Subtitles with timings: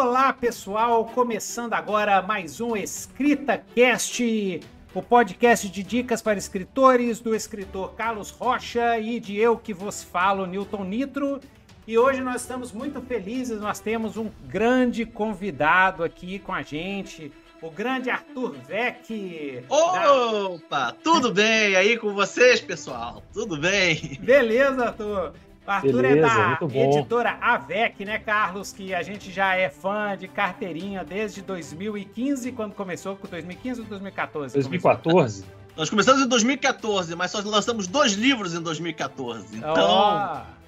[0.00, 1.04] Olá, pessoal!
[1.04, 4.60] Começando agora mais um Escrita Cast,
[4.94, 10.02] o podcast de dicas para escritores do escritor Carlos Rocha e de eu que vos
[10.02, 11.38] falo, Newton Nitro.
[11.86, 17.30] E hoje nós estamos muito felizes, nós temos um grande convidado aqui com a gente,
[17.60, 19.62] o grande Arthur Vec.
[19.68, 20.92] Opa, da...
[20.92, 23.22] tudo bem aí com vocês, pessoal?
[23.34, 24.18] Tudo bem?
[24.18, 25.34] Beleza, Arthur.
[25.70, 28.72] O Arthur Beleza, é da editora AVEC, né, Carlos?
[28.72, 33.86] Que a gente já é fã de carteirinha desde 2015, quando começou, com 2015 ou
[33.86, 34.54] 2014?
[34.54, 35.42] 2014.
[35.42, 35.60] Começou?
[35.76, 39.58] Nós começamos em 2014, mas só lançamos dois livros em 2014.
[39.58, 39.72] Então.
[39.72, 40.60] Oh.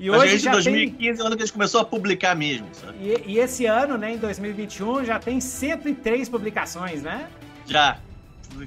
[0.00, 1.08] E hoje gente, já 2015 tem...
[1.10, 2.96] é o ano que a gente começou a publicar mesmo, sabe?
[3.02, 7.28] E, e, esse ano, né, em 2021, já tem 103 publicações, né?
[7.66, 7.98] Já.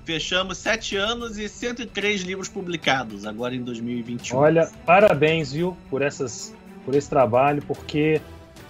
[0.03, 4.37] Fechamos sete anos e 103 livros publicados agora em 2021.
[4.37, 8.21] Olha, parabéns, viu, por, essas, por esse trabalho, porque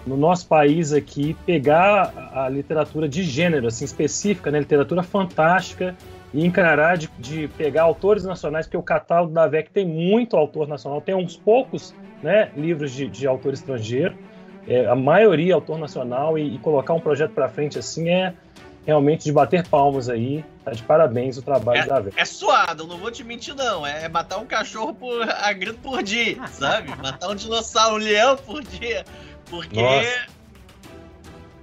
[0.06, 5.96] no nosso país aqui, pegar a literatura de gênero, assim, específica, né, literatura fantástica,
[6.34, 10.68] e encarar de, de pegar autores nacionais, porque o catálogo da VEC tem muito autor
[10.68, 14.16] nacional, tem uns poucos né, livros de, de autor estrangeiro,
[14.68, 18.34] é, a maioria é autor nacional, e, e colocar um projeto para frente assim é
[18.86, 20.46] realmente de bater palmas aí.
[20.64, 22.20] Tá de parabéns o trabalho é, da VEC.
[22.20, 23.86] É suado, não vou te mentir, não.
[23.86, 26.90] É matar um cachorro por, a grito por dia, sabe?
[27.02, 29.04] matar um dinossauro, um leão por dia.
[29.50, 29.82] Porque.
[29.82, 30.36] Nossa.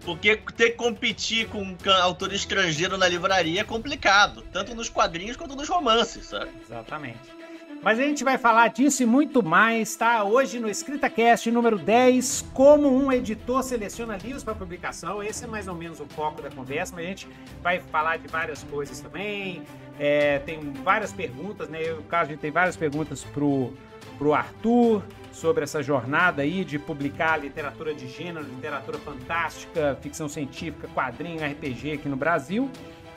[0.05, 5.37] Porque ter que competir com um autor estrangeiro na livraria é complicado, tanto nos quadrinhos
[5.37, 6.51] quanto nos romances, sabe?
[6.61, 7.42] Exatamente.
[7.83, 10.23] Mas a gente vai falar disso e muito mais, tá?
[10.23, 15.21] Hoje no EscritaCast número 10, como um editor seleciona livros para publicação.
[15.21, 17.29] Esse é mais ou menos o foco da conversa, mas a gente
[17.61, 19.65] vai falar de várias coisas também.
[19.99, 21.91] É, tem várias perguntas, né?
[21.91, 23.73] No caso, a gente tem várias perguntas pro,
[24.17, 30.87] pro Arthur sobre essa jornada aí de publicar literatura de gênero, literatura fantástica, ficção científica,
[30.95, 32.71] quadrinho, RPG aqui no Brasil,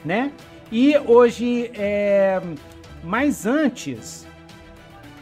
[0.04, 0.32] né?
[0.72, 2.42] E hoje, é...
[3.04, 4.26] mas antes,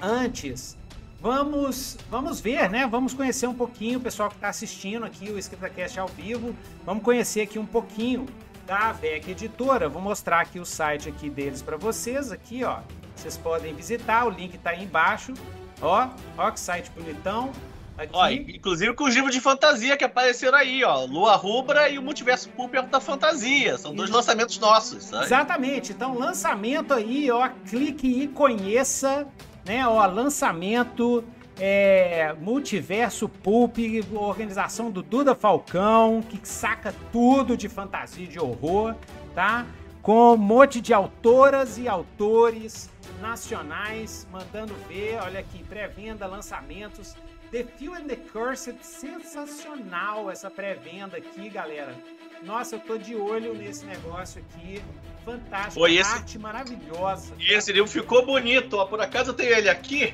[0.04, 0.78] antes,
[1.22, 2.86] vamos, vamos ver, né?
[2.86, 6.54] Vamos conhecer um pouquinho o pessoal que está assistindo aqui o EscritaCast ao vivo.
[6.86, 8.26] Vamos conhecer aqui um pouquinho
[8.68, 9.88] da VEC Editora.
[9.88, 12.32] Vou mostrar aqui o site aqui deles para vocês.
[12.32, 12.80] Aqui, ó.
[13.16, 15.34] Vocês podem visitar, o link está aí embaixo.
[15.82, 17.52] Ó, ó que site bonitão.
[17.98, 18.12] Aqui.
[18.12, 21.06] Ó, inclusive com os livros de fantasia que apareceram aí, ó.
[21.06, 23.78] Lua Rubra e o Multiverso Público da Fantasia.
[23.78, 25.26] São dois lançamentos nossos, sabe?
[25.26, 25.92] Exatamente.
[25.92, 27.48] Então, lançamento aí, ó.
[27.70, 29.28] Clique e conheça
[29.66, 29.88] né?
[29.88, 31.24] Ó, lançamento
[31.60, 33.78] é, Multiverso Pulp,
[34.14, 38.96] organização do Duda Falcão, que saca tudo de fantasia de horror,
[39.36, 39.66] tá?
[40.02, 42.90] Com um monte de autoras e autores
[43.22, 47.16] nacionais mandando ver, olha aqui, pré-venda, lançamentos.
[47.52, 51.96] The Few and the Cursed, sensacional essa pré-venda aqui, galera.
[52.42, 54.82] Nossa, eu tô de olho nesse negócio aqui.
[55.26, 56.12] Fantástico, Foi esse...
[56.12, 57.34] arte maravilhosa.
[57.40, 58.86] E esse livro ficou bonito, ó.
[58.86, 60.14] Por acaso eu tenho ele aqui.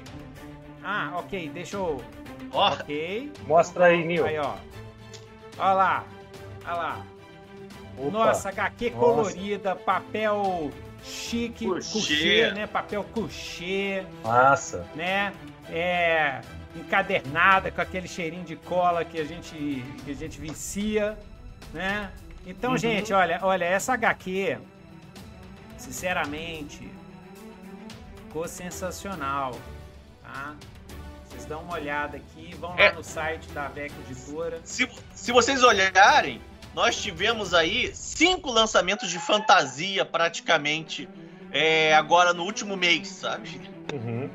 [0.84, 2.02] Ah, ok, deixa eu.
[2.52, 2.72] Ó.
[2.72, 3.32] Ok.
[3.48, 4.26] Mostra aí, Nil.
[4.26, 4.56] Aí, ó.
[5.58, 6.04] Olha lá.
[6.66, 7.06] Olha lá.
[7.98, 8.12] Opa.
[8.12, 9.00] Nossa, HQ Nossa.
[9.00, 10.72] colorida, papel
[11.04, 12.68] chique, couchê, né?
[12.68, 14.06] Papel couchê.
[14.24, 14.86] Massa.
[14.96, 15.34] Né?
[15.70, 16.42] É
[16.76, 21.18] encadernada com aquele cheirinho de cola que a gente que a gente vicia,
[21.74, 22.12] né?
[22.46, 22.78] Então, uhum.
[22.78, 24.58] gente, olha, olha essa HQ
[25.80, 26.92] Sinceramente,
[28.28, 29.58] ficou sensacional,
[30.22, 30.56] tá?
[31.28, 32.90] Vocês dão uma olhada aqui, vão é.
[32.90, 34.60] lá no site da VEC Editora.
[34.64, 36.42] Se, se vocês olharem,
[36.76, 41.08] nós tivemos aí cinco lançamentos de fantasia praticamente
[41.52, 43.62] é, agora no último mês, sabe?
[43.94, 44.30] Uhum.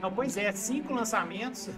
[0.00, 1.70] Não, pois é, cinco lançamentos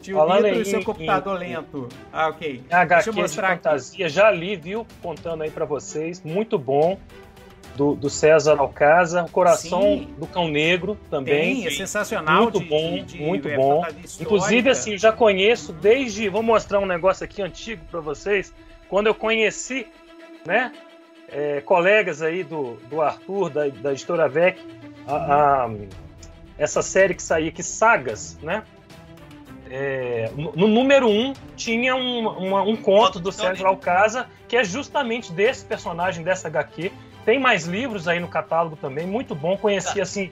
[0.00, 1.88] Tio Falando Vitor e seu computador em, lento.
[2.12, 2.62] Ah, ok.
[2.70, 4.14] HQ Deixa eu mostrar de fantasia, aqui.
[4.14, 4.86] já li, viu?
[5.02, 6.22] Contando aí para vocês.
[6.22, 6.98] Muito bom.
[7.76, 10.14] Do, do César Alcázar, o Coração Sim.
[10.16, 11.62] do Cão Negro também.
[11.62, 12.42] Sim, é sensacional.
[12.42, 13.84] Muito de, bom, de, muito é, bom.
[14.20, 16.28] Inclusive, assim, eu já conheço desde.
[16.28, 18.54] Vou mostrar um negócio aqui antigo para vocês.
[18.88, 19.88] Quando eu conheci,
[20.46, 20.70] né?
[21.28, 24.56] É, colegas aí do, do Arthur, da, da editora VEC,
[25.04, 25.70] a, a,
[26.56, 28.62] essa série que saía aqui, Sagas, né?
[29.70, 34.64] É, no número 1 um, tinha um, uma, um conto do Sérgio Alcázar, que é
[34.64, 36.92] justamente desse personagem, dessa HQ.
[37.24, 39.56] Tem mais livros aí no catálogo também, muito bom.
[39.56, 40.30] Conheci assim,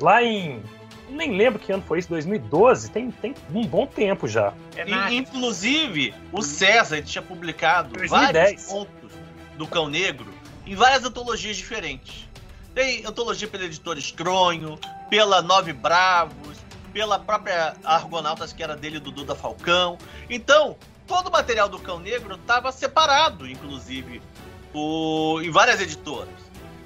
[0.00, 0.62] lá em.
[1.08, 4.54] Nem lembro que ano foi isso, 2012, tem, tem um bom tempo já.
[4.74, 8.32] É e, inclusive, o César tinha publicado 2010.
[8.32, 9.12] vários contos
[9.58, 10.26] do Cão Negro
[10.66, 12.26] em várias antologias diferentes.
[12.74, 14.78] Tem antologia pela editora Estronho,
[15.10, 16.51] pela Nove Bravos,
[16.92, 19.98] pela própria Argonautas, que era dele do Duda Falcão.
[20.28, 24.22] Então, todo o material do Cão Negro estava separado, inclusive,
[24.74, 26.34] o, em várias editoras.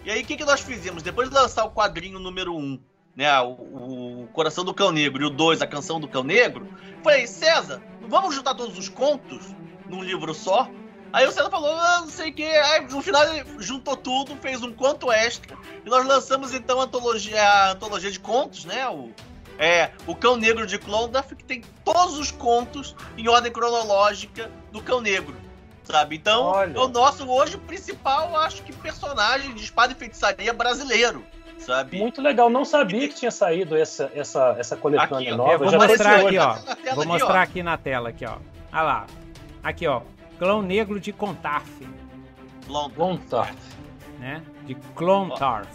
[0.04, 1.02] E aí, o que, que nós fizemos?
[1.02, 2.80] Depois de lançar o quadrinho número 1, um,
[3.14, 3.50] né, o,
[4.24, 6.68] o, Coração do Cão Negro, e o 2, A Canção do Cão Negro,
[7.02, 9.54] falei, César, vamos juntar todos os contos
[9.88, 10.68] num livro só?
[11.12, 12.44] Aí o César falou, ah, não sei o que.
[12.44, 15.56] Aí no final ele juntou tudo, fez um conto extra.
[15.84, 18.86] E nós lançamos então a antologia, a antologia de contos, né?
[18.88, 19.12] O,
[19.58, 24.82] é, o Cão Negro de Clondalf, que tem todos os contos em ordem cronológica do
[24.82, 25.34] Cão Negro.
[25.84, 26.16] Sabe?
[26.16, 26.80] Então, Olha.
[26.80, 31.24] o nosso hoje o principal, acho que personagem de espada e feitiçaria brasileiro.
[31.58, 31.98] Sabe?
[31.98, 35.58] Muito legal, não sabia que tinha saído essa, essa, essa coletânea aqui, nova.
[35.58, 36.58] vou mostrar aqui, ó.
[36.94, 38.38] Vou mostrar aqui na tela, aqui, ó.
[38.72, 39.06] Olha lá.
[39.62, 40.02] Aqui, ó.
[40.38, 41.70] Clão Negro de Contarf.
[42.66, 43.56] Clontarf.
[44.18, 44.42] Né?
[44.64, 45.68] De Clontarf.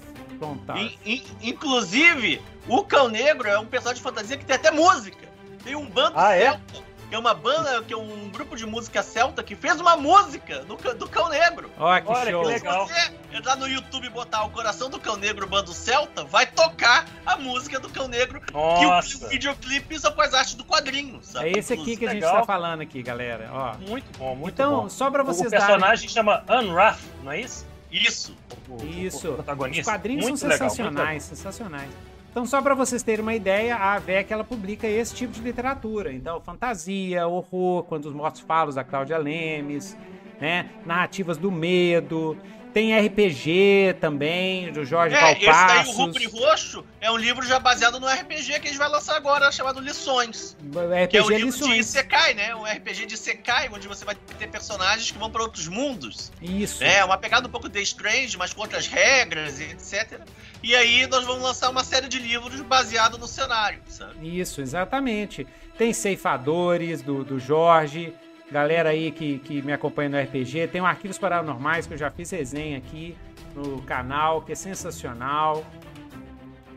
[0.75, 2.41] In, in, inclusive,
[2.71, 5.27] o Cão Negro é um personagem de fantasia que tem até música.
[5.63, 6.51] Tem um bando ah, é?
[6.51, 6.81] celta, é?
[7.09, 10.59] que é uma banda, que é um grupo de música celta que fez uma música
[10.59, 11.69] do, do Cão Negro.
[11.77, 12.41] Olha que Olha, show.
[12.43, 12.87] Que legal.
[12.87, 16.47] Se você entrar no YouTube e botar o Coração do Cão Negro, bando celta, vai
[16.47, 18.41] tocar a música do Cão Negro.
[18.53, 19.17] Nossa.
[19.17, 21.49] Que o, o videoclipe só faz arte do quadrinho, sabe?
[21.49, 22.39] É esse aqui que a gente legal.
[22.39, 23.49] tá falando aqui, galera.
[23.51, 23.77] Ó.
[23.77, 24.77] Muito bom, muito então, bom.
[24.77, 26.09] Então, só pra vocês O personagem darem...
[26.09, 27.69] chama Unwrath, não é isso?
[27.91, 28.33] Isso.
[28.69, 29.29] O, Isso.
[29.29, 31.89] O Os quadrinhos muito são legal, sensacionais, sensacionais.
[32.31, 36.13] Então, só para vocês terem uma ideia, a AVEC ela publica esse tipo de literatura.
[36.13, 39.97] Então, fantasia, horror, quando os mortos falam, da Cláudia Lemes,
[40.39, 40.69] né?
[40.85, 42.37] Narrativas do medo,
[42.71, 45.47] tem RPG também, do Jorge é, Valpassos.
[45.47, 48.77] Esse daí, o Rubri Roxo, é um livro já baseado no RPG que a gente
[48.77, 50.57] vai lançar agora, chamado Lições.
[50.61, 51.77] RPG que é um livro Lições.
[51.77, 52.55] de Sekai, né?
[52.55, 56.31] Um RPG de Sekai, onde você vai ter personagens que vão para outros mundos.
[56.41, 56.83] Isso.
[56.83, 60.21] É, uma pegada um pouco de Strange, mas com outras regras e etc.
[60.63, 64.39] E aí nós vamos lançar uma série de livros baseado no cenário, sabe?
[64.39, 65.47] Isso, exatamente.
[65.77, 68.13] Tem Ceifadores, do, do Jorge
[68.51, 70.67] galera aí que, que me acompanha no RPG.
[70.67, 73.17] Tem o Arquivos Paranormais, que eu já fiz resenha aqui
[73.55, 75.63] no canal, que é sensacional,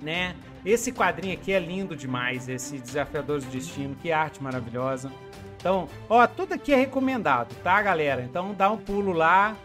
[0.01, 0.35] né?
[0.65, 5.13] Esse quadrinho aqui é lindo demais, esse Desafiadores do Destino, que arte maravilhosa.
[5.59, 8.23] Então, ó, tudo aqui é recomendado, tá, galera?
[8.23, 9.57] Então dá um pulo lá.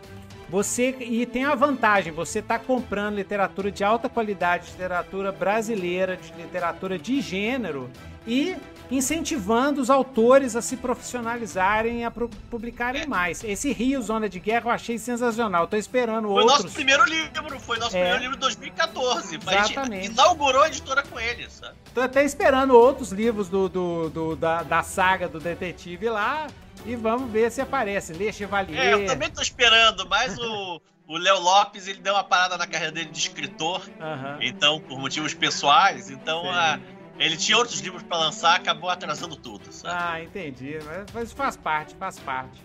[0.49, 6.33] Você e tem a vantagem, você tá comprando literatura de alta qualidade, literatura brasileira, de
[6.33, 7.89] literatura de gênero
[8.25, 8.55] e
[8.91, 13.05] incentivando os autores a se profissionalizarem e a publicarem é.
[13.05, 13.43] mais.
[13.43, 15.67] Esse Rio Zona de Guerra eu achei sensacional.
[15.67, 16.53] Tô esperando foi outros.
[16.53, 17.99] Foi nosso primeiro livro, foi nosso é.
[17.99, 19.35] primeiro livro de 2014.
[19.35, 19.77] Exatamente.
[19.77, 21.75] A gente inaugurou a editora com ele, sabe?
[21.93, 26.47] Tô até esperando outros livros do, do, do da, da saga do detetive lá.
[26.85, 28.13] E vamos ver se aparece.
[28.13, 28.79] Lê Chevalier.
[28.79, 30.81] É, eu também tô esperando, mas o.
[31.07, 34.37] O Léo Lopes, ele deu uma parada na carreira dele de escritor, uhum.
[34.41, 36.79] então, por motivos pessoais, então a,
[37.17, 39.71] ele tinha outros livros para lançar, acabou atrasando tudo.
[39.73, 39.95] Sabe?
[39.99, 40.77] Ah, entendi.
[41.11, 42.61] Mas faz parte, faz parte.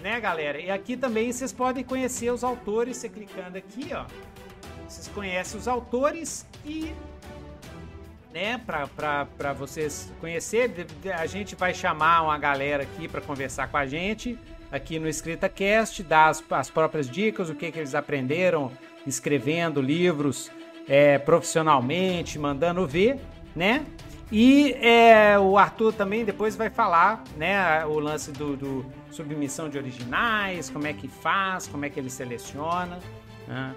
[0.00, 0.60] Né, galera?
[0.60, 4.06] E aqui também vocês podem conhecer os autores, você clicando aqui, ó.
[4.88, 6.92] Vocês conhecem os autores e
[8.32, 10.86] né, para vocês conhecer,
[11.18, 14.38] a gente vai chamar uma galera aqui para conversar com a gente
[14.70, 18.72] aqui no Escrita Cast, dar as, as próprias dicas, o que, que eles aprenderam
[19.06, 20.50] escrevendo livros
[20.88, 23.20] é, profissionalmente, mandando ver
[23.54, 23.84] né?
[24.30, 29.76] E é, o Arthur também depois vai falar, né, o lance do, do, submissão de
[29.76, 32.98] originais, como é que faz, como é que ele seleciona.
[33.46, 33.74] Né?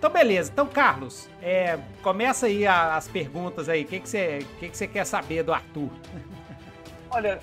[0.00, 0.50] Então, beleza.
[0.50, 3.82] Então, Carlos, é, começa aí as perguntas aí.
[3.82, 5.90] O que, que, você, que, que você quer saber do Arthur?
[7.12, 7.38] Olha,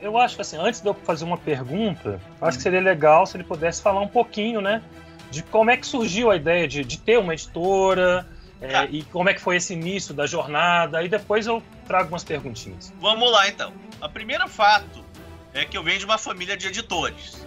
[0.00, 3.36] eu acho que assim, antes de eu fazer uma pergunta, acho que seria legal se
[3.36, 4.84] ele pudesse falar um pouquinho, né,
[5.32, 8.24] de como é que surgiu a ideia de, de ter uma editora,
[8.60, 8.84] é, tá.
[8.84, 11.02] E como é que foi esse início da jornada?
[11.02, 12.92] E depois eu trago umas perguntinhas.
[13.00, 13.72] Vamos lá então.
[14.00, 15.04] O primeiro fato
[15.52, 17.45] é que eu venho de uma família de editores.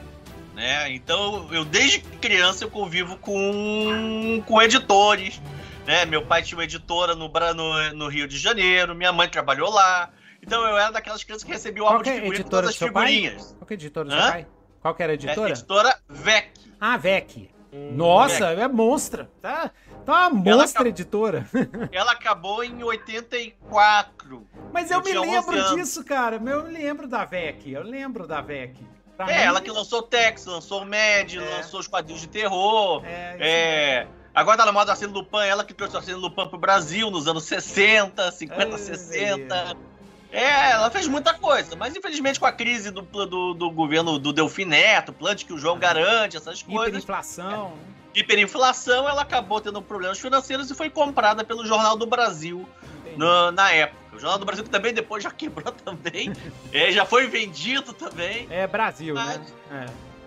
[0.53, 0.91] Né?
[0.91, 5.41] Então eu desde criança eu convivo com, com editores.
[5.85, 6.05] Né?
[6.05, 10.11] Meu pai tinha uma editora no, no, no Rio de Janeiro, minha mãe trabalhou lá.
[10.41, 13.55] Então eu era daquelas crianças que recebia o álbum de figurinha com todas as figurinhas.
[13.57, 14.47] Qual que é a editora do seu pai?
[14.81, 15.49] Qual que era a editora?
[15.49, 16.51] É, editora VEC.
[16.79, 17.49] Ah, VEC.
[17.91, 18.61] Nossa, VEC.
[18.61, 19.29] é monstra.
[19.41, 19.71] Tá?
[20.05, 21.47] Tá uma monstra ela editora.
[21.91, 24.47] Ela acabou em 84.
[24.73, 26.37] Mas eu, eu me lembro disso, cara.
[26.37, 27.71] Eu me lembro da VEC.
[27.71, 28.75] Eu lembro da VEC.
[29.27, 31.39] É, ela que lançou o Tex, lançou o Mad, é.
[31.57, 33.03] lançou os quadrinhos de terror.
[33.05, 33.37] É.
[33.39, 34.07] é...
[34.33, 37.27] Agora tá na moda Arsene Lupin, ela que trouxe o Arsene Lupin pro Brasil nos
[37.27, 39.77] anos 60, 50, Ai, 60.
[40.31, 44.31] É, ela fez muita coisa, mas infelizmente com a crise do, do, do governo do
[44.31, 46.87] Delfim Neto, plante que o João garante, essas coisas.
[46.87, 47.73] Hiperinflação.
[48.15, 52.69] É, hiperinflação, ela acabou tendo problemas financeiros e foi comprada pelo Jornal do Brasil.
[53.19, 53.99] No, na época.
[54.13, 56.31] O Jornal do Brasil também depois já quebrou também.
[56.71, 58.47] é, já foi vendido também.
[58.49, 59.23] É Brasil, né?
[59.25, 59.85] mas, né?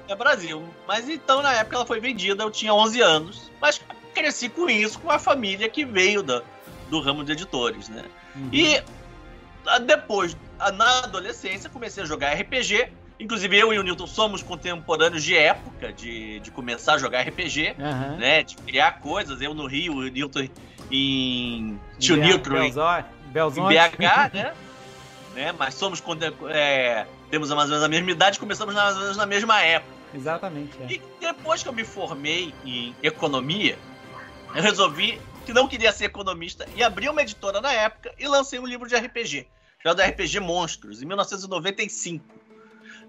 [0.08, 0.12] É.
[0.12, 0.62] é Brasil.
[0.86, 3.50] Mas então, na época, ela foi vendida, eu tinha 11 anos.
[3.60, 3.80] Mas
[4.14, 6.42] cresci com isso, com a família que veio da,
[6.90, 8.04] do ramo de editores, né?
[8.36, 8.50] Uhum.
[8.52, 8.82] E
[9.86, 10.36] depois,
[10.74, 12.92] na adolescência, comecei a jogar RPG.
[13.22, 17.76] Inclusive, eu e o Newton somos contemporâneos de época de, de começar a jogar RPG,
[17.78, 18.16] uhum.
[18.16, 18.42] né?
[18.42, 19.40] De criar coisas.
[19.40, 20.48] Eu no Rio, o Newton
[20.90, 24.54] em Tio Newton em, em BH, né?
[25.34, 25.52] né?
[25.56, 26.02] Mas somos
[26.50, 29.92] é, temos mais ou menos a mesma idade, começamos mais ou menos na mesma época.
[30.12, 30.76] Exatamente.
[30.82, 30.92] É.
[30.92, 33.78] E depois que eu me formei em economia,
[34.54, 38.58] eu resolvi que não queria ser economista e abri uma editora na época e lancei
[38.58, 39.46] um livro de RPG,
[39.80, 42.41] chamado RPG Monstros, em 1995.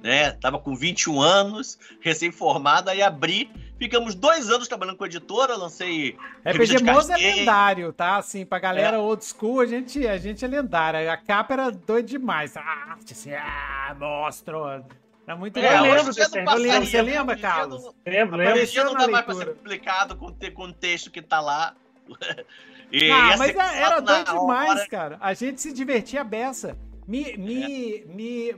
[0.03, 0.31] Né?
[0.31, 3.49] Tava com 21 anos, recém-formada, e abri.
[3.79, 6.17] Ficamos dois anos trabalhando com a editora, lancei.
[6.45, 8.17] RPG Monstros é lendário, tá?
[8.17, 8.99] Assim, pra galera é.
[8.99, 11.09] old school, a gente, a gente é lendário.
[11.09, 12.57] A capa era doida demais.
[12.57, 14.83] Ah, assim, ah, monstro.
[15.25, 15.85] Era muito é, legal.
[15.85, 17.83] Eu lembro eu lembro, Você lembra, Carlos?
[18.05, 18.41] Lembro, lembro.
[18.41, 21.75] Apareceu não dá mais pra ser publicado com, com o texto que tá lá.
[22.91, 24.87] e ah, mas é, era doido demais, hora.
[24.89, 25.17] cara.
[25.21, 26.77] A gente se divertia a beça.
[27.07, 28.05] Me, me, é.
[28.05, 28.55] me,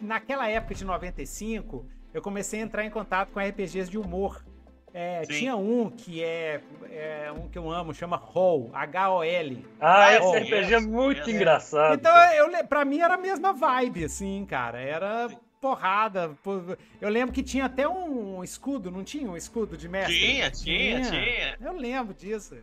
[0.00, 4.44] naquela época de 95, eu comecei a entrar em contato com RPGs de humor.
[4.96, 9.66] É, tinha um que é, é, um que eu amo, chama Hall, H-O-L.
[9.80, 11.94] Ah, esse RPG é muito engraçado.
[11.94, 14.80] Então, eu, pra mim era a mesma vibe, assim, cara.
[14.80, 15.28] Era
[15.60, 16.30] porrada.
[17.00, 20.14] Eu lembro que tinha até um escudo, não tinha um escudo de mestre?
[20.14, 21.10] Tinha, tinha, tinha.
[21.10, 21.58] tinha.
[21.60, 22.54] Eu lembro disso.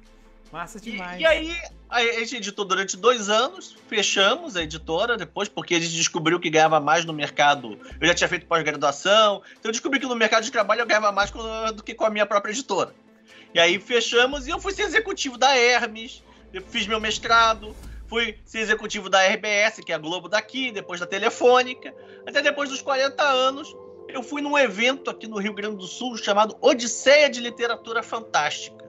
[0.51, 1.19] Massa demais.
[1.19, 1.55] E, e, aí,
[1.89, 6.49] a gente editou durante dois anos, fechamos a editora depois, porque a gente descobriu que
[6.49, 7.79] ganhava mais no mercado.
[7.99, 11.11] Eu já tinha feito pós-graduação, então eu descobri que no mercado de trabalho eu ganhava
[11.11, 12.93] mais do que com a minha própria editora.
[13.53, 17.75] E aí fechamos e eu fui ser executivo da Hermes, eu fiz meu mestrado,
[18.07, 21.93] fui ser executivo da RBS, que é a Globo daqui, depois da Telefônica.
[22.27, 23.73] Até depois dos 40 anos,
[24.09, 28.80] eu fui num evento aqui no Rio Grande do Sul chamado Odisseia de Literatura Fantástica.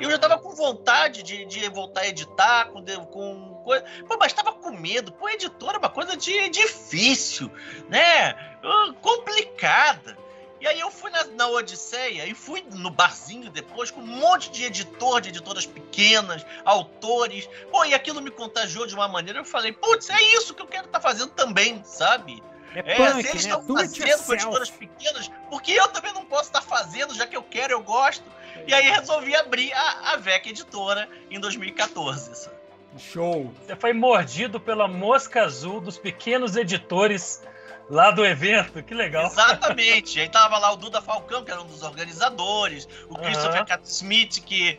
[0.00, 3.84] E eu já tava com vontade de, de voltar a editar, com, com coisa.
[4.08, 5.12] Pô, mas tava com medo.
[5.12, 7.50] Pô, editora é uma coisa de, difícil,
[7.88, 8.32] né?
[9.02, 10.16] Complicada.
[10.58, 14.50] E aí eu fui na, na, Odisseia e fui no barzinho depois com um monte
[14.50, 17.48] de editor, de editoras pequenas, autores.
[17.70, 19.38] Pô, e aquilo me contagiou de uma maneira.
[19.38, 22.42] Eu falei, putz, é isso que eu quero estar tá fazendo também, sabe?
[22.74, 23.54] É, é punk, eles né?
[23.54, 27.36] estão fazendo com editoras pequenas, porque eu também não posso estar tá fazendo, já que
[27.36, 28.24] eu quero, eu gosto.
[28.66, 32.36] E aí resolvi abrir a, a VEC Editora em 2014.
[32.36, 32.56] Sabe?
[32.98, 33.52] Show!
[33.64, 37.42] Você foi mordido pela mosca azul dos pequenos editores
[37.90, 39.26] Lá do evento, que legal.
[39.26, 40.20] Exatamente.
[40.20, 44.44] Aí tava lá o Duda Falcão, que era um dos organizadores, o Christopher Cat Smith,
[44.44, 44.78] que,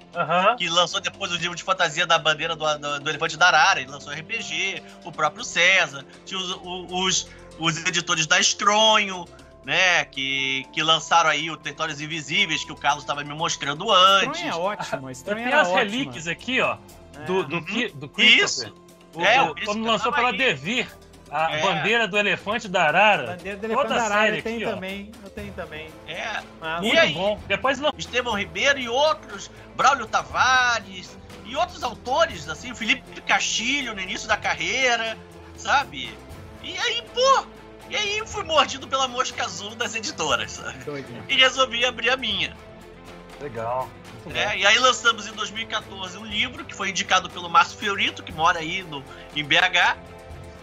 [0.57, 3.81] que lançou depois o livro de fantasia da bandeira do, do, do Elefante da Arara,
[3.81, 6.57] ele lançou RPG, o próprio César, tinha os,
[6.89, 7.29] os,
[7.61, 9.25] os editores da Estronho,
[9.63, 14.41] né, que, que lançaram aí o Territórios Invisíveis, que o Carlos estava me mostrando antes.
[14.41, 16.77] Estronho é ótimo, Estronho Tem as relíquias aqui, ó,
[17.27, 17.89] do, do, uhum.
[17.93, 18.43] do Christopher.
[18.43, 18.73] Isso.
[19.13, 20.87] O, é, o, quando lançou pela Devir.
[21.33, 21.61] A é.
[21.61, 23.37] bandeira do elefante da Arara.
[23.37, 25.11] Bandeira do elefante da Arara eu tenho também.
[25.23, 25.87] Eu tenho também.
[26.05, 26.41] É.
[26.59, 27.39] Mas, muito aí, bom.
[27.47, 27.93] Depois não...
[27.97, 34.27] Estevão Ribeiro e outros, Braulio Tavares e outros autores, assim, o Felipe Castilho no início
[34.27, 35.17] da carreira,
[35.55, 36.13] sabe?
[36.63, 37.45] E aí, pô,
[37.89, 40.83] e aí fui mordido pela mosca azul das editoras, sabe?
[40.83, 41.23] Doido.
[41.27, 42.55] E resolvi abrir a minha.
[43.39, 43.89] Legal.
[44.33, 48.31] É, e aí lançamos em 2014 um livro que foi indicado pelo Márcio Fiorito, que
[48.31, 49.03] mora aí no,
[49.35, 49.97] em BH,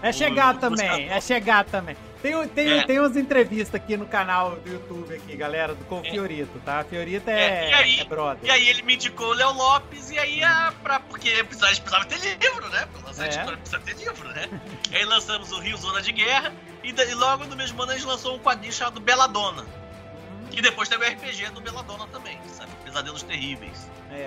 [0.00, 1.96] é chegar também, é chegar também.
[2.20, 2.84] Tem, tem, é.
[2.84, 6.10] tem umas entrevistas aqui no canal do YouTube aqui, galera, do com o é.
[6.10, 6.82] Fiorito, tá?
[6.82, 8.44] Fiorito é, é, aí, é brother.
[8.44, 12.04] E aí ele me indicou o Léo Lopes, e aí a, pra, porque precisava, precisava
[12.06, 12.88] ter livro, né?
[12.92, 13.26] Pra lançar é.
[13.28, 14.48] editora precisa ter livro, né?
[14.90, 17.94] e aí lançamos o Rio Zona de Guerra, e, e, logo no mesmo ano a
[17.94, 19.62] gente lançou um quadrinho chamado Beladona.
[19.62, 20.48] Hum.
[20.50, 22.72] E depois teve o RPG do Beladona também, sabe?
[22.84, 23.88] Pesadelos Terríveis.
[24.10, 24.24] É,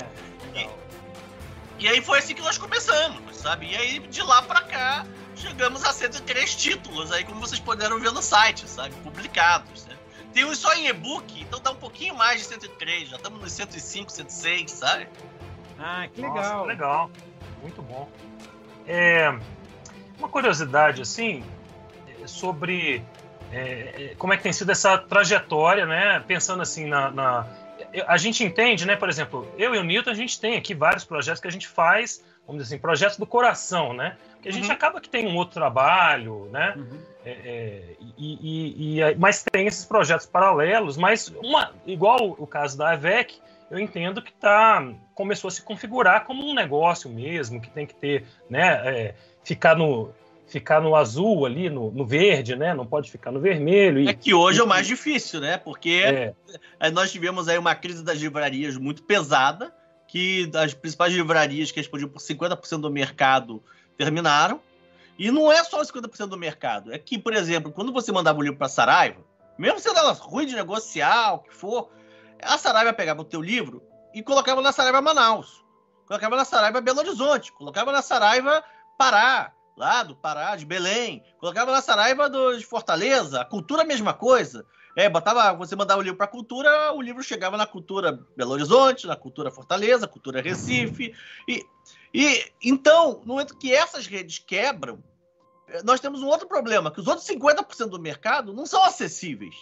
[0.53, 0.79] legal.
[1.77, 3.71] E, e aí foi assim que nós começamos, sabe?
[3.71, 5.05] E aí de lá pra cá
[5.41, 8.93] chegamos a 103 títulos aí, como vocês puderam ver no site, sabe?
[9.03, 9.95] Publicados, né?
[10.33, 13.51] Tem uns só em e-book, então dá um pouquinho mais de 103, já estamos nos
[13.51, 15.07] 105, 106, sabe?
[15.77, 16.35] Ah, que legal.
[16.35, 17.11] Nossa, legal.
[17.61, 18.09] Muito bom.
[18.87, 19.37] É,
[20.17, 21.43] uma curiosidade, assim,
[22.25, 23.03] sobre
[23.51, 26.23] é, é, como é que tem sido essa trajetória, né?
[26.25, 27.47] Pensando assim na, na,
[28.07, 28.95] A gente entende, né?
[28.95, 31.67] Por exemplo, eu e o Newton, a gente tem aqui vários projetos que a gente
[31.67, 34.17] faz, vamos dizer assim, projetos do coração, né?
[34.41, 34.73] Que a gente uhum.
[34.73, 36.73] acaba que tem um outro trabalho, né?
[36.75, 36.99] Uhum.
[37.23, 37.83] É, é,
[38.17, 43.39] e, e, e, mas tem esses projetos paralelos, mas uma, igual o caso da AVEC,
[43.69, 47.93] eu entendo que tá, começou a se configurar como um negócio mesmo, que tem que
[47.93, 50.11] ter, né, é, ficar no
[50.47, 52.73] ficar no azul ali, no, no, verde, né?
[52.73, 54.01] Não pode ficar no vermelho.
[54.01, 55.57] E, é que hoje e, é o mais difícil, né?
[55.57, 56.91] Porque é.
[56.91, 59.73] nós tivemos aí uma crise das livrarias muito pesada,
[60.09, 63.63] que as principais livrarias que respondiam por 50% do mercado
[64.01, 64.59] terminaram.
[65.17, 66.91] E não é só 50% do mercado.
[66.91, 69.21] É que, por exemplo, quando você mandava o livro para Saraiva,
[69.57, 71.91] mesmo sendo ela ruim de negociar, o que for,
[72.41, 73.83] a Saraiva pegava o teu livro
[74.15, 75.63] e colocava na Saraiva Manaus,
[76.07, 78.63] colocava na Saraiva Belo Horizonte, colocava na Saraiva
[78.97, 83.85] Pará, lá do Pará, de Belém, colocava na Saraiva do, de Fortaleza, a cultura a
[83.85, 84.65] mesma coisa.
[84.95, 89.07] É, botava, você mandava o livro para cultura, o livro chegava na cultura Belo Horizonte,
[89.07, 91.13] na cultura Fortaleza, cultura Recife.
[91.47, 91.63] E,
[92.13, 95.03] e então, no momento que essas redes quebram,
[95.83, 99.55] nós temos um outro problema, que os outros 50% do mercado não são acessíveis.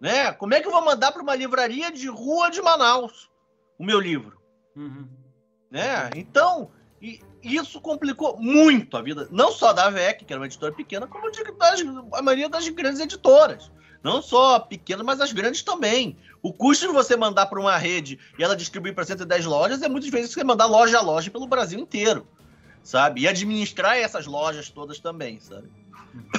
[0.00, 0.32] Né?
[0.32, 3.30] Como é que eu vou mandar para uma livraria de rua de Manaus
[3.78, 4.40] o meu livro?
[4.76, 5.08] Uhum.
[5.70, 6.10] Né?
[6.16, 6.70] Então,
[7.42, 11.30] isso complicou muito a vida, não só da VEC, que era uma editora pequena, como
[11.30, 11.80] de, das,
[12.12, 13.70] a maioria das grandes editoras.
[14.02, 16.16] Não só pequenas, mas as grandes também.
[16.40, 19.88] O custo de você mandar para uma rede e ela distribuir para 110 lojas é
[19.88, 22.26] muitas vezes você mandar loja a loja pelo Brasil inteiro,
[22.82, 23.22] sabe?
[23.22, 25.68] E administrar essas lojas todas também, sabe?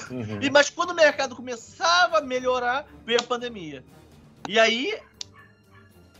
[0.09, 0.39] Uhum.
[0.41, 3.83] E, mas quando o mercado começava a melhorar, veio a pandemia.
[4.47, 4.97] E aí,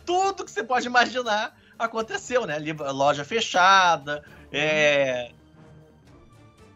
[0.04, 2.58] tudo que você pode imaginar aconteceu, né?
[2.92, 4.22] Loja fechada.
[4.52, 5.32] É...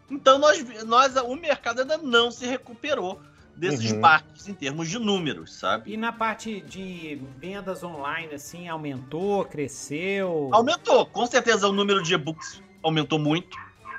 [0.09, 3.21] Então, nós, nós, o mercado ainda não se recuperou
[3.55, 4.01] desses uhum.
[4.01, 5.93] parques em termos de números, sabe?
[5.93, 10.49] E na parte de vendas online, assim, aumentou, cresceu?
[10.51, 13.57] Aumentou, com certeza o número de e-books aumentou muito,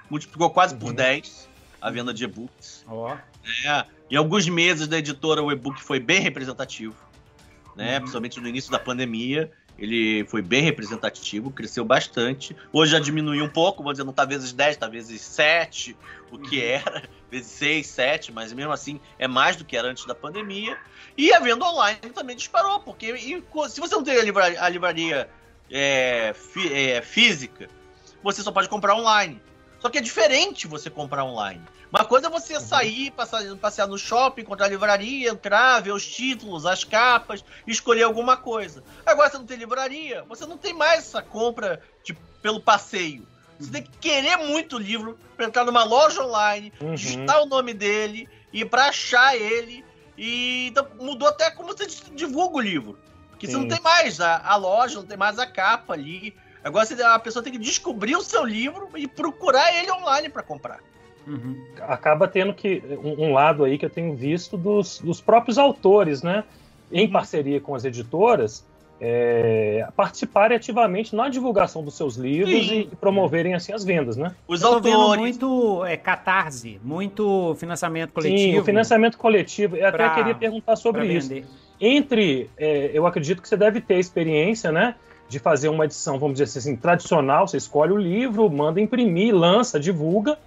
[0.09, 0.81] multiplicou quase uhum.
[0.81, 1.49] por 10
[1.81, 2.85] a venda de e-books.
[2.89, 3.11] Oh.
[3.65, 6.97] É, em alguns meses da editora o e-book foi bem representativo,
[7.75, 7.95] né?
[7.95, 8.01] Uhum.
[8.01, 9.51] Principalmente no início da pandemia.
[9.79, 12.57] Ele foi bem representativo, cresceu bastante.
[12.73, 15.97] Hoje já diminuiu um pouco, vou dizer, não tá vezes 10, tá vezes 7,
[16.31, 16.65] o que uhum.
[16.65, 20.79] era, vezes 6, 7, mas mesmo assim é mais do que era antes da pandemia.
[21.17, 24.69] E a venda online também disparou, porque e, se você não tem a livraria, a
[24.69, 25.29] livraria
[25.71, 27.69] é, fi, é, física,
[28.23, 29.41] você só pode comprar online.
[29.79, 31.63] Só que é diferente você comprar online.
[31.99, 32.61] Uma coisa é você uhum.
[32.61, 38.37] sair, passar, passear no shopping, encontrar livraria, entrar, ver os títulos, as capas, escolher alguma
[38.37, 38.85] coisa.
[39.07, 43.27] Agora você não tem livraria, você não tem mais essa compra de, pelo passeio.
[43.59, 46.95] Você tem que querer muito o livro para entrar numa loja online, uhum.
[46.95, 49.83] digitar o nome dele e para achar ele.
[50.19, 52.99] E então, mudou até como você divulga o livro.
[53.31, 53.53] Porque Sim.
[53.55, 56.37] você não tem mais a, a loja, não tem mais a capa ali.
[56.63, 60.81] Agora a pessoa tem que descobrir o seu livro e procurar ele online para comprar.
[61.27, 61.57] Uhum.
[61.83, 66.23] Acaba tendo que um, um, lado aí que eu tenho visto dos, dos próprios autores,
[66.23, 66.45] né?
[66.91, 67.13] Em uhum.
[67.13, 68.65] parceria com as editoras,
[69.01, 74.35] é, participarem ativamente na divulgação dos seus livros e, e, promoverem assim as vendas, né?
[74.47, 78.39] Os eu autores muito é, catarse, muito financiamento coletivo.
[78.39, 79.77] Sim, o financiamento coletivo.
[79.77, 81.33] Eu pra, até queria perguntar sobre isso.
[81.79, 84.95] Entre, é, eu acredito que você deve ter experiência, né?
[85.29, 87.49] De fazer uma edição, vamos dizer assim, tradicional.
[87.49, 90.39] Você escolhe o livro, manda imprimir, lança, divulga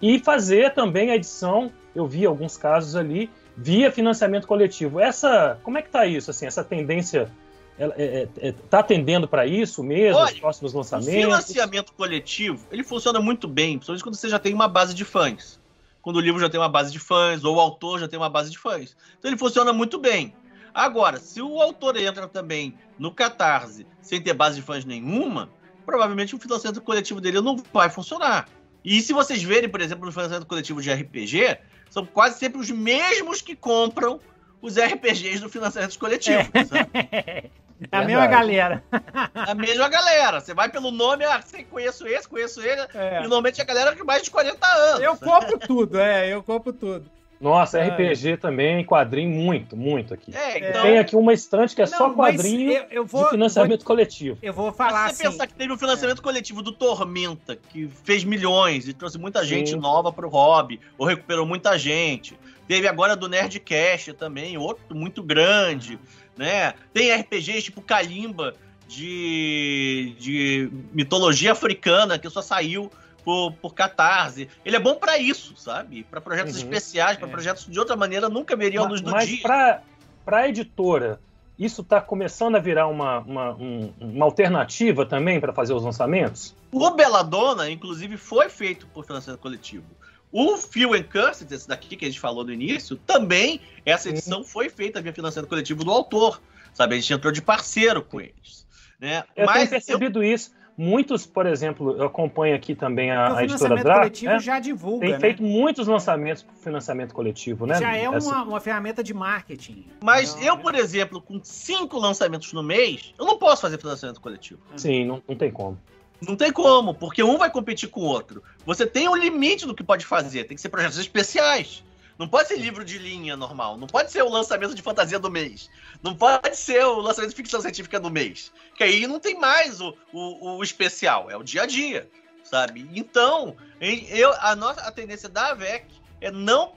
[0.00, 4.98] e fazer também a edição, eu vi alguns casos ali, via financiamento coletivo.
[4.98, 7.30] Essa, como é que tá isso, assim, essa tendência
[7.78, 11.14] está é, é, é tá atendendo para isso mesmo, Olha, os próximos lançamentos?
[11.14, 15.04] O financiamento coletivo, ele funciona muito bem, principalmente quando você já tem uma base de
[15.04, 15.60] fãs.
[16.02, 18.30] Quando o livro já tem uma base de fãs, ou o autor já tem uma
[18.30, 18.96] base de fãs.
[19.18, 20.34] Então ele funciona muito bem.
[20.72, 25.50] Agora, se o autor entra também no Catarse sem ter base de fãs nenhuma,
[25.84, 28.48] provavelmente o financiamento coletivo dele não vai funcionar.
[28.84, 31.58] E se vocês verem, por exemplo, no financiamento coletivo de RPG,
[31.90, 34.20] são quase sempre os mesmos que compram
[34.62, 36.48] os RPGs do financiamento coletivo.
[36.94, 37.50] É.
[37.90, 38.84] A mesma galera.
[39.34, 40.40] A mesma galera.
[40.40, 42.82] Você vai pelo nome, ah, você conheço esse, conheço ele.
[42.92, 43.18] É.
[43.18, 45.00] E normalmente é a galera de mais de 40 anos.
[45.00, 47.10] Eu compro tudo, é, eu compro tudo.
[47.40, 47.88] Nossa, é.
[47.88, 50.30] RPG também, quadrinho muito, muito aqui.
[50.36, 50.82] É, então...
[50.82, 53.86] Tem aqui uma estante que é não, só quadrinho eu, eu vou, de financiamento vou,
[53.86, 54.38] coletivo.
[54.42, 55.32] Eu vou falar mas se você assim...
[55.38, 56.22] pensar que teve um financiamento é.
[56.22, 59.48] coletivo do Tormenta, que fez milhões e trouxe muita Sim.
[59.48, 62.38] gente nova pro hobby, ou recuperou muita gente.
[62.68, 65.98] Teve agora do Nerdcast também, outro muito grande,
[66.36, 66.74] né?
[66.92, 68.54] Tem RPGs tipo Kalimba,
[68.90, 72.90] de, de mitologia africana, que só saiu
[73.24, 74.48] por, por catarse.
[74.64, 76.04] Ele é bom para isso, sabe?
[76.04, 77.30] Para projetos uhum, especiais, para é.
[77.30, 79.40] projetos de outra maneira nunca veriam luz do mas dia.
[79.46, 79.80] Mas
[80.24, 81.20] para a editora,
[81.58, 86.54] isso está começando a virar uma, uma, um, uma alternativa também para fazer os lançamentos?
[86.72, 89.84] O Belladonna, inclusive, foi feito por financiamento coletivo.
[90.32, 94.44] O Phil and Cursed, esse daqui que a gente falou no início, também, essa edição
[94.44, 96.40] foi feita via financiamento coletivo do autor.
[96.72, 98.66] Sabe, a gente entrou de parceiro com eles.
[98.98, 99.24] Né?
[99.34, 100.34] Eu Mas tenho percebido eu...
[100.34, 100.52] isso.
[100.82, 103.98] Muitos, por exemplo, eu acompanho aqui também a, a editora Dra.
[103.98, 104.38] coletivo né?
[104.38, 105.00] já divulga.
[105.00, 105.20] Tem né?
[105.20, 107.78] feito muitos lançamentos para financiamento coletivo, né?
[107.78, 109.84] Já é uma, uma ferramenta de marketing.
[110.02, 114.22] Mas não, eu, por exemplo, com cinco lançamentos no mês, eu não posso fazer financiamento
[114.22, 114.58] coletivo.
[114.74, 115.78] Sim, não, não tem como.
[116.26, 118.42] Não tem como, porque um vai competir com o outro.
[118.64, 121.84] Você tem um limite do que pode fazer, tem que ser projetos especiais.
[122.20, 123.78] Não pode ser livro de linha normal.
[123.78, 125.70] Não pode ser o lançamento de fantasia do mês.
[126.02, 128.52] Não pode ser o lançamento de ficção científica do mês.
[128.76, 131.30] Que aí não tem mais o, o, o especial.
[131.30, 132.10] É o dia a dia,
[132.44, 132.86] sabe?
[132.92, 135.86] Então, eu, a nossa a tendência da AVEC
[136.20, 136.74] é não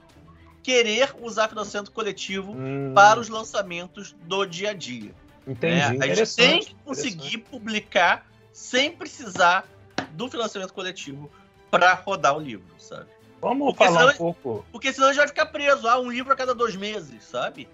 [0.64, 2.94] querer usar financiamento coletivo hum.
[2.96, 5.14] para os lançamentos do dia a dia.
[5.46, 5.76] Entendi.
[5.76, 9.68] É, a gente tem que conseguir publicar sem precisar
[10.12, 11.30] do financiamento coletivo
[11.70, 13.10] para rodar o livro, sabe?
[13.44, 14.66] Vamos porque falar senão, um pouco.
[14.72, 17.68] Porque senão a gente vai ficar preso a um livro a cada dois meses, sabe?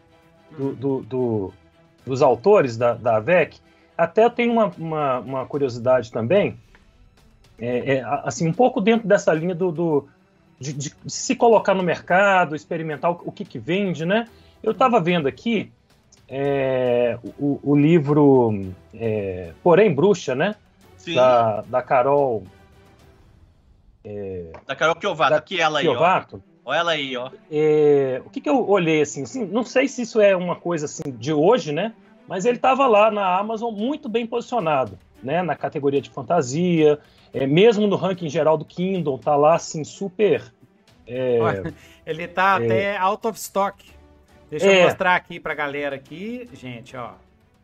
[0.52, 1.54] Do, do, do
[2.06, 3.60] dos autores da, da AVEC.
[3.96, 6.58] Até eu tenho uma, uma, uma curiosidade também.
[7.60, 10.08] É, é, assim, um pouco dentro dessa linha do, do
[10.60, 14.28] de, de, se colocar no mercado, experimentar o, o que, que vende, né?
[14.64, 15.72] Eu estava vendo aqui
[16.28, 20.56] é, o, o, livro é, Porém Bruxa, né?
[20.98, 21.16] Sim.
[21.16, 22.44] Da, da Carol
[24.10, 26.72] é, da Carol Kiovato, aqui ela aí, Kiovato, ó.
[26.72, 27.30] Olha ela aí, ó.
[27.52, 30.86] É, o que, que eu olhei assim, assim, não sei se isso é uma coisa
[30.86, 31.94] assim de hoje, né?
[32.28, 35.44] Mas ele estava lá na Amazon muito bem posicionado, né?
[35.44, 37.00] Na categoria de fantasia,
[37.32, 40.44] é, mesmo no ranking geral do Kindle, tá lá assim super.
[41.08, 41.40] É,
[42.06, 43.84] ele tá é, até out of stock.
[44.50, 44.84] Deixa eu é.
[44.86, 47.12] mostrar aqui pra galera aqui, gente, ó.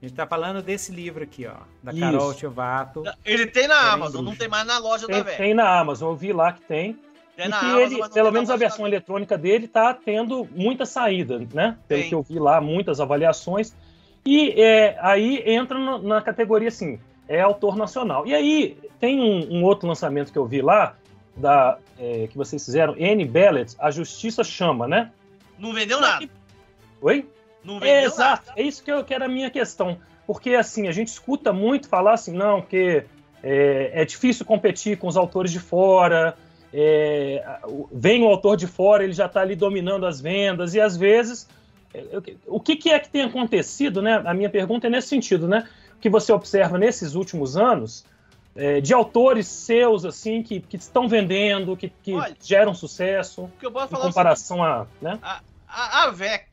[0.01, 2.01] A gente tá falando desse livro aqui, ó, da Isso.
[2.01, 3.03] Carol Tiovato.
[3.23, 5.37] Ele tem na Amazon, não tem mais na loja tem, da velha.
[5.37, 6.99] Tem na Amazon, eu vi lá que tem.
[7.35, 11.39] tem e que Amazon, ele, pelo menos a versão eletrônica dele tá tendo muita saída,
[11.53, 11.77] né?
[11.87, 12.09] Pelo tem.
[12.09, 13.73] que eu vi lá, muitas avaliações.
[14.25, 18.27] E é, aí entra no, na categoria assim, é autor nacional.
[18.27, 20.95] E aí tem um, um outro lançamento que eu vi lá,
[21.35, 23.25] da, é, que vocês fizeram, N.
[23.25, 25.11] Bellet, A Justiça Chama, né?
[25.57, 26.27] Não vendeu nada.
[27.01, 27.27] Oi?
[27.65, 28.61] Não vendeu é, Exato, nada.
[28.61, 29.97] é isso que, eu, que era a minha questão.
[30.27, 33.03] Porque, assim, a gente escuta muito falar assim, não, que
[33.43, 36.35] é, é difícil competir com os autores de fora,
[36.73, 37.43] é,
[37.91, 41.47] vem o autor de fora, ele já está ali dominando as vendas, e às vezes,
[41.93, 42.03] é,
[42.47, 44.21] o que, que, é que tem acontecido, né?
[44.25, 45.67] A minha pergunta é nesse sentido, né?
[46.01, 48.05] Que você observa nesses últimos anos,
[48.55, 53.67] é, de autores seus, assim, que, que estão vendendo, que, que Olha, geram sucesso, que
[53.67, 55.19] em comparação a, né?
[55.21, 56.45] a, a, a VEC,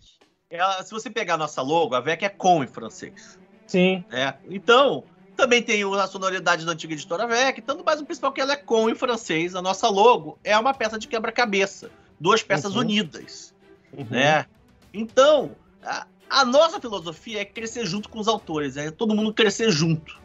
[0.53, 3.38] ela, se você pegar a nossa logo, a VEC é com em francês.
[3.67, 4.05] Sim.
[4.11, 4.35] É.
[4.51, 8.53] Então, também tem a sonoridade da antiga editora VEC, tanto mais o principal que ela
[8.53, 9.55] é com em francês.
[9.55, 11.91] A nossa logo é uma peça de quebra-cabeça.
[12.21, 12.83] Duas peças uhum.
[12.83, 13.55] unidas.
[13.93, 14.07] Uhum.
[14.11, 14.45] Né?
[14.93, 19.71] Então, a, a, nossa filosofia é crescer junto com os autores, é todo mundo crescer
[19.71, 20.21] junto.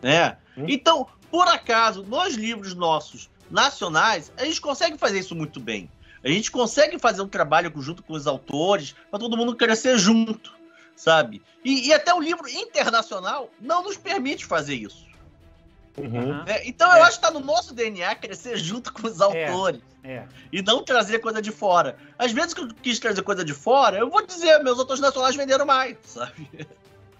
[0.00, 0.36] Né?
[0.56, 0.66] Uhum.
[0.68, 5.90] Então, por acaso, nos livros nossos nacionais, a gente consegue fazer isso muito bem.
[6.24, 10.54] A gente consegue fazer um trabalho junto com os autores para todo mundo crescer junto,
[10.94, 11.42] sabe?
[11.64, 15.06] E, e, até o livro internacional não nos permite fazer isso.
[15.98, 16.42] Uhum.
[16.46, 17.00] É, então eu é.
[17.02, 19.82] acho que está no nosso DNA crescer junto com os é, autores.
[20.04, 20.24] É.
[20.50, 21.96] E não trazer coisa de fora.
[22.18, 25.36] Às vezes que eu quis trazer coisa de fora, eu vou dizer, meus autores nacionais
[25.36, 26.48] venderam mais, sabe?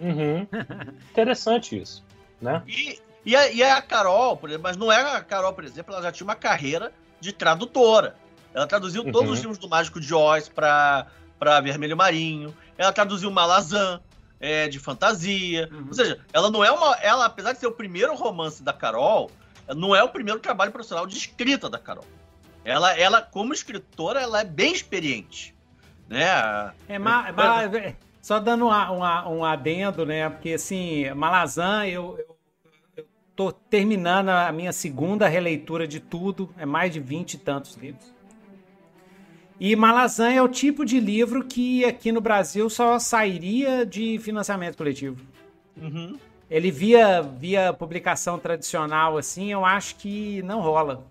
[0.01, 0.47] Uhum.
[1.11, 2.05] Interessante isso,
[2.41, 2.63] né?
[2.67, 5.93] E, e, a, e a Carol, por exemplo, mas não é a Carol, por exemplo,
[5.93, 8.17] ela já tinha uma carreira de tradutora.
[8.55, 9.13] Ela traduziu uhum.
[9.13, 11.07] todos os livros do Mágico de Oz para
[11.63, 12.55] Vermelho Marinho.
[12.77, 14.01] Ela traduziu Malazan,
[14.41, 15.69] é, de fantasia.
[15.73, 15.87] Uhum.
[15.89, 16.97] Ou seja, ela não é uma.
[16.97, 19.31] Ela, apesar de ser o primeiro romance da Carol,
[19.77, 22.05] não é o primeiro trabalho profissional de escrita da Carol.
[22.65, 25.55] Ela, ela como escritora, ela é bem experiente.
[26.09, 26.27] Né?
[26.89, 27.63] É, ma, ma,
[28.21, 30.29] só dando um, um adendo, né?
[30.29, 32.33] Porque assim, Malazan, eu, eu
[32.97, 37.77] eu tô terminando a minha segunda releitura de tudo, é mais de vinte e tantos
[37.77, 38.13] livros.
[39.65, 44.77] E Malazan é o tipo de livro que aqui no Brasil só sairia de financiamento
[44.77, 45.25] coletivo.
[45.81, 46.19] Uhum.
[46.51, 51.07] Ele via, via publicação tradicional assim, eu acho que não rola.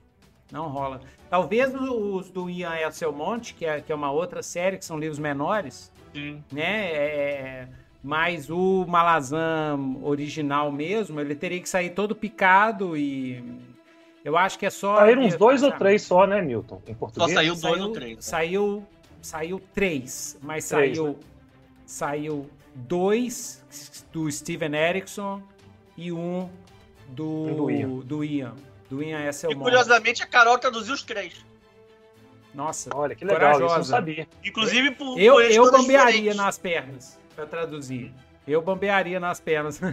[0.51, 0.99] Não rola.
[1.29, 5.17] Talvez os do Ian Esselmonte, que é, que é uma outra série, que são livros
[5.17, 6.43] menores, Sim.
[6.51, 6.91] né?
[6.91, 7.67] É,
[8.03, 13.41] mas o Malazan original mesmo, ele teria que sair todo picado e
[14.23, 14.97] eu acho que é só.
[14.97, 16.81] Saíram uns dois ou três só, né, Milton?
[16.87, 17.31] Em português.
[17.31, 18.15] Só saiu dois ou três.
[18.15, 18.21] Né?
[18.21, 18.87] Saiu,
[19.21, 21.15] saiu três, mas três, saiu, né?
[21.85, 23.63] saiu dois
[24.11, 25.41] do Steven Erickson
[25.97, 26.49] e um
[27.09, 27.89] do, do Ian.
[27.89, 28.55] Do Ian,
[28.89, 31.45] do Ian é E curiosamente a Carol traduziu os três.
[32.53, 33.65] Nossa, olha que legal, corajosa.
[33.65, 34.27] isso eu sabia.
[34.43, 38.13] Inclusive por Eu, eu gambearia nas pernas para traduzir.
[38.47, 39.79] Eu bambearia nas pernas.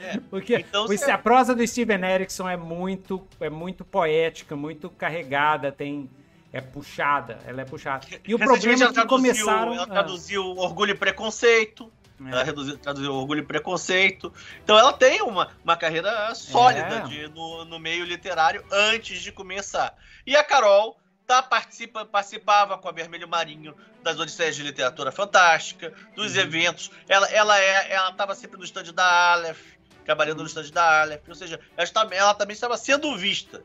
[0.00, 0.18] É.
[0.30, 6.08] Porque então, a prosa do Steven Erickson é muito, é muito poética, muito carregada, tem
[6.52, 8.06] é puxada, ela é puxada.
[8.26, 9.74] E o problema é que começaram...
[9.74, 11.92] Ela traduziu Orgulho e Preconceito,
[12.26, 12.30] é.
[12.30, 14.32] ela traduziu, traduziu Orgulho e Preconceito.
[14.62, 17.02] Então ela tem uma, uma carreira sólida é.
[17.02, 19.94] de, no, no meio literário antes de começar.
[20.26, 20.99] E a Carol
[21.30, 26.40] tá, participa, participava com a Vermelho Marinho das Odisseias de Literatura Fantástica, dos uhum.
[26.40, 26.90] eventos.
[27.08, 29.60] Ela ela é, ela estava sempre no stand da Aleph,
[30.04, 33.62] trabalhando no stand da Aleph, ou seja, ela, ela também estava sendo vista,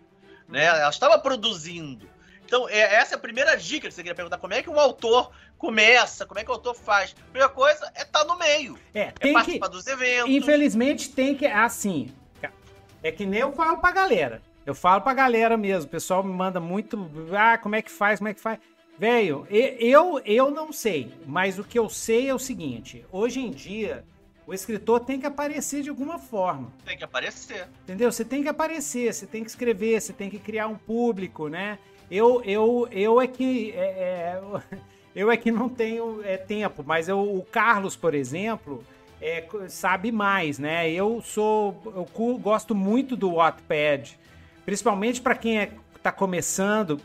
[0.48, 0.66] né?
[0.66, 2.08] Ela estava produzindo.
[2.46, 4.38] Então, é, essa é a primeira dica que você queria perguntar.
[4.38, 6.28] Como é que um autor começa?
[6.28, 7.16] Como é que o autor faz?
[7.20, 8.78] A primeira coisa é estar tá no meio.
[8.94, 10.30] É, é participar que, dos eventos.
[10.30, 11.48] Infelizmente, tem que.
[11.48, 12.14] Assim.
[13.02, 14.42] É que nem eu falo pra galera.
[14.66, 17.10] Eu falo pra galera mesmo, o pessoal me manda muito.
[17.38, 18.20] Ah, como é que faz?
[18.20, 18.60] Como é que faz?
[18.98, 23.52] Velho, eu, eu não sei, mas o que eu sei é o seguinte: hoje em
[23.52, 24.04] dia,
[24.48, 26.72] o escritor tem que aparecer de alguma forma.
[26.84, 27.68] Tem que aparecer.
[27.84, 28.12] Entendeu?
[28.12, 31.78] Você tem que aparecer, você tem que escrever, você tem que criar um público, né?
[32.10, 33.72] Eu, eu, eu é que.
[33.72, 34.42] É, é,
[35.16, 38.84] eu é que não tenho é, tempo, mas eu, o Carlos, por exemplo,
[39.22, 40.90] é, sabe mais, né?
[40.90, 41.82] Eu sou.
[41.86, 44.18] Eu gosto muito do Wattpad.
[44.66, 47.00] Principalmente para quem é, tá começando,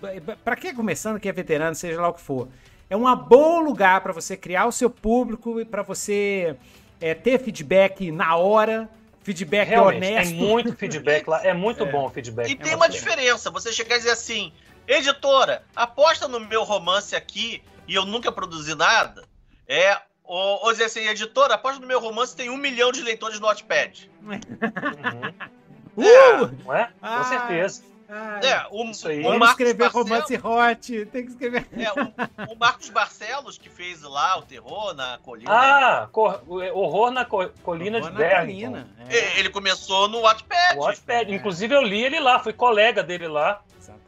[0.44, 2.48] para quem é começando, quem é veterano, seja lá o que for.
[2.88, 6.56] É um bom lugar para você criar o seu público e para você
[7.00, 8.90] é, ter feedback na hora,
[9.22, 10.30] feedback Realmente, honesto.
[10.30, 11.90] Tem muito feedback lá, é muito é.
[11.90, 12.50] bom o feedback.
[12.50, 14.52] E tem uma diferença, você chegar e dizer assim,
[14.88, 19.24] editora, aposta no meu romance aqui e eu nunca produzi nada,
[19.68, 23.38] é ou, ou dizer assim, editora, aposta no meu romance tem um milhão de leitores
[23.38, 24.10] no Notepad.
[24.20, 25.50] Uhum.
[25.96, 26.02] Uh!
[26.02, 26.90] É, não é?
[27.00, 27.90] Ah, Com certeza.
[28.12, 29.20] Ah, é, o, Isso aí.
[29.20, 31.64] O Vamos escrever romance hot, tem que escrever.
[31.72, 35.50] É, o, o, Marcos Barcelos, que fez lá o terror na colina.
[35.52, 38.86] Ah, cor, horror na co, colina horror de Bergman.
[39.08, 39.38] É.
[39.38, 40.76] Ele começou no Wattpad.
[40.76, 41.30] Wattpad.
[41.30, 41.36] É.
[41.36, 43.62] Inclusive eu li ele lá, fui colega dele lá.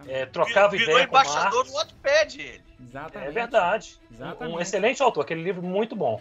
[0.09, 2.64] É, trocava Virou ideia com o embaixador do Wattpad ele.
[2.81, 3.29] Exatamente.
[3.29, 4.01] É verdade.
[4.11, 4.57] Exatamente.
[4.57, 6.21] Um, excelente autor, aquele livro muito bom.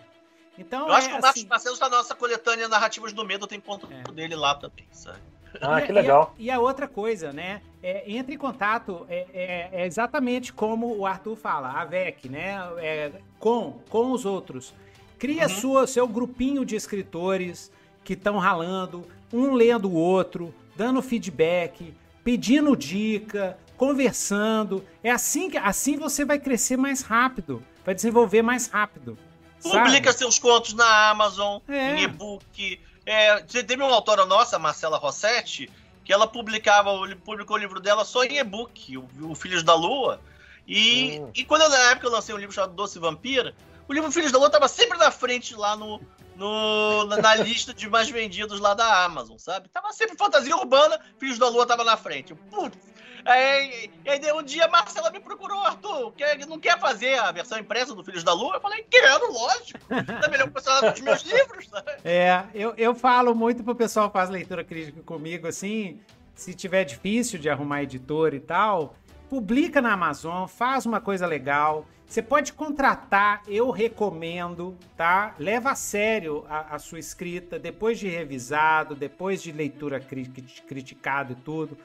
[0.56, 1.48] Então, eu acho que o Marcos assim...
[1.48, 4.12] Barcelos da nossa coletânea Narrativas do Medo tem ponto é.
[4.12, 5.20] dele lá também, sabe?
[5.62, 6.34] Ah, que legal.
[6.38, 7.62] E a, e a, outra coisa, né?
[7.84, 12.58] É, entre em contato, é, é, é, exatamente como o Arthur fala, a VEC, né?
[12.78, 14.74] É, com, com os outros.
[15.20, 15.50] Cria uhum.
[15.50, 17.72] sua, seu grupinho de escritores
[18.04, 24.86] que estão ralando, um lendo o outro, dando feedback, pedindo dica, conversando.
[25.04, 29.18] É assim que assim você vai crescer mais rápido, vai desenvolver mais rápido.
[29.62, 30.18] Publica sabe?
[30.18, 32.00] seus contos na Amazon, é.
[32.00, 35.70] em e-book é, teve uma autora nossa, Marcela Rossetti,
[36.04, 36.92] que ela publicava,
[37.24, 40.20] publicou o livro dela só em e-book, o, o Filhos da Lua.
[40.68, 41.32] E, hum.
[41.34, 43.56] e quando eu, na época eu lancei um livro chamado Doce Vampira,
[43.88, 46.00] o livro Filhos da Lua estava sempre na frente lá no,
[46.36, 49.70] no, na, na, lista de mais vendidos lá da Amazon, sabe?
[49.70, 52.34] Tava sempre fantasia urbana, Filhos da Lua tava na frente.
[52.34, 52.78] Putz,
[53.26, 57.94] Aí, aí um dia Marcela me procurou, Arthur, quer, não quer fazer a versão impressa
[57.94, 58.56] do Filhos da Lua?
[58.56, 59.80] Eu falei, quero, lógico.
[59.88, 61.70] Tá melhor que o dos meus livros.
[61.70, 61.92] Sabe?
[62.04, 66.00] É, eu, eu falo muito pro pessoal que faz leitura crítica comigo, assim,
[66.34, 68.96] se tiver difícil de arrumar editor e tal,
[69.30, 71.86] publica na Amazon, faz uma coisa legal.
[72.08, 75.34] Você pode contratar, eu recomendo, tá?
[75.40, 80.26] Leva a sério a, a sua escrita, depois de revisado, depois de leitura cri
[80.68, 81.78] criticado e tudo.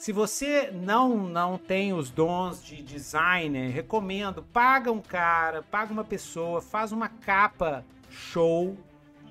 [0.00, 6.02] Se você não não tem os dons de designer, recomendo, paga um cara, paga uma
[6.02, 8.78] pessoa, faz uma capa show,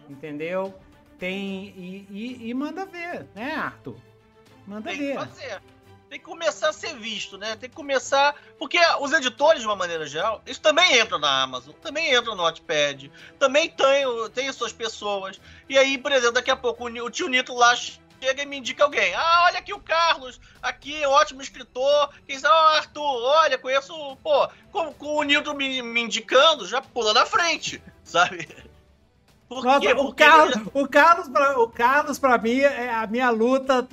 [0.07, 0.71] entendeu?
[1.17, 3.95] Tem e, e, e manda ver, né, Arthur?
[4.67, 5.13] Manda tem ver.
[5.13, 5.61] Que fazer.
[6.07, 7.55] Tem que começar a ser visto, né?
[7.55, 8.35] Tem que começar.
[8.59, 12.43] Porque os editores, de uma maneira geral, eles também entram na Amazon, também entram no
[12.43, 14.05] Notepad, também tem,
[14.35, 15.41] tem suas pessoas.
[15.67, 17.73] E aí, por exemplo, daqui a pouco o tio Nito lá
[18.21, 19.13] chega e me indica alguém.
[19.15, 22.09] Ah, olha aqui o Carlos, aqui, ótimo escritor.
[22.27, 26.81] Quem sabe, ah, Arthur, olha, conheço, pô, com, com o Nilton me, me indicando, já
[26.81, 28.47] pula na frente, sabe?
[29.47, 29.93] Por Nossa, quê?
[29.93, 33.87] O Carlos, o, Carlos pra, o Carlos, pra mim, é a minha luta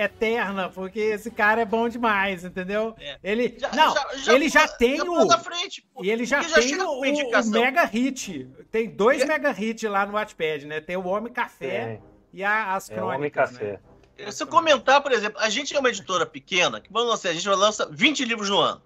[0.00, 2.94] eterna, porque esse cara é bom demais, entendeu?
[3.00, 3.18] É.
[3.24, 5.38] Ele, já, não, já, já, ele já tem o...
[5.38, 8.48] Frente, e ele já tem o, o, mega hit.
[8.70, 9.26] Tem dois é.
[9.26, 10.80] mega hits lá no Wattpad, né?
[10.80, 11.98] Tem o Homem Café...
[12.00, 13.10] É e a, as crônicas.
[13.10, 13.80] É, Homem Café.
[14.18, 14.30] Né?
[14.32, 17.32] Se eu comentar, por exemplo, a gente é uma editora pequena, que vamos lançar, a
[17.32, 18.82] gente lança 20 livros no ano.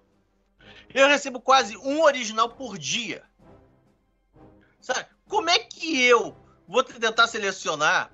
[0.93, 3.23] Eu recebo quase um original por dia.
[4.79, 5.05] Sabe?
[5.27, 6.35] Como é que eu
[6.67, 8.11] vou tentar selecionar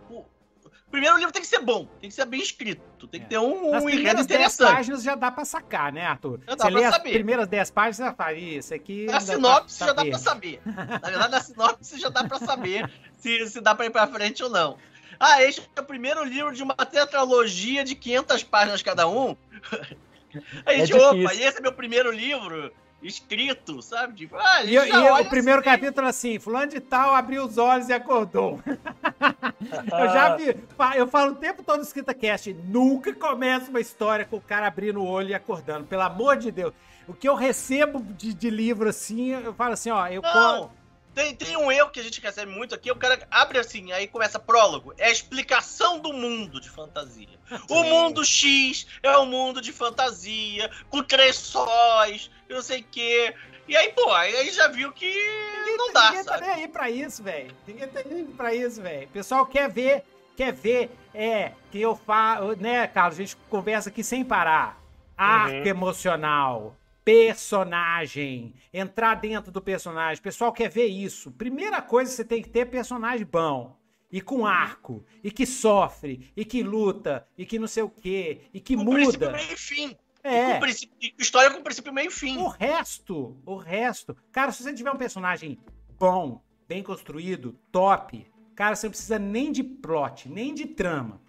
[0.95, 3.29] primeiro livro tem que ser bom, tem que ser bem escrito, tem que é.
[3.29, 4.71] ter um, um enredo interessante.
[4.71, 6.39] páginas já dá pra sacar, né, Arthur?
[6.47, 9.05] Já você lê as primeiras 10 páginas, você já fala, isso aqui...
[9.05, 10.61] Na sinopse já dá pra saber.
[10.65, 14.41] Na verdade, na sinopse já dá pra saber se, se dá pra ir pra frente
[14.41, 14.77] ou não.
[15.19, 19.35] Ah, este é o primeiro livro de uma tetralogia de 500 páginas cada um.
[20.65, 24.15] Aí, é opa, e esse é meu primeiro livro escrito, sabe?
[24.15, 25.69] Tipo, ah, e, e o primeiro assim.
[25.69, 28.59] capítulo assim, fulano de tal abriu os olhos e acordou.
[28.65, 30.55] eu já vi,
[30.95, 34.99] eu falo o tempo todo escrita cast, nunca começa uma história com o cara abrindo
[34.99, 36.73] o olho e acordando, pelo amor de Deus.
[37.07, 40.21] O que eu recebo de, de livro assim, eu falo assim, ó, eu...
[40.21, 40.71] Não.
[41.15, 44.05] Tem, tem um erro que a gente recebe muito aqui, o cara abre assim, aí
[44.05, 44.93] começa prólogo.
[44.97, 47.39] É a explicação do mundo de fantasia.
[47.69, 52.85] O mundo X é um mundo de fantasia, com três sóis, eu não sei o
[52.91, 53.33] quê.
[53.65, 56.45] E aí, pô, aí já viu que ninguém, não dá, ninguém tá sabe?
[56.45, 57.55] tá nem aí pra isso, velho.
[57.65, 59.07] Ninguém tá nem aí pra isso, velho.
[59.07, 60.03] O pessoal quer ver,
[60.35, 64.83] quer ver, é, que eu falo, né, Carlos, a gente conversa aqui sem parar.
[65.17, 65.65] Arco uhum.
[65.65, 66.75] emocional,
[67.05, 70.19] personagem, entrar dentro do personagem.
[70.19, 71.31] O pessoal quer ver isso.
[71.31, 73.79] Primeira coisa você tem que ter personagem bom.
[74.11, 78.41] E com arco, e que sofre, e que luta, e que não sei o quê,
[78.53, 78.97] e que com muda.
[78.97, 79.97] Princípio, meio e fim.
[80.23, 80.57] É.
[81.01, 82.37] E com história com princípio, meio fim.
[82.37, 84.15] O resto, o resto.
[84.31, 85.59] Cara, se você tiver um personagem
[85.99, 91.21] bom, bem construído, top, cara, você não precisa nem de plot, nem de trama.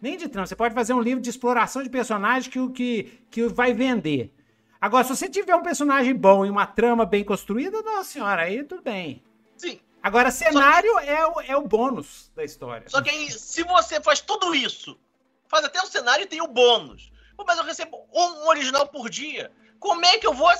[0.00, 0.46] Nem de trama.
[0.46, 4.34] Você pode fazer um livro de exploração de personagem que, que, que vai vender.
[4.80, 8.64] Agora, se você tiver um personagem bom e uma trama bem construída, nossa senhora, aí
[8.64, 9.22] tudo bem.
[9.56, 9.78] Sim.
[10.02, 11.08] Agora, cenário que...
[11.08, 12.88] é, o, é o bônus da história.
[12.88, 14.98] Só que aí, se você faz tudo isso,
[15.48, 17.12] faz até o cenário e tem o bônus.
[17.36, 19.52] Pô, mas eu recebo um original por dia.
[19.78, 20.50] Como é que eu vou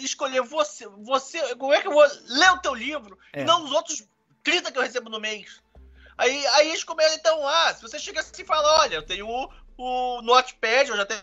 [0.00, 1.54] escolher você, você?
[1.56, 3.40] Como é que eu vou ler o teu livro é.
[3.40, 4.06] e não os outros
[4.42, 5.62] 30 que eu recebo no mês?
[6.16, 9.26] Aí, aí eles começam, então, ah, se você chega assim e fala, olha, eu tenho
[9.26, 11.22] o, o Notepad, eu já tenho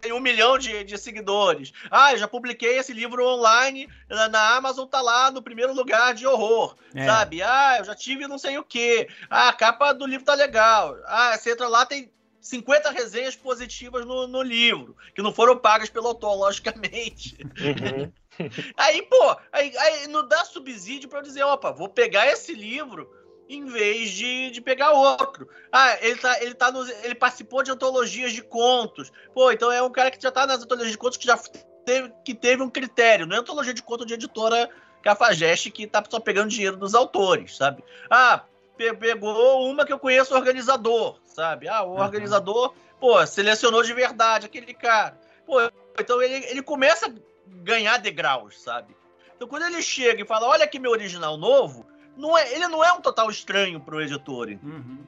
[0.00, 1.72] tem um milhão de, de seguidores.
[1.90, 6.14] Ah, eu já publiquei esse livro online na, na Amazon, tá lá no primeiro lugar
[6.14, 6.76] de horror.
[6.94, 7.06] É.
[7.06, 7.42] Sabe?
[7.42, 9.08] Ah, eu já tive não sei o quê.
[9.28, 10.96] Ah, a capa do livro tá legal.
[11.06, 12.10] Ah, você entra lá, tem
[12.40, 17.36] 50 resenhas positivas no, no livro, que não foram pagas pelo autor, logicamente.
[17.42, 18.10] Uhum.
[18.76, 23.10] aí, pô, aí, aí não dá subsídio para eu dizer, opa, vou pegar esse livro
[23.50, 25.48] em vez de, de pegar outro.
[25.72, 29.10] Ah, ele, tá, ele, tá nos, ele participou de antologias de contos.
[29.34, 31.36] Pô, então é um cara que já tá nas antologias de contos que já
[31.84, 33.26] teve, que teve um critério.
[33.26, 34.70] Não é antologia de contos de editora
[35.02, 37.82] Cafajeste que tá só pegando dinheiro dos autores, sabe?
[38.08, 38.44] Ah,
[38.76, 41.66] pe pegou uma que eu conheço organizador, sabe?
[41.66, 42.00] Ah, o uhum.
[42.00, 45.18] organizador, pô, selecionou de verdade aquele cara.
[45.44, 45.56] Pô,
[45.98, 47.12] então ele, ele começa a
[47.48, 48.94] ganhar degraus, sabe?
[49.34, 52.84] Então quando ele chega e fala, olha aqui meu original novo, não é, ele não
[52.84, 54.48] é um total estranho para o editor.
[54.62, 54.98] Uhum.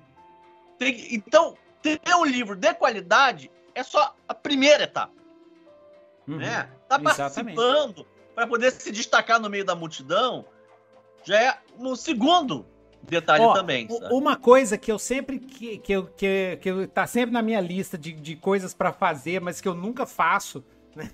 [0.78, 5.12] Tem, então, ter um livro de qualidade é só a primeira etapa.
[6.26, 6.36] Uhum.
[6.36, 6.68] Né?
[6.88, 10.44] Tá participando para poder se destacar no meio da multidão
[11.24, 12.66] já é no segundo
[13.02, 13.88] detalhe também.
[13.88, 14.14] Sabe?
[14.14, 17.60] Uma coisa que eu sempre que, que, eu, que, que eu, tá sempre na minha
[17.60, 21.10] lista de, de coisas para fazer, mas que eu nunca faço, né?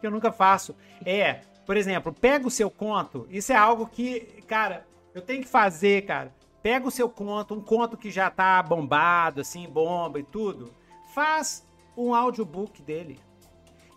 [0.00, 3.26] que eu nunca faço, é, por exemplo, pega o seu conto.
[3.30, 4.86] Isso é algo que, cara,
[5.16, 6.30] eu tenho que fazer, cara.
[6.62, 10.74] Pega o seu conto, um conto que já tá bombado, assim, bomba e tudo.
[11.14, 13.18] Faz um audiobook dele.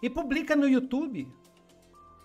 [0.01, 1.27] E publica no YouTube.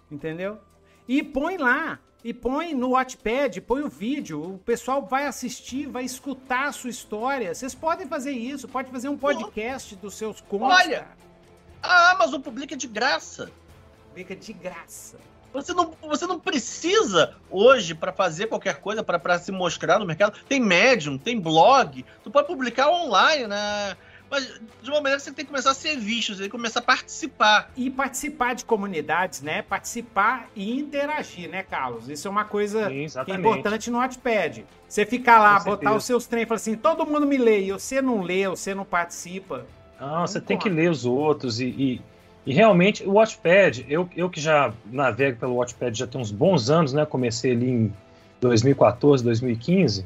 [0.09, 0.61] Entendeu?
[1.09, 1.99] E põe lá.
[2.23, 4.41] E põe no Watchpad, põe o vídeo.
[4.41, 7.53] O pessoal vai assistir, vai escutar a sua história.
[7.53, 8.69] Vocês podem fazer isso.
[8.69, 10.69] Pode fazer um podcast dos seus contos.
[10.69, 11.17] Olha, cara.
[11.83, 13.51] a Amazon publica de graça.
[14.09, 15.19] Publica de graça.
[15.55, 20.37] Você não, você não precisa hoje para fazer qualquer coisa, para se mostrar no mercado.
[20.49, 23.97] Tem Medium, tem blog, tu pode publicar online, né?
[24.29, 26.81] Mas de uma maneira você tem que começar a ser visto, você tem que começar
[26.81, 27.71] a participar.
[27.77, 29.63] E participar de comunidades, né?
[29.63, 32.09] Participar e interagir, né, Carlos?
[32.09, 34.65] Isso é uma coisa Sim, que é importante no Notepad.
[34.89, 37.71] Você ficar lá, botar os seus trem e falar assim, todo mundo me lê, e
[37.71, 39.65] você não lê, você não participa.
[40.01, 42.03] Não, você tem que ler os outros e, e
[42.47, 46.69] e realmente o Watchpad, eu, eu que já navego pelo Watchpad já tem uns bons
[46.69, 47.07] anos, né?
[47.07, 47.93] Comecei ali em
[48.41, 50.05] 2014, 2015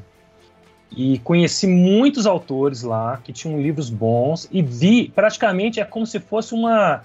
[0.95, 6.19] e conheci muitos autores lá que tinham livros bons e vi praticamente é como se
[6.19, 7.03] fosse uma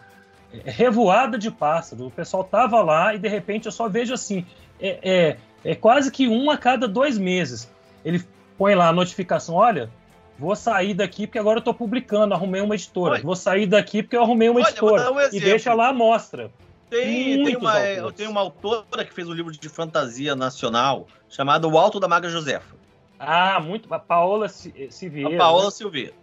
[0.64, 2.06] revoada de pássaros.
[2.06, 4.46] O pessoal tava lá e de repente eu só vejo assim,
[4.80, 7.68] é, é, é quase que um a cada dois meses.
[8.04, 8.22] Ele
[8.56, 9.90] põe lá a notificação, olha,
[10.38, 13.14] Vou sair daqui porque agora eu tô publicando, arrumei uma editora.
[13.14, 15.12] Olha, Vou sair daqui porque eu arrumei uma olha, editora.
[15.12, 16.50] Um e deixa lá a mostra.
[16.90, 21.68] Tem, tem uma, eu tenho uma autora que fez um livro de fantasia nacional chamado
[21.68, 22.74] O Alto da Maga Josefa.
[23.18, 23.92] Ah, muito.
[23.92, 25.34] A Paola Silveira.
[25.34, 25.70] A Paola né?
[25.70, 26.14] Silveira.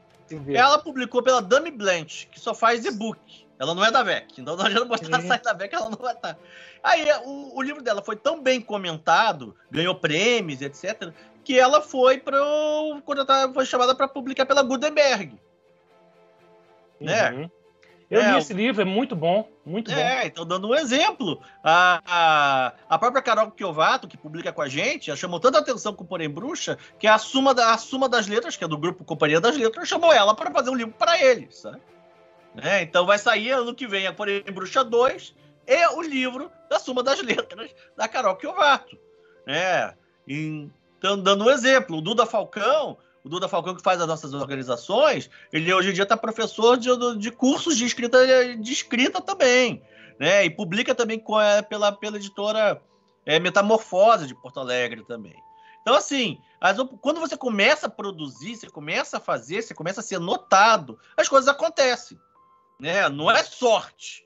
[0.53, 3.19] Ela publicou pela Dummy Blanche, que só faz e-book.
[3.59, 4.39] Ela não é da VEC.
[4.39, 6.37] Então não adianta botar no site da VEC, ela não vai estar.
[6.83, 11.13] Aí o, o, livro dela foi tão bem comentado, ganhou prêmios, etc.,
[11.43, 12.37] que ela foi para
[13.05, 15.39] quando ela foi chamada para publicar pela Gutenberg.
[16.99, 17.31] Né?
[17.31, 17.39] Uhum.
[17.39, 17.51] Né?
[18.11, 20.01] Eu é, li esse livro, é muito bom, muito é, bom.
[20.01, 24.67] É, então dando um exemplo, a, a, a própria Carol Kiovato, que publica com a
[24.67, 28.09] gente, ela chamou tanta atenção com o Porém Bruxa, que a Suma, da, a Suma
[28.09, 30.93] das Letras, que é do grupo Companhia das Letras, chamou ela para fazer um livro
[30.99, 31.81] para eles, sabe?
[32.61, 35.33] É, então vai sair ano que vem a Porém Bruxa 2
[35.65, 38.97] e o livro da Suma das Letras da Carol Kiovato.
[39.47, 39.93] É,
[41.01, 45.29] então dando um exemplo, o Duda Falcão o Duda Falcão, que faz as nossas organizações,
[45.53, 48.17] ele hoje em dia está professor de, de cursos de escrita,
[48.57, 49.83] de escrita também,
[50.19, 50.45] né?
[50.45, 52.81] E publica também com, é, pela, pela editora
[53.25, 55.35] é, Metamorfose de Porto Alegre também.
[55.81, 60.03] Então, assim, as, quando você começa a produzir, você começa a fazer, você começa a
[60.03, 62.19] ser notado, as coisas acontecem.
[62.79, 63.07] Né?
[63.09, 64.25] Não é sorte.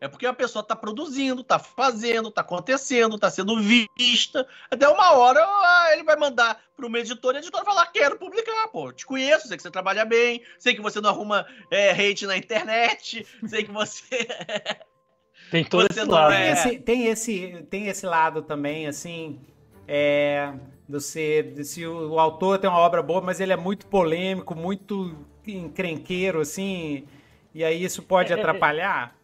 [0.00, 4.46] É porque a pessoa está produzindo, está fazendo, está acontecendo, está sendo vista.
[4.70, 7.86] Até uma hora ah, ele vai mandar para uma editora e a editora vai falar:
[7.86, 8.92] quero publicar, pô.
[8.92, 12.36] Te conheço, sei que você trabalha bem, sei que você não arruma é, hate na
[12.36, 14.28] internet, sei que você.
[15.50, 16.32] tem todo esse lado.
[16.32, 16.38] É...
[16.38, 19.40] Tem, esse, tem, esse, tem esse lado também, assim.
[19.88, 20.52] É,
[20.88, 25.16] você, se o, o autor tem uma obra boa, mas ele é muito polêmico, muito
[25.46, 27.06] encrenqueiro, assim.
[27.54, 28.40] E aí isso pode é, é, é.
[28.40, 29.16] atrapalhar?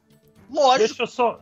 [0.52, 0.88] Lógico.
[0.88, 1.40] Deixa eu só.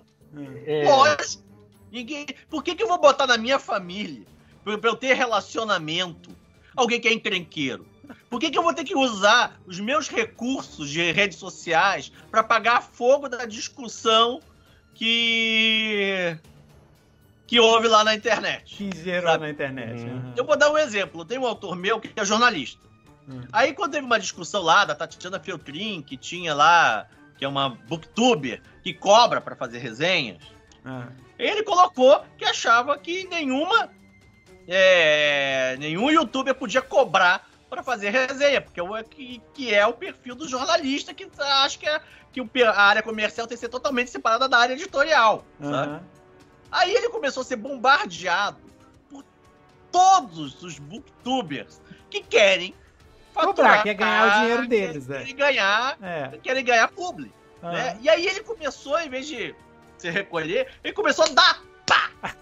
[0.66, 0.84] É...
[0.84, 1.42] Lógico.
[1.90, 2.26] Ninguém...
[2.48, 4.24] Por que, que eu vou botar na minha família,
[4.62, 6.30] pra, eu ter relacionamento,
[6.76, 7.86] alguém que é encrenqueiro?
[8.28, 12.40] Por que, que eu vou ter que usar os meus recursos de redes sociais para
[12.40, 14.40] apagar fogo da discussão
[14.94, 16.36] que
[17.46, 18.76] que houve lá na internet?
[18.76, 19.44] Que gerou sabe?
[19.44, 20.02] na internet.
[20.02, 20.32] Uhum.
[20.36, 21.24] Eu vou dar um exemplo.
[21.24, 22.80] Tem um autor meu que é jornalista.
[23.26, 23.42] Uhum.
[23.52, 27.08] Aí quando teve uma discussão lá da Tatiana Feltrin, que tinha lá
[27.40, 30.42] que é uma booktuber que cobra para fazer resenhas,
[30.84, 31.08] ah.
[31.38, 33.88] ele colocou que achava que nenhuma
[34.68, 40.34] é, nenhum youtuber podia cobrar para fazer resenha, porque é que, que é o perfil
[40.34, 44.46] do jornalista que acha que, é, que a área comercial tem que ser totalmente separada
[44.46, 45.42] da área editorial.
[45.58, 45.98] Uhum.
[46.70, 48.58] Aí ele começou a ser bombardeado
[49.08, 49.24] por
[49.90, 51.80] todos os booktubers
[52.10, 52.74] que querem
[53.34, 55.18] Cobrar, quer ganhar o dinheiro deles, né?
[55.18, 56.38] Querem ganhar, é.
[56.42, 57.32] querem ganhar publi.
[57.62, 57.72] Ah.
[57.72, 57.98] Né?
[58.00, 59.54] E aí ele começou, em vez de
[59.98, 62.32] se recolher, ele começou a dar pá, pá,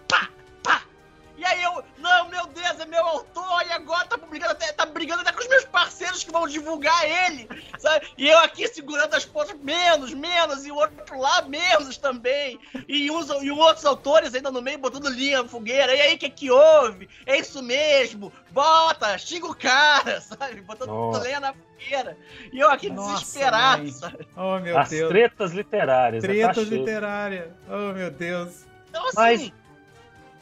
[1.39, 4.85] e aí eu, não, meu Deus, é meu autor, e agora tá brigando até, tá
[4.85, 7.49] brigando até com os meus parceiros que vão divulgar ele,
[7.79, 8.09] sabe?
[8.19, 12.59] E eu aqui segurando as pontas, menos, menos, e o outro lá, menos também.
[12.89, 15.95] E, uns, e outros autores ainda no meio botando linha na fogueira.
[15.95, 17.09] E aí, o que que houve?
[17.27, 20.61] É isso mesmo, bota, xinga o cara, sabe?
[20.63, 21.23] Botando Nossa.
[21.23, 22.17] lenha na fogueira.
[22.53, 23.93] E eu aqui Nossa, desesperado, mãe.
[23.93, 24.29] sabe?
[24.37, 25.09] Oh, meu As Deus.
[25.09, 26.25] tretas literárias.
[26.25, 26.29] Né?
[26.29, 27.49] Tá tretas literárias.
[27.69, 28.67] Oh, meu Deus.
[28.89, 29.17] Então, assim...
[29.17, 29.53] Mas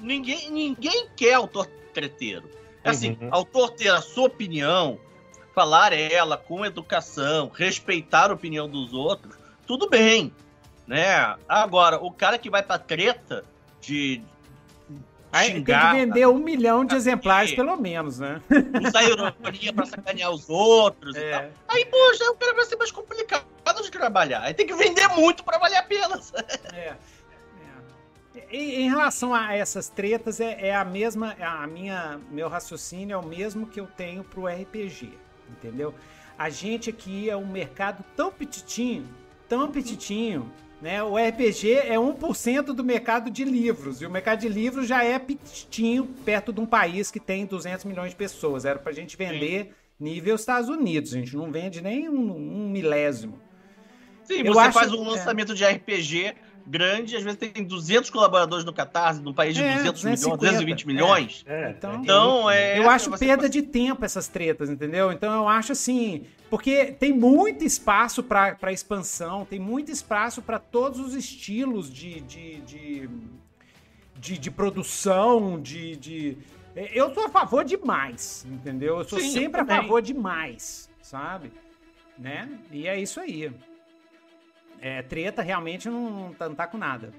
[0.01, 1.67] ninguém, ninguém quer autor
[1.97, 2.51] treteiro.
[2.85, 3.29] Assim, uhum.
[3.31, 5.01] autor ter a sua opinião,
[5.55, 9.35] falar ela com educação, respeitar a opinião dos outros,
[9.67, 10.33] tudo bem,
[10.87, 11.35] né?
[11.49, 13.45] Agora, o cara que vai pra treta
[13.81, 14.23] de
[15.33, 18.41] Aí xingar, tem que vender um milhão de exemplares, pelo menos, né?
[18.87, 21.21] Usar ironia pra sacanear os outros é.
[21.21, 21.51] e tal.
[21.69, 23.47] Aí, poxa, o cara vai ser mais complicado
[23.83, 24.43] de trabalhar.
[24.43, 26.21] Aí tem que vender muito pra valer a pena.
[26.73, 26.95] É.
[28.51, 31.35] Em, relação a essas tretas, é, é, a mesma.
[31.41, 35.11] A minha, meu raciocínio é o mesmo que eu tenho pro RPG.
[35.51, 35.95] Entendeu?
[36.39, 39.09] A gente aqui é um mercado tão petitinho,
[39.49, 41.03] tão petitinho, né?
[41.03, 44.03] O RPG é 1% do mercado de livros.
[44.03, 47.85] E o mercado de livros já é petitinho perto de um país que tem 200
[47.87, 48.65] milhões de pessoas.
[48.65, 49.71] Era pra gente vender Sim.
[49.99, 51.15] nível Estados Unidos.
[51.15, 53.41] A gente não vende nem um, um milésimo.
[54.25, 55.09] Sim, eu você acho, faz um é.
[55.11, 55.55] lançamento é...
[55.55, 56.35] de RPG
[56.67, 60.87] grande, às vezes tem 200 colaboradores no Catarse, num país de é, 200 milhões, 220
[60.87, 61.45] milhões.
[61.47, 61.71] É, é.
[61.71, 65.13] Então, então é, eu acho perda de tempo essas tretas, entendeu?
[65.13, 70.99] Então eu acho assim, porque tem muito espaço para expansão, tem muito espaço para todos
[70.99, 73.11] os estilos de, de, de,
[74.19, 76.39] de, de produção, de, de.
[76.75, 78.99] Eu sou a favor de mais, entendeu?
[78.99, 81.53] Eu sou Sim, sempre eu a favor de mais, sabe?
[82.19, 82.49] Né?
[82.73, 83.53] E é isso aí.
[84.81, 87.13] É, treta realmente não, tá, não tá com nada.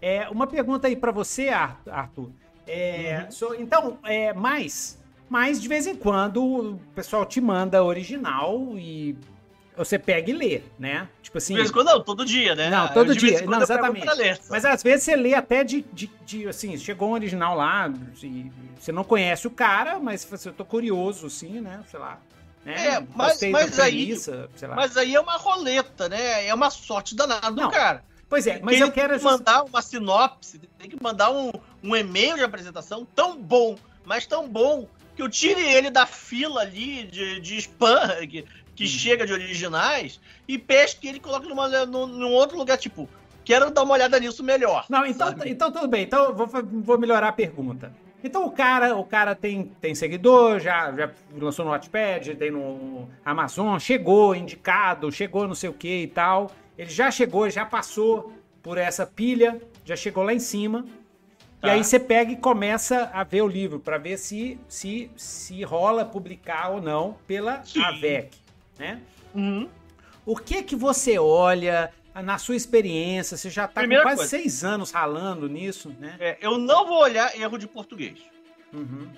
[0.00, 2.30] É, uma pergunta aí para você, Arthur.
[2.66, 3.30] É, uhum.
[3.30, 4.98] so, então, é, mais,
[5.28, 9.16] mas de vez em quando o pessoal te manda original e
[9.76, 11.08] você pega e lê, né?
[11.22, 11.54] Tipo assim.
[11.54, 12.70] De vez em quando não, todo dia, né?
[12.70, 13.42] Não, todo dia.
[13.42, 14.06] Não, exatamente.
[14.48, 17.92] Mas às vezes você lê até de, de, de, assim, chegou um original lá,
[18.22, 21.82] e você não conhece o cara, mas você tô curioso, assim, né?
[21.90, 22.20] Sei lá.
[22.64, 22.88] Né?
[22.88, 24.16] É, mas, mas aí.
[24.74, 26.46] Mas aí é uma roleta, né?
[26.46, 28.04] É uma sorte danada do cara.
[28.28, 29.10] Pois é, mas eu quero.
[29.10, 31.52] Tem que mandar uma sinopse, tem que mandar um,
[31.82, 36.62] um e-mail de apresentação tão bom, mas tão bom, que eu tire ele da fila
[36.62, 38.44] ali de, de spam que,
[38.74, 38.88] que hum.
[38.88, 43.08] chega de originais e pesque ele e coloque numa, num, num outro lugar, tipo,
[43.44, 44.86] quero dar uma olhada nisso melhor.
[44.88, 46.02] Não, então, então tudo bem.
[46.02, 47.94] Então eu vou, vou melhorar a pergunta.
[48.24, 53.06] Então o cara, o cara tem, tem seguidor, já, já lançou no Watchpad, tem no
[53.22, 56.50] Amazon, chegou indicado, chegou não sei o que e tal.
[56.78, 60.86] Ele já chegou, já passou por essa pilha, já chegou lá em cima.
[61.60, 61.68] Tá.
[61.68, 65.62] E aí você pega e começa a ver o livro para ver se, se se
[65.62, 67.82] rola publicar ou não pela Sim.
[67.82, 68.38] AVEC,
[68.78, 69.02] né?
[69.34, 69.68] Uhum.
[70.24, 73.36] O que que você olha na sua experiência?
[73.36, 74.30] Você já está com quase coisa.
[74.30, 76.16] seis anos ralando nisso, né?
[76.18, 78.20] É, eu não vou olhar erro de português.
[78.72, 79.08] Uhum.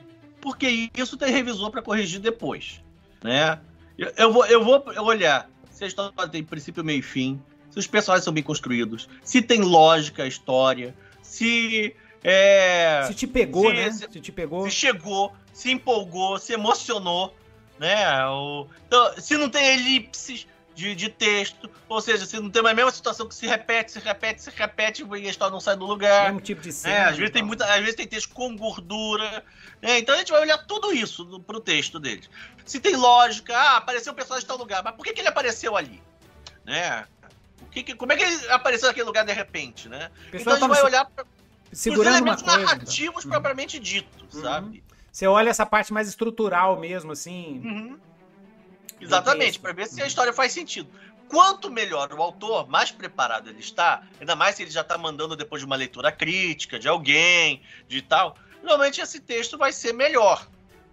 [0.40, 2.82] Porque isso tem revisor para corrigir depois,
[3.22, 3.58] né?
[3.98, 7.40] Eu, eu, vou, eu vou olhar se a história tem princípio, meio e fim,
[7.70, 11.94] se os personagens são bem construídos, se tem lógica a história, se.
[12.24, 13.90] É, se te pegou, se, né?
[13.92, 14.64] Se, se, te pegou.
[14.64, 17.36] Se chegou, se empolgou, se emocionou,
[17.78, 18.26] né?
[18.26, 20.46] O, então, se não tem elipses
[20.76, 23.98] de, de texto, ou seja, se não tem a mesma situação que se repete, se
[23.98, 26.26] repete, se repete e a história não sai do lugar.
[26.26, 26.94] Mesmo tipo de cena.
[26.94, 29.42] É, às, vezes tem muita, às vezes tem texto com gordura.
[29.82, 29.98] Né?
[29.98, 32.30] Então a gente vai olhar tudo isso pro texto deles
[32.66, 35.28] se tem lógica, ah, apareceu um personagem em tal lugar, mas por que, que ele
[35.28, 36.02] apareceu ali?
[36.64, 37.06] Né?
[37.62, 40.10] O que, que como é que ele apareceu naquele lugar de repente, né?
[40.32, 41.24] Então a gente vai olhar para
[41.72, 43.30] os elementos coisa, narrativos então.
[43.30, 44.42] propriamente ditos, uhum.
[44.42, 44.84] sabe?
[45.12, 47.62] Você olha essa parte mais estrutural mesmo, assim.
[47.64, 47.98] Uhum.
[49.00, 50.88] Exatamente, para ver se a história faz sentido.
[51.28, 55.34] Quanto melhor o autor, mais preparado ele está, ainda mais se ele já está mandando
[55.34, 60.46] depois de uma leitura crítica de alguém, de tal, normalmente esse texto vai ser melhor,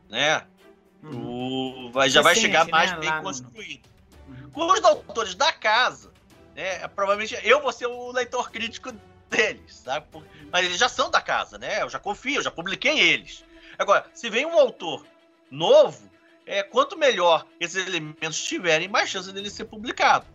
[0.09, 0.43] né?
[1.03, 1.87] Uhum.
[1.87, 2.97] O, vai, já vai chegar mais né?
[2.97, 3.87] bem Lá construído.
[4.27, 4.49] No...
[4.51, 6.11] Com os autores da casa,
[6.55, 8.91] né, provavelmente eu vou ser o leitor crítico
[9.29, 10.07] deles, sabe?
[10.51, 11.81] Mas eles já são da casa, né?
[11.81, 13.43] Eu já confio, eu já publiquei eles.
[13.77, 15.05] Agora, se vem um autor
[15.49, 16.09] novo,
[16.45, 20.25] é, quanto melhor esses elementos tiverem, mais chance dele ser publicado.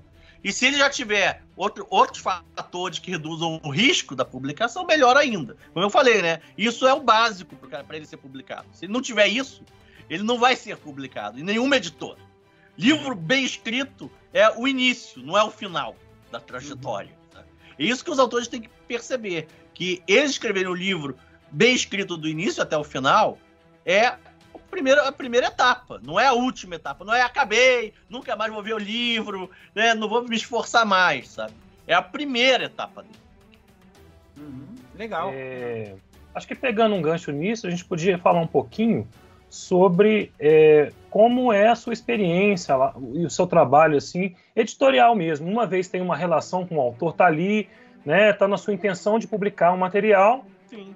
[0.42, 5.16] E se ele já tiver outro, outros fatores que reduzam o risco da publicação, melhor
[5.16, 5.56] ainda.
[5.72, 6.40] Como eu falei, né?
[6.56, 8.68] Isso é o básico para ele ser publicado.
[8.72, 9.64] Se ele não tiver isso,
[10.09, 12.20] ele não vai ser publicado em nenhuma editora.
[12.76, 15.96] Livro bem escrito é o início, não é o final
[16.30, 17.11] da trajetória.
[17.32, 17.44] Tá?
[17.76, 21.18] É isso que os autores têm que perceber, que eles escreverem o livro
[21.50, 23.38] bem escrito do início até o final
[23.84, 24.16] é
[24.70, 28.62] primeiro, a primeira etapa, não é a última etapa, não é acabei, nunca mais vou
[28.62, 31.54] ver o livro, né, não vou me esforçar mais, sabe?
[31.86, 33.14] É a primeira etapa dele.
[34.36, 35.30] Uhum, legal.
[35.34, 35.94] É,
[36.34, 39.08] acho que pegando um gancho nisso, a gente podia falar um pouquinho
[39.48, 45.50] sobre é, como é a sua experiência lá, e o seu trabalho assim editorial mesmo.
[45.50, 47.68] Uma vez tem uma relação com o autor, tá ali,
[48.04, 50.44] né, tá na sua intenção de publicar um material,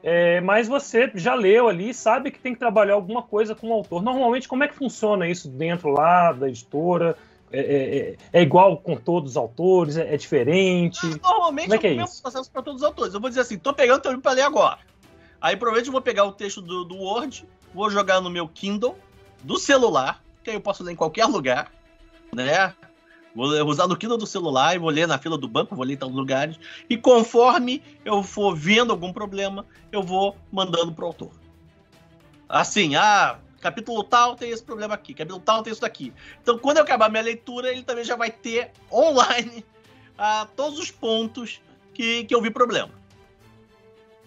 [0.02, 3.72] é, mas você já leu ali, sabe que tem que trabalhar alguma coisa com o
[3.72, 4.02] autor.
[4.02, 7.16] Normalmente, como é que funciona isso dentro lá da editora?
[7.50, 9.96] É, é, é, é igual com todos os autores?
[9.96, 11.04] É, é diferente?
[11.22, 13.14] Normalmente como é, que é, o mesmo processo para todos os autores.
[13.14, 14.78] Eu vou dizer assim, tô pegando o teu livro para ler agora.
[15.40, 18.96] Aí provavelmente eu vou pegar o texto do, do Word, vou jogar no meu Kindle
[19.42, 21.70] do celular, que aí eu posso ler em qualquer lugar,
[22.32, 22.74] né?
[23.35, 25.95] Vou usar no Kindle do celular e vou ler na fila do banco, vou ler
[25.95, 26.59] em tal lugares.
[26.89, 31.33] E conforme eu for vendo algum problema, eu vou mandando pro autor.
[32.49, 36.12] Assim, ah, capítulo tal tem esse problema aqui, capítulo tal tem isso daqui.
[36.43, 39.64] Então, quando eu acabar minha leitura, ele também já vai ter online
[40.18, 41.62] ah, todos os pontos
[41.95, 42.91] que, que eu vi problema.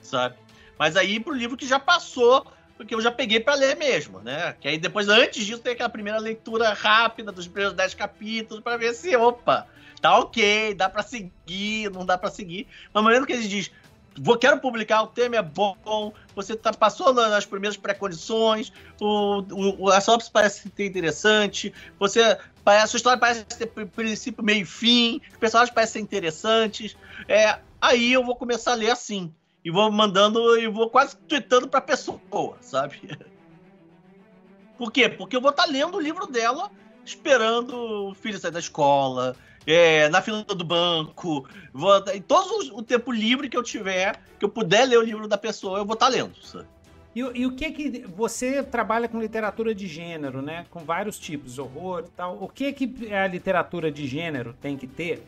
[0.02, 0.36] Sabe?
[0.80, 2.46] Mas aí pro livro que já passou
[2.78, 4.56] porque eu já peguei para ler mesmo, né?
[4.60, 8.78] Que aí depois, antes disso, tem aquela primeira leitura rápida dos primeiros dez capítulos para
[8.78, 9.68] ver se, opa,
[10.02, 12.68] tá ok, dá para seguir, não dá para seguir.
[12.94, 13.72] Mas no momento que ele diz,
[14.18, 19.44] vou, quero publicar, o tema é bom, você tá, passou nas primeiras pré-condições, o,
[19.80, 24.66] o, a sinopse parece ter interessante, você a sua história parece ter princípio, meio e
[24.66, 26.98] fim, os personagens parecem interessantes,
[27.28, 29.34] é, aí eu vou começar a ler assim
[29.66, 33.02] e vou mandando e vou quase tweetando pra pessoa, sabe?
[34.78, 35.10] Por quê?
[35.10, 36.70] Porque eu vou estar tá lendo o livro dela,
[37.04, 39.36] esperando o filho sair da escola,
[39.66, 44.46] é, na fila do banco, vou, em todo o tempo livre que eu tiver, que
[44.46, 46.68] eu puder ler o livro da pessoa, eu vou estar tá lendo, sabe?
[47.16, 50.66] E, e, o que que você trabalha com literatura de gênero, né?
[50.70, 52.38] Com vários tipos, horror e tal.
[52.44, 55.24] O que que a literatura de gênero tem que ter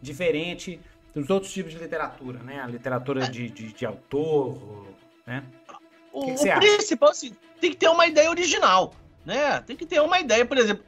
[0.00, 0.80] diferente
[1.20, 2.60] dos outros tipos de literatura, né?
[2.60, 4.86] A literatura de, de, de autor,
[5.26, 5.42] né?
[6.12, 8.92] O, que que o principal, assim, tem que ter uma ideia original,
[9.24, 9.60] né?
[9.62, 10.84] Tem que ter uma ideia, por exemplo,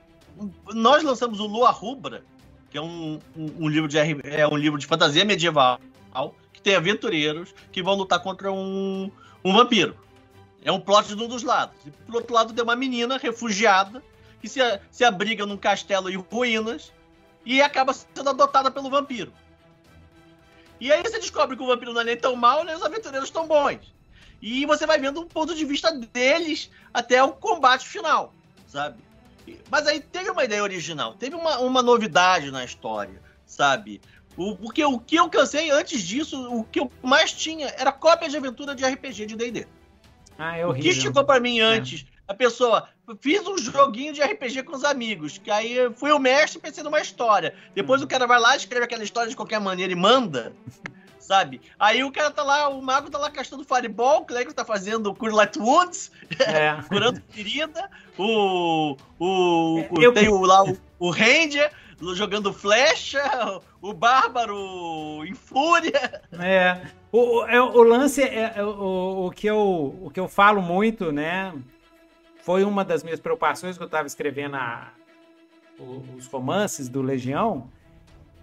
[0.74, 2.22] nós lançamos o Lua Rubra,
[2.70, 5.80] que é um, um, um livro de é um livro de fantasia medieval,
[6.52, 9.10] que tem aventureiros que vão lutar contra um,
[9.42, 9.96] um vampiro.
[10.62, 11.76] É um plot de um dos lados.
[11.86, 14.02] E por outro lado tem uma menina refugiada
[14.42, 14.60] que se,
[14.90, 16.92] se abriga num castelo em ruínas
[17.46, 19.32] e acaba sendo adotada pelo vampiro.
[20.80, 23.30] E aí você descobre que o vampiro não é nem tão mal, nem os aventureiros
[23.30, 23.94] tão bons.
[24.40, 28.32] E você vai vendo um ponto de vista deles até o combate final,
[28.66, 29.02] sabe?
[29.70, 34.00] Mas aí teve uma ideia original, teve uma, uma novidade na história, sabe?
[34.36, 38.28] O, porque o que eu cansei antes disso, o que eu mais tinha era cópia
[38.28, 39.66] de aventura de RPG de D&D.
[40.38, 40.90] Ah, é horrível.
[40.90, 41.62] O que chegou para mim é.
[41.62, 42.17] antes, é.
[42.28, 42.86] A pessoa
[43.20, 47.00] fiz um joguinho de RPG com os amigos, que aí fui o mestre pensei numa
[47.00, 47.54] história.
[47.74, 48.04] Depois hum.
[48.04, 50.52] o cara vai lá, escreve aquela história de qualquer maneira e manda.
[51.18, 51.60] sabe?
[51.78, 55.14] Aí o cara tá lá, o mago tá lá castando Fireball, o Clegg tá fazendo
[55.14, 56.10] Cure Light Wounds,
[56.40, 56.76] é.
[56.88, 60.12] curando ferida, o, o, o eu...
[60.12, 61.70] tem o, lá o, o Ranger
[62.14, 63.20] jogando flecha,
[63.82, 66.22] o Bárbaro em fúria.
[66.32, 66.80] É.
[67.10, 70.62] O, o, é, o lance é, é o, o, que eu, o que eu falo
[70.62, 71.52] muito, né?
[72.48, 74.90] Foi uma das minhas preocupações que eu estava escrevendo a,
[76.16, 77.68] os romances do Legião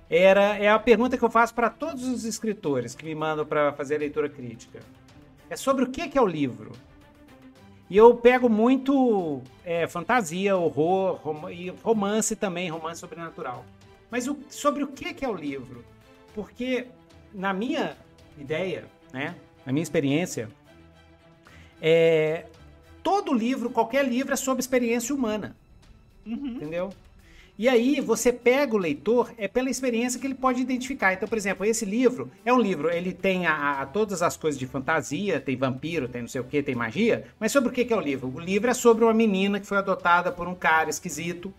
[0.07, 3.73] era é a pergunta que eu faço para todos os escritores que me mandam para
[3.73, 4.79] fazer a leitura crítica.
[5.49, 6.73] É sobre o que, que é o livro.
[7.89, 13.65] E eu pego muito é, fantasia, horror rom e romance também, romance sobrenatural.
[14.11, 15.83] Mas o, sobre o que, que é o livro?
[16.35, 16.89] Porque,
[17.33, 17.97] na minha
[18.37, 19.33] ideia, né,
[19.65, 20.47] na minha experiência,
[21.81, 22.45] é,
[23.05, 25.55] todo livro, qualquer livro é sobre experiência humana.
[26.25, 26.47] Uhum.
[26.47, 26.89] Entendeu?
[27.57, 31.13] E aí você pega o leitor é pela experiência que ele pode identificar.
[31.13, 34.59] Então, por exemplo, esse livro é um livro, ele tem a, a todas as coisas
[34.59, 37.27] de fantasia, tem vampiro, tem não sei o que, tem magia.
[37.39, 38.27] Mas sobre o que, que é o livro?
[38.35, 41.53] O livro é sobre uma menina que foi adotada por um cara esquisito.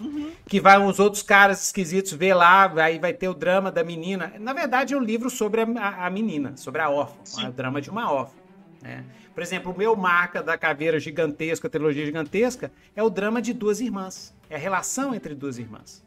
[0.00, 0.30] Uhum.
[0.48, 4.32] Que vai os outros caras esquisitos ver lá, aí vai ter o drama da menina.
[4.40, 7.80] Na verdade, é um livro sobre a, a, a menina, sobre a órfã, o drama
[7.80, 8.40] de uma órfã.
[8.82, 9.04] Né?
[9.34, 13.52] Por exemplo, o meu marca da caveira gigantesca, a trilogia gigantesca, é o drama de
[13.52, 14.34] duas irmãs.
[14.50, 16.04] É a relação entre duas irmãs,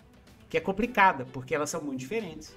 [0.50, 2.56] que é complicada, porque elas são muito diferentes.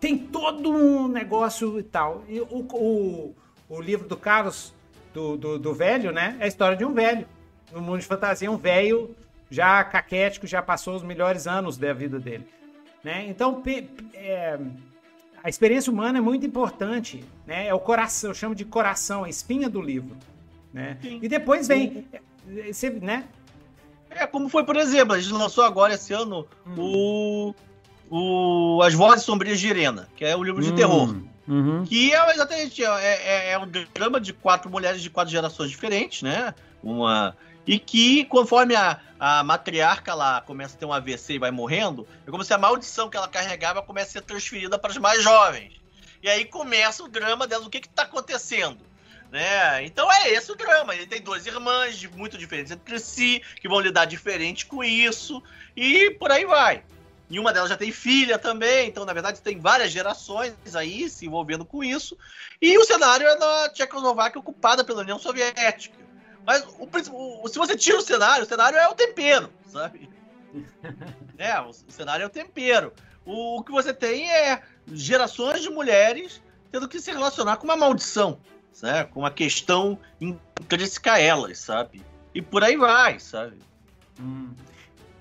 [0.00, 2.24] Tem todo um negócio e tal.
[2.26, 3.34] E o, o,
[3.68, 4.72] o livro do Carlos,
[5.12, 6.36] do, do, do, velho, né?
[6.40, 7.26] É a história de um velho.
[7.70, 9.14] No mundo de fantasia, um velho
[9.50, 12.46] já caquético, já passou os melhores anos da vida dele.
[13.04, 13.26] Né?
[13.28, 13.62] Então,
[14.14, 14.58] é,
[15.42, 17.24] a experiência humana é muito importante.
[17.46, 17.66] Né?
[17.66, 20.16] É o coração, eu chamo de coração, a espinha do livro.
[20.72, 20.98] Né?
[21.02, 22.06] E depois vem.
[22.70, 23.24] Você, né?
[24.10, 27.54] É, como foi, por exemplo, a gente lançou agora esse ano hum.
[28.10, 30.74] o, o As Vozes Sombrias de Irena, que é um livro de hum.
[30.74, 31.16] terror.
[31.48, 31.84] Uhum.
[31.84, 36.22] Que é exatamente é, é, é, um drama de quatro mulheres de quatro gerações diferentes,
[36.22, 36.54] né?
[36.82, 37.36] Uma.
[37.66, 42.06] E que, conforme a, a matriarca lá começa a ter um AVC e vai morrendo,
[42.26, 45.22] é como se a maldição que ela carregava começa a ser transferida para as mais
[45.22, 45.80] jovens.
[46.22, 48.78] E aí começa o drama dela, o que está acontecendo?
[49.30, 49.84] Né?
[49.84, 50.94] Então é esse o drama.
[50.94, 55.42] Ele tem duas irmãs muito diferentes entre si, que vão lidar diferente com isso,
[55.76, 56.82] e por aí vai.
[57.30, 61.26] E uma delas já tem filha também, então na verdade tem várias gerações aí se
[61.26, 62.18] envolvendo com isso.
[62.60, 65.96] E o cenário é na Tchecoslováquia ocupada pela União Soviética.
[66.46, 70.08] Mas o, o, se você tira o cenário, o cenário é o tempero, sabe?
[71.38, 72.92] é, o, o cenário é o tempero.
[73.24, 74.62] O, o que você tem é
[74.92, 78.38] gerações de mulheres tendo que se relacionar com uma maldição
[78.82, 79.04] né?
[79.04, 82.02] Com uma questão intrínseca a elas, sabe?
[82.34, 83.58] E por aí vai, sabe?
[84.18, 84.50] Hum.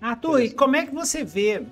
[0.02, 1.66] Arthur, e como é que você vê?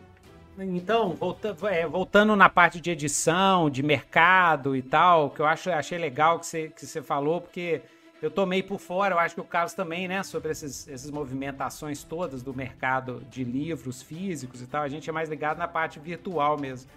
[0.59, 5.69] Então, volta, é, voltando na parte de edição, de mercado e tal, que eu acho,
[5.69, 7.81] achei legal que você, que você falou, porque
[8.21, 12.03] eu tomei por fora, eu acho que o Carlos também, né, sobre esses, essas movimentações
[12.03, 15.99] todas do mercado de livros físicos e tal, a gente é mais ligado na parte
[15.99, 16.89] virtual mesmo.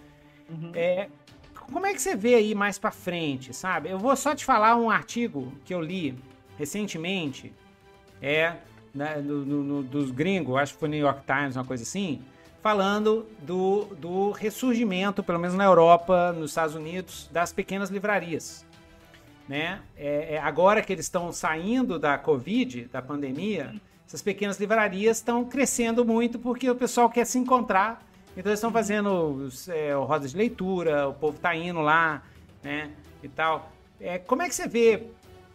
[0.49, 0.71] Uhum.
[0.73, 1.09] É,
[1.53, 3.89] como é que você vê aí mais para frente, sabe?
[3.89, 6.17] Eu vou só te falar um artigo que eu li
[6.57, 7.53] recentemente,
[8.21, 8.55] é
[8.93, 12.21] né, no, no, dos gringos, acho que foi New York Times, uma coisa assim,
[12.61, 18.65] falando do, do ressurgimento, pelo menos na Europa, nos Estados Unidos, das pequenas livrarias.
[19.51, 19.81] Né?
[19.97, 23.73] É, é, agora que eles estão saindo da Covid, da pandemia,
[24.07, 28.71] essas pequenas livrarias estão crescendo muito porque o pessoal quer se encontrar então eles estão
[28.71, 32.23] fazendo é, rodas de leitura, o povo tá indo lá,
[32.63, 32.91] né?
[33.21, 33.71] E tal.
[33.99, 35.03] É, como é que você vê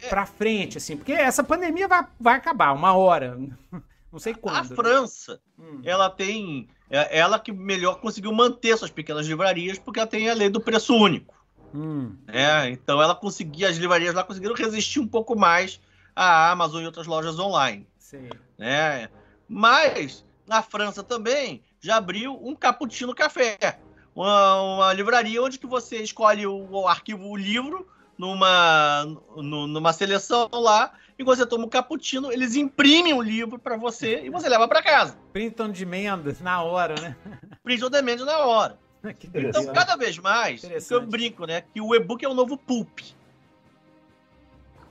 [0.01, 0.09] é.
[0.09, 0.97] para frente, assim?
[0.97, 3.39] Porque essa pandemia vai, vai acabar uma hora.
[4.13, 4.73] Não sei quando.
[4.73, 5.81] A França, hum.
[5.85, 6.69] ela tem.
[6.89, 10.61] É ela que melhor conseguiu manter suas pequenas livrarias, porque ela tem a lei do
[10.61, 11.35] preço único.
[11.75, 12.17] Hum.
[12.29, 15.81] É, então ela conseguia, as livrarias lá conseguiram resistir um pouco mais
[16.15, 17.87] à Amazon e outras lojas online.
[17.99, 18.29] Sim.
[18.59, 19.09] Né?
[19.49, 23.79] Mas na França também já abriu um Cappuccino Café,
[24.15, 27.87] uma, uma livraria onde que você escolhe o, o arquivo, o livro,
[28.17, 29.05] numa,
[29.37, 34.23] numa seleção lá, e você toma o um cappuccino, eles imprimem o livro para você
[34.25, 35.19] e você leva para casa.
[35.33, 37.17] Print on demand na hora, né?
[37.63, 38.79] Print on demand na hora.
[39.35, 41.63] então, cada vez mais, eu brinco, né?
[41.73, 43.01] Que o e-book é o novo pulp.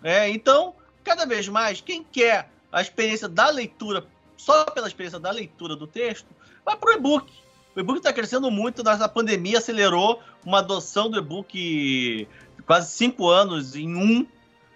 [0.03, 4.05] É, então, cada vez mais, quem quer a experiência da leitura,
[4.37, 6.27] só pela experiência da leitura do texto,
[6.63, 7.31] vai pro e-book.
[7.75, 12.27] O e-book está crescendo muito, a pandemia acelerou uma adoção do e-book
[12.65, 14.27] quase cinco anos em um,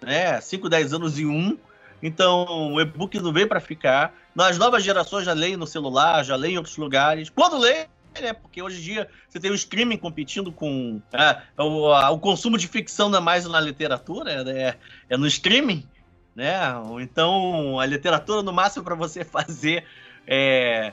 [0.02, 0.40] né?
[0.40, 1.58] Cinco, dez anos em um.
[2.02, 4.14] Então, o e-book não veio para ficar.
[4.34, 7.28] Nas novas gerações já leem no celular, já leem em outros lugares.
[7.30, 7.86] Quando lê,
[8.20, 8.32] né?
[8.32, 12.56] Porque hoje em dia você tem o streaming competindo com é, o, a, o, consumo
[12.56, 14.76] de ficção não é mais na literatura, é,
[15.08, 15.86] é no streaming,
[16.34, 16.58] né?
[17.00, 19.84] Então a literatura no máximo para você fazer
[20.26, 20.92] é,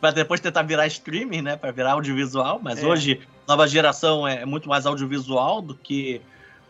[0.00, 1.56] para depois tentar virar streaming, né?
[1.56, 2.86] Para virar audiovisual, mas é.
[2.86, 6.20] hoje nova geração é muito mais audiovisual do que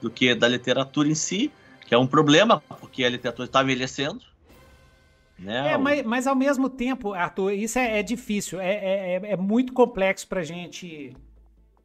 [0.00, 1.50] do que da literatura em si,
[1.86, 4.20] que é um problema porque a literatura está envelhecendo.
[5.38, 5.72] Né?
[5.72, 9.36] É, mas, mas ao mesmo tempo, Arthur, isso é, é difícil, é, é, é, é
[9.36, 11.14] muito complexo para gente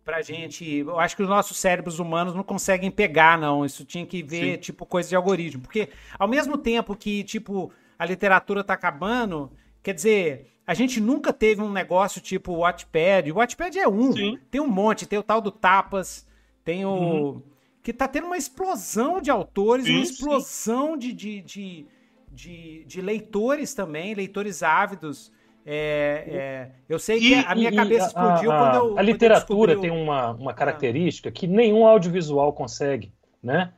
[0.04, 0.78] pra gente.
[0.80, 3.66] Eu acho que os nossos cérebros humanos não conseguem pegar, não.
[3.66, 4.62] Isso tinha que ver, Sim.
[4.62, 5.62] tipo, coisa de algoritmo.
[5.62, 9.52] Porque ao mesmo tempo que, tipo, a literatura tá acabando,
[9.84, 13.32] quer dizer, a gente nunca teve um negócio tipo Watchpad.
[13.32, 14.12] O Watchpad é um.
[14.12, 14.40] Sim.
[14.50, 15.06] Tem um monte.
[15.06, 16.28] Tem o tal do Tapas.
[16.64, 16.90] Tem o.
[16.90, 17.42] Uhum.
[17.84, 21.88] Que tá tendo uma explosão de autores, sim, uma explosão de, de, de,
[22.32, 25.32] de, de leitores também, leitores ávidos.
[25.66, 28.98] É, é, eu sei que e, a minha cabeça explodiu a, quando eu.
[28.98, 33.12] A literatura tem uma, uma característica que nenhum audiovisual consegue,
[33.44, 33.72] né?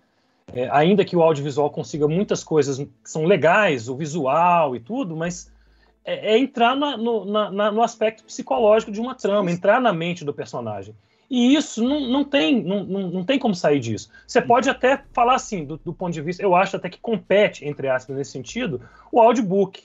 [0.53, 5.15] É, ainda que o audiovisual consiga muitas coisas que são legais, o visual e tudo,
[5.15, 5.51] mas
[6.05, 10.25] é, é entrar na, no, na, no, aspecto psicológico de uma trama, entrar na mente
[10.25, 10.93] do personagem.
[11.33, 14.07] E isso não, não, tem, não, não tem como sair disso.
[14.27, 17.65] Você pode até falar assim, do, do, ponto de vista, eu acho até que compete,
[17.65, 18.79] entre aspas, nesse sentido,
[19.11, 19.83] o audiobook.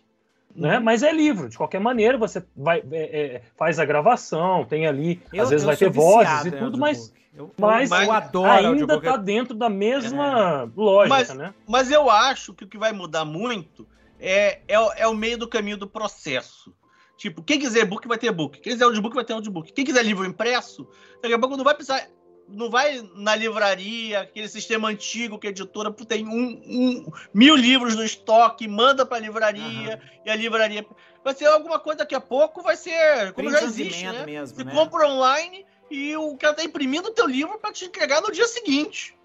[0.55, 0.77] Né?
[0.77, 0.85] Uhum.
[0.85, 5.23] Mas é livro, de qualquer maneira, você vai, é, é, faz a gravação, tem ali,
[5.33, 9.17] eu, às vezes vai ter vozes e tudo, mas, eu, mas, eu adoro ainda está
[9.17, 10.79] dentro da mesma é.
[10.79, 11.55] lógica, mas, né?
[11.67, 13.87] Mas eu acho que o que vai mudar muito
[14.21, 16.75] é, é, é o meio do caminho do processo.
[17.19, 18.61] Tipo, quem quiser e-book vai ter e-book.
[18.61, 19.73] Quem quiser audiobook vai ter audiobook.
[19.73, 20.89] Quem quiser livro impresso,
[21.21, 22.09] daqui a pouco não vai precisar.
[22.49, 27.97] Não vai na livraria, aquele sistema antigo que a editora tem um, um mil livros
[27.97, 30.21] no estoque, manda para a livraria uhum.
[30.25, 30.87] e a livraria.
[31.25, 33.33] Vai ser alguma coisa daqui a pouco, vai ser.
[33.33, 34.25] Como já existe, né?
[34.25, 34.73] Mesmo, Você né?
[34.73, 38.47] compra online e o cara tá imprimindo o teu livro para te entregar no dia
[38.47, 39.19] seguinte.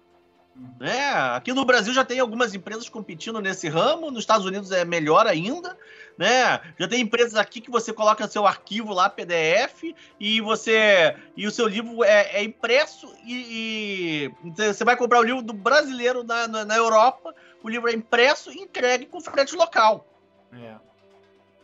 [0.78, 1.12] Né?
[1.34, 5.26] Aqui no Brasil já tem algumas empresas competindo nesse ramo, nos Estados Unidos é melhor
[5.26, 5.76] ainda.
[6.16, 6.60] Né?
[6.78, 11.50] Já tem empresas aqui que você coloca seu arquivo lá, PDF, e você e o
[11.50, 16.46] seu livro é, é impresso e, e, você vai comprar o livro do brasileiro na,
[16.46, 20.06] na, na, Europa, o livro é impresso e entregue com frete local.
[20.52, 20.76] É.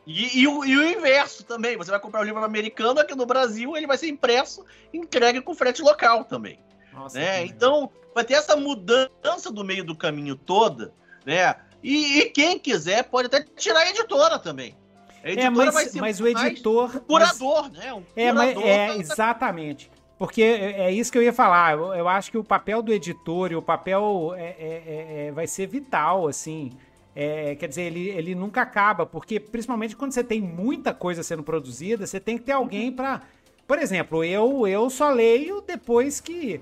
[0.04, 3.26] E, e, o, e, o, inverso também, você vai comprar o livro americano aqui no
[3.26, 6.58] Brasil, ele vai ser impresso e entregue com frete local também.
[6.92, 7.44] Nossa, né?
[7.44, 10.92] Então, vai ter essa mudança do meio do caminho toda,
[11.24, 11.54] né?
[11.82, 14.76] E, e quem quiser pode até tirar a editora também.
[15.22, 16.96] A editora é, mas, vai ser mas o editor.
[16.96, 17.94] Um curador, mas, né?
[17.94, 19.90] Um é, é exatamente.
[20.18, 21.72] Porque é, é isso que eu ia falar.
[21.72, 25.32] Eu, eu, acho que o papel do editor e o papel é, é, é, é
[25.32, 26.72] vai ser vital, assim.
[27.14, 32.06] quer dizer, ele, ele nunca acaba, porque principalmente quando você tem muita coisa sendo produzida,
[32.06, 33.22] você tem que ter alguém para.
[33.66, 36.60] Por exemplo, eu, eu só leio depois que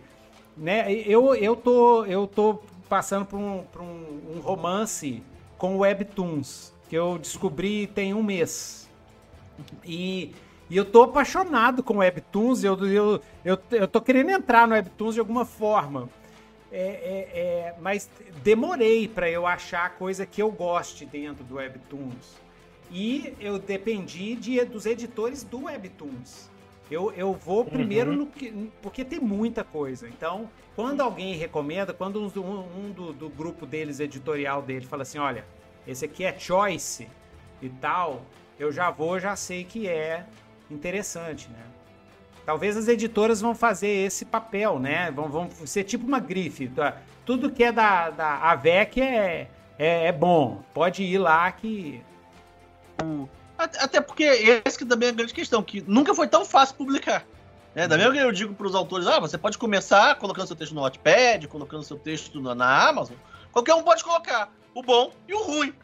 [0.59, 0.93] né?
[1.07, 2.59] Eu, eu, tô, eu tô
[2.89, 5.23] passando por um, por um, um romance
[5.57, 8.89] com Webtoons, que eu descobri tem um mês.
[9.85, 10.35] E,
[10.71, 15.15] e eu tô apaixonado com Webtoons, eu, eu, eu, eu tô querendo entrar no Webtoons
[15.15, 16.09] de alguma forma.
[16.71, 18.11] É, é, é, mas
[18.43, 22.37] demorei para eu achar a coisa que eu goste dentro do Webtoons.
[22.91, 26.51] E eu dependi de, dos editores do Webtoons.
[26.91, 28.17] Eu, eu vou primeiro uhum.
[28.17, 28.71] no que.
[28.81, 30.09] Porque tem muita coisa.
[30.09, 35.19] Então, quando alguém recomenda, quando um, um do, do, grupo deles, editorial dele, fala assim:
[35.19, 35.45] olha,
[35.87, 37.07] esse aqui é choice
[37.61, 38.23] e tal,
[38.59, 40.25] eu já vou, já sei que é
[40.71, 41.63] interessante, né?
[42.47, 45.11] Talvez as editoras vão fazer esse papel, né?
[45.11, 46.71] Vão, vão ser tipo uma grife.
[47.27, 50.63] tudo que é da, da AVEC é, é, é bom.
[50.73, 52.03] Pode ir lá que.
[53.59, 54.23] Até porque
[54.65, 57.27] esse que também é a grande questão, que nunca foi tão fácil publicar.
[57.75, 60.57] É, da mesma que eu digo para os autores, ah, você pode começar colocando seu
[60.57, 63.17] texto no Notepad, colocando seu texto na, na Amazon.
[63.53, 65.75] Qualquer um pode colocar o bom e o ruim.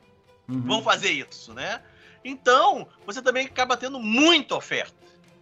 [0.49, 0.63] Uhum.
[0.63, 1.81] Vão fazer isso, né?
[2.25, 4.95] Então, você também acaba tendo muita oferta.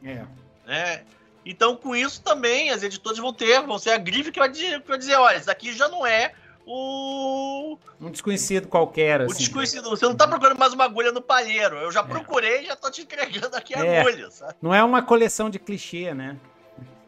[0.03, 0.24] É.
[0.66, 1.05] Né?
[1.45, 4.80] Então, com isso também, as editoras vão ter, vão ser a grife que vai dizer,
[4.80, 6.33] que vai dizer olha, isso aqui já não é
[6.66, 7.78] o.
[8.00, 9.34] Um desconhecido qualquer, assim.
[9.34, 9.90] O desconhecido.
[9.90, 11.76] Você não tá procurando mais uma agulha no palheiro.
[11.76, 12.04] Eu já é.
[12.04, 14.00] procurei e já tô te entregando aqui a é.
[14.00, 14.54] agulha, sabe?
[14.60, 16.36] Não é uma coleção de clichê, né?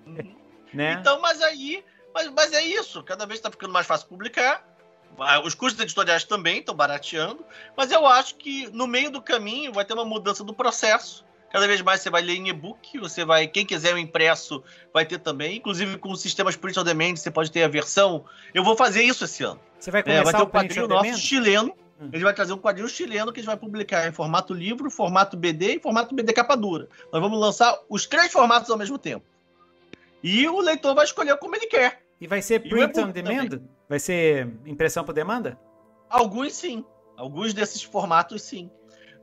[0.07, 0.35] Uhum.
[0.73, 0.99] né?
[1.01, 1.85] Então, mas aí.
[2.13, 3.03] Mas, mas é isso.
[3.03, 4.65] Cada vez tá ficando mais fácil publicar.
[5.45, 7.45] Os custos editoriais também estão barateando.
[7.77, 11.25] Mas eu acho que no meio do caminho vai ter uma mudança do processo
[11.55, 14.61] Cada vez mais você vai ler em e-book, você vai, quem quiser o impresso
[14.93, 18.25] vai ter também, inclusive com sistemas print on demand, você pode ter a versão.
[18.53, 19.61] Eu vou fazer isso esse ano.
[19.79, 21.73] Você vai começar é, vai ter um quadrinho nosso chileno.
[22.01, 22.11] Hum.
[22.13, 25.37] Ele vai trazer um quadrinho chileno que a gente vai publicar em formato livro, formato
[25.37, 26.89] BD e formato BD capa dura.
[27.13, 29.25] Nós vamos lançar os três formatos ao mesmo tempo.
[30.25, 32.03] E o leitor vai escolher como ele quer.
[32.21, 33.47] E vai ser print on demand?
[33.51, 33.69] Também.
[33.89, 35.57] Vai ser impressão por demanda?
[36.11, 36.85] Alguns sim.
[37.17, 38.69] Alguns desses formatos sim.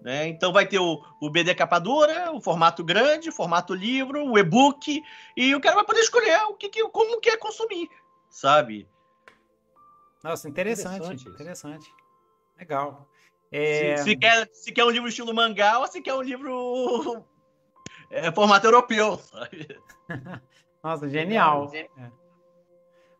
[0.01, 0.27] Né?
[0.27, 4.37] Então vai ter o, o BD capa dura, o formato grande, o formato livro, o
[4.37, 5.03] e-book,
[5.37, 7.87] e o cara vai poder escolher o que, que como quer consumir,
[8.27, 8.89] sabe?
[10.23, 11.29] Nossa, interessante, interessante.
[11.29, 11.93] interessante.
[12.57, 13.07] Legal.
[13.51, 13.97] É...
[13.97, 17.23] Se, se, quer, se quer um livro estilo mangá ou se quer um livro
[18.09, 19.67] é, formato europeu, sabe?
[20.83, 21.71] Nossa, genial.
[21.73, 21.87] É.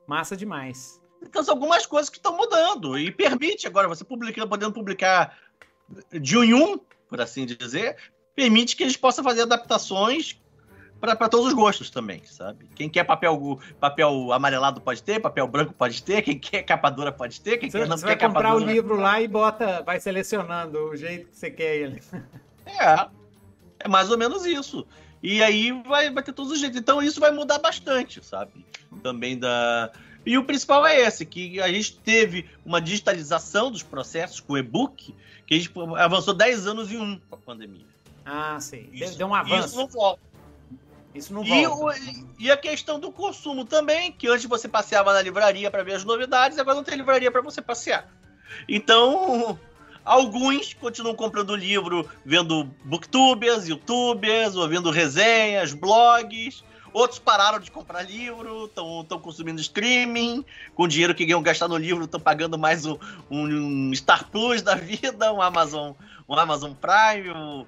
[0.08, 1.00] Massa demais.
[1.22, 5.38] Então são algumas coisas que estão mudando e permite agora você publicando, podendo publicar
[6.20, 7.98] de um em um, por assim dizer,
[8.36, 10.40] permite que eles possam fazer adaptações
[11.00, 12.70] para todos os gostos também, sabe?
[12.76, 17.12] Quem quer papel, papel amarelado pode ter, papel branco pode ter, quem quer capa dura
[17.12, 19.82] pode ter, quem você, quer não você quer vai comprar o livro lá e bota,
[19.82, 22.04] vai selecionando o jeito que você quer ele.
[22.64, 23.08] É,
[23.80, 24.86] é mais ou menos isso.
[25.24, 26.80] E aí vai, vai ter todos os jeitos.
[26.80, 28.66] Então isso vai mudar bastante, sabe?
[29.04, 29.92] Também da.
[30.26, 34.58] E o principal é esse, que a gente teve uma digitalização dos processos com o
[34.58, 35.16] e-book,
[35.48, 37.86] que a gente avançou 10 anos em um com a pandemia.
[38.26, 38.88] Ah, sim.
[38.94, 39.68] Isso, Deu um avanço.
[39.68, 40.22] Isso não volta.
[41.14, 42.00] Isso não volta.
[42.00, 45.96] E, e, a questão do consumo também, que antes você passeava na livraria para ver
[45.96, 48.08] as novidades, agora não tem livraria para você passear.
[48.70, 49.60] Então,
[50.06, 56.64] alguns continuam comprando livro, vendo booktubers, youtubers, ouvindo resenhas, blogs.
[56.94, 60.44] Outros pararam de comprar livro, estão consumindo streaming,
[60.76, 62.98] com o dinheiro que ganham gastar no livro, estão pagando mais um,
[63.30, 65.94] um, Star Plus da vida, um Amazon,
[66.28, 67.66] um Amazon Prime, o,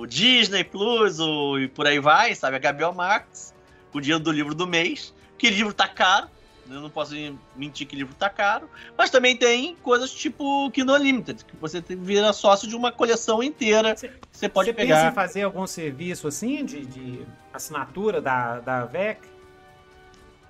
[0.00, 2.56] o Disney Plus, o, e por aí vai, sabe?
[2.56, 3.54] A HBO Max,
[3.90, 6.28] com o dinheiro do livro do mês, que livro tá caro,
[6.68, 7.14] eu não posso
[7.56, 8.68] mentir que livro tá caro.
[8.96, 13.96] Mas também tem coisas tipo Kindle Unlimited, que você vira sócio de uma coleção inteira.
[13.96, 14.96] Cê, você pode pegar.
[14.96, 19.32] Você pensa em fazer algum serviço assim, de, de assinatura da, da VEC?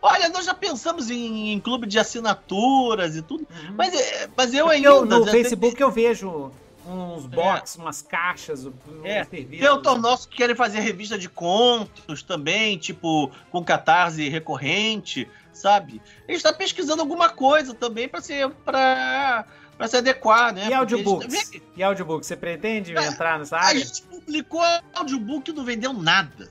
[0.00, 3.74] Olha, nós já pensamos em, em clube de assinaturas e tudo, uhum.
[3.76, 4.88] mas, é, mas eu ainda.
[4.88, 5.84] Eu, no Facebook tem...
[5.84, 6.50] eu vejo
[6.84, 7.80] uns box, é.
[7.80, 8.68] umas caixas,
[9.04, 9.24] é.
[9.24, 16.00] Tem autor nosso que querem fazer revista de contos também, tipo, com catarse recorrente sabe?
[16.28, 19.44] A gente tá pesquisando alguma coisa também para ser para
[19.76, 20.68] para se adequar, né?
[20.68, 21.32] E audiobooks?
[21.32, 21.62] Gente...
[21.76, 23.80] E audiobook, você pretende a, entrar nessa área?
[23.80, 24.62] A gente publicou
[24.94, 26.50] audiobook e não vendeu nada.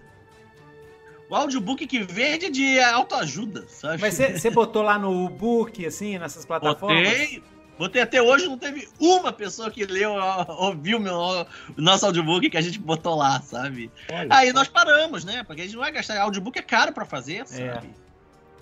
[1.30, 4.02] O audiobook que vende é de autoajuda, sabe?
[4.02, 7.08] Mas você botou lá no book, assim, nessas plataformas?
[7.08, 7.44] Botei.
[7.80, 10.14] Botei até hoje, não teve uma pessoa que leu,
[10.60, 13.90] ouviu meu, o nosso audiobook que a gente botou lá, sabe?
[14.12, 15.44] Olha, Aí nós paramos, né?
[15.46, 16.20] Porque a gente não vai gastar.
[16.20, 17.46] Audiobook é caro para fazer, é.
[17.46, 17.88] sabe?
[17.88, 18.11] É.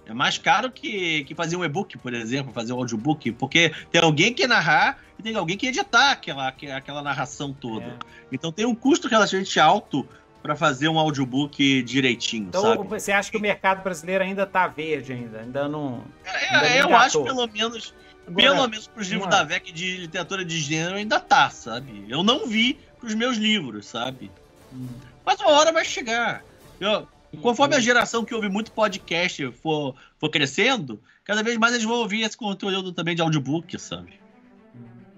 [0.10, 4.02] É mais caro que, que fazer um e-book, por exemplo, fazer um audiobook, porque tem
[4.02, 7.86] alguém que narrar e tem alguém que editar aquela, aquela narração toda.
[7.86, 7.98] É.
[8.32, 10.08] Então tem um custo relativamente alto
[10.42, 12.88] para fazer um audiobook direitinho, então, sabe?
[12.88, 16.02] você acha que o mercado brasileiro ainda tá verde ainda, ainda não...
[16.24, 17.94] É, ainda eu acho pelo menos,
[18.26, 19.32] Agora, pelo menos pros livros uma...
[19.32, 22.06] da VEC de literatura de gênero ainda tá, sabe?
[22.08, 24.32] Eu não vi pros meus livros, sabe?
[24.74, 24.88] Hum.
[25.26, 26.42] Mas uma hora vai chegar.
[26.80, 27.06] Eu,
[27.38, 31.98] Conforme a geração que ouve muito podcast for, for crescendo, cada vez mais eles vão
[31.98, 34.14] ouvir esse conteúdo também de audiobook, sabe?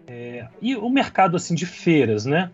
[0.07, 2.51] É, e o mercado assim de feiras, né?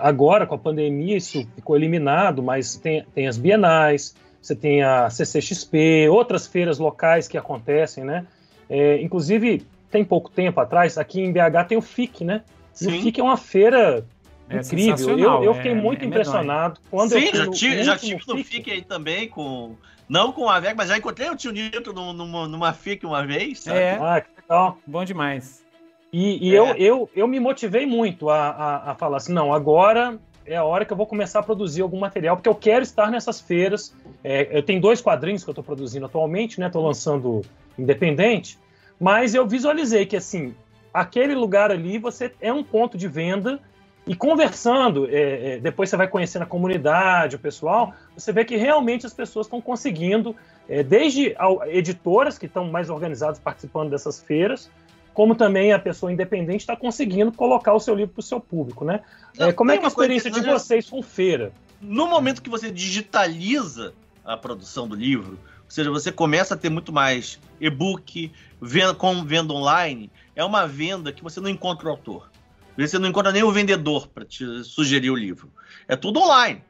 [0.00, 5.08] Agora, com a pandemia, isso ficou eliminado, mas tem, tem as bienais, você tem a
[5.08, 8.26] CCXP, outras feiras locais que acontecem, né?
[8.68, 12.42] É, inclusive, tem pouco tempo atrás, aqui em BH tem o FIC, né?
[12.80, 14.04] E o FIC é uma feira
[14.48, 15.18] é incrível.
[15.18, 16.80] Eu, eu fiquei é, muito é impressionado.
[16.90, 19.76] Quando Sim, já tive, já tive no FIC aí também com
[20.08, 23.60] Não com o Avec, mas já encontrei o tio Nito numa, numa FIC uma vez.
[23.60, 23.78] Sabe?
[23.78, 23.98] É.
[24.00, 24.78] Ah, que legal.
[24.86, 25.64] Bom demais.
[26.12, 26.58] E, e é.
[26.58, 30.64] eu, eu, eu me motivei muito a, a, a, falar assim: não, agora é a
[30.64, 33.94] hora que eu vou começar a produzir algum material, porque eu quero estar nessas feiras.
[34.24, 36.66] É, eu tenho dois quadrinhos que eu estou produzindo atualmente, né?
[36.66, 37.42] Estou lançando
[37.78, 38.58] independente,
[38.98, 40.54] mas eu visualizei que assim
[40.92, 43.60] aquele lugar ali você é um ponto de venda
[44.08, 48.56] e conversando, é, é, depois você vai conhecendo a comunidade, o pessoal, você vê que
[48.56, 50.34] realmente as pessoas estão conseguindo,
[50.66, 51.36] é, desde
[51.66, 54.70] editoras que estão mais organizadas participando dessas feiras,
[55.12, 58.82] como também a pessoa independente está conseguindo colocar o seu livro para o seu público,
[58.82, 59.00] né?
[59.38, 61.52] É, como é que é a experiência de vocês com feira?
[61.78, 63.92] No momento que você digitaliza
[64.24, 69.22] a produção do livro, ou seja, você começa a ter muito mais e-book, venda, com
[69.22, 72.30] venda online, é uma venda que você não encontra o autor.
[72.78, 75.52] Você não encontra nem o vendedor para te sugerir o livro.
[75.86, 76.62] É tudo online.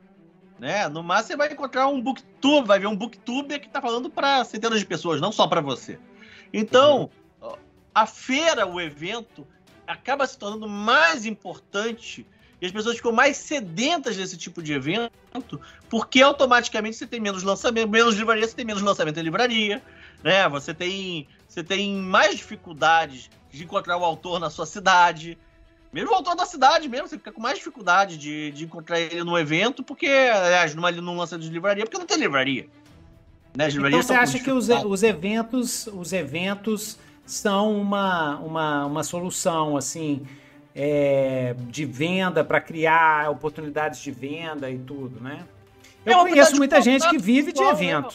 [0.59, 0.89] Né?
[0.89, 4.45] No máximo você vai encontrar um booktube, vai ver um booktuber que está falando para
[4.45, 5.99] centenas de pessoas, não só para você.
[6.53, 7.09] Então, uhum
[7.99, 9.45] a feira, o evento,
[9.85, 12.25] acaba se tornando mais importante
[12.61, 17.43] e as pessoas ficam mais sedentas desse tipo de evento, porque automaticamente você tem menos
[17.43, 19.83] lançamento, menos livraria, você tem menos lançamento em livraria,
[20.23, 20.49] né?
[20.49, 25.37] Você tem, você tem mais dificuldades de encontrar o autor na sua cidade.
[25.93, 29.25] Mesmo o autor da cidade mesmo, você fica com mais dificuldade de, de encontrar ele
[29.25, 32.69] no evento, porque, aliás, numa, num lançamento de livraria, porque não tem livraria.
[33.57, 33.69] Né?
[33.69, 40.25] então você acha que os, os eventos, os eventos são uma, uma, uma solução assim
[40.75, 45.45] é, de venda para criar oportunidades de venda e tudo, né?
[46.07, 48.15] Eu é conheço muita gente que vive pessoal, de evento.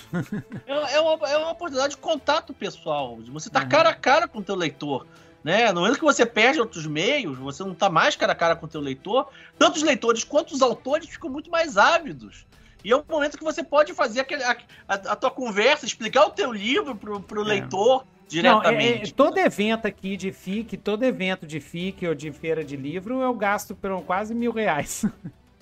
[0.65, 3.19] É, é, uma, é uma oportunidade de contato pessoal.
[3.33, 3.69] Você tá uhum.
[3.69, 5.05] cara a cara com o teu leitor.
[5.43, 5.71] Né?
[5.71, 8.65] No momento que você perde outros meios, você não tá mais cara a cara com
[8.65, 9.27] o teu leitor,
[9.59, 12.45] tanto os leitores quanto os autores ficam muito mais ávidos.
[12.83, 16.25] E é o momento que você pode fazer aquele, a, a, a tua conversa, explicar
[16.25, 17.45] o teu livro pro, pro é.
[17.45, 18.95] leitor, diretamente.
[18.95, 22.63] Não, é, é, todo evento aqui de FIC, todo evento de FIC ou de feira
[22.63, 25.05] de livro, eu gasto por quase mil reais.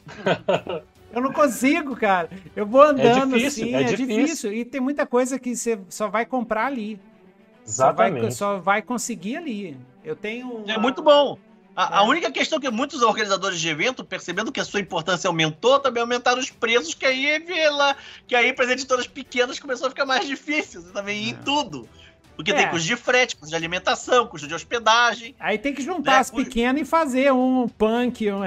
[1.14, 2.30] eu não consigo, cara.
[2.56, 4.22] Eu vou é andando é difícil, assim, é, é difícil.
[4.22, 4.54] difícil.
[4.54, 7.00] E tem muita coisa que você só vai comprar ali.
[7.72, 8.34] Exatamente.
[8.34, 9.78] Só vai, só vai conseguir ali.
[10.04, 10.50] Eu tenho.
[10.50, 10.74] Uma...
[10.74, 11.38] É muito bom.
[11.74, 15.80] A, a, única questão que muitos organizadores de evento, percebendo que a sua importância aumentou,
[15.80, 17.96] também aumentaram os preços, que aí lá,
[18.28, 21.30] que aí para as editoras pequenas começou a ficar mais difícil também é.
[21.30, 21.88] em tudo.
[22.36, 22.56] Porque é.
[22.56, 25.34] tem custo de frete, custo de alimentação, custo de hospedagem.
[25.40, 26.18] Aí tem que juntar né?
[26.20, 28.30] as pequenas e fazer um punk.
[28.30, 28.42] Um...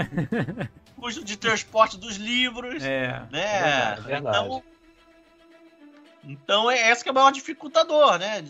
[1.01, 2.83] custo de transporte dos livros.
[2.83, 3.23] É.
[3.31, 3.43] Né?
[3.43, 4.47] É verdade.
[4.47, 4.63] Então,
[6.27, 8.45] então é essa que é o maior dificultador, né?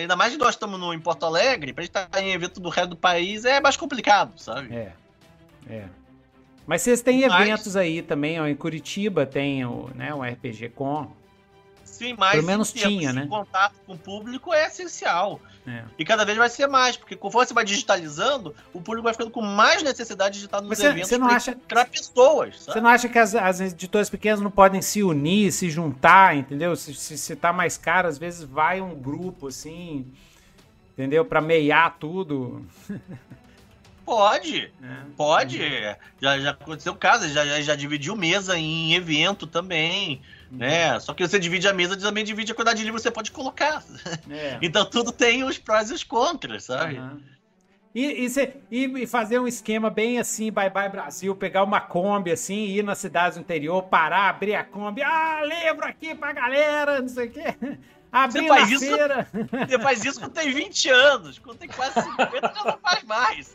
[0.00, 2.68] Ainda mais que nós estamos no, em Porto Alegre, pra gente estar em evento do
[2.68, 4.74] resto do país é mais complicado, sabe?
[4.74, 4.92] É.
[5.68, 5.84] É.
[6.66, 7.40] Mas vocês têm Mas...
[7.40, 11.10] eventos aí também, ó, em Curitiba tem o, né, o RPG Com.
[11.84, 13.26] Sim, mas Pelo menos tinha, né?
[13.26, 15.40] contato com o público é essencial.
[15.66, 15.82] É.
[15.98, 19.30] E cada vez vai ser mais, porque conforme você vai digitalizando, o público vai ficando
[19.30, 22.60] com mais necessidade de estar nos você, eventos para pessoas.
[22.60, 22.72] Sabe?
[22.74, 26.76] Você não acha que as, as editoras pequenas não podem se unir, se juntar, entendeu?
[26.76, 30.12] Se, se, se tá mais caro, às vezes vai um grupo assim,
[30.92, 31.24] entendeu?
[31.24, 32.64] Para meiar tudo.
[34.04, 34.96] Pode, é.
[35.16, 35.58] pode.
[36.20, 40.20] Já, já aconteceu o caso, já, já, já dividiu mesa em evento também
[40.54, 40.98] né?
[41.00, 43.30] Só que você divide a mesa, também divide a quantidade de livros que você pode
[43.30, 43.82] colocar.
[44.30, 44.58] É.
[44.62, 46.98] Então tudo tem os prós e os contras, sabe?
[46.98, 47.20] Uhum.
[47.94, 52.32] E, e, cê, e, fazer um esquema bem assim, bye bye Brasil, pegar uma Kombi
[52.32, 57.00] assim, ir nas cidades do interior, parar, abrir a Kombi, ah, livro aqui pra galera,
[57.00, 57.54] não sei o quê.
[58.14, 59.26] Abrir você faz isso, feira.
[59.66, 63.54] Você faz isso quando tem 20 anos, quando tem quase 50 já não faz mais.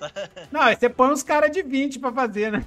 [0.52, 2.66] Não, aí você põe uns caras de 20 pra fazer, né?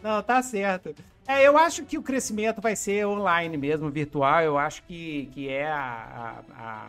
[0.00, 0.94] não, tá certo.
[1.26, 4.42] É, eu acho que o crescimento vai ser online mesmo, virtual.
[4.42, 6.88] Eu acho que, que é a, a, a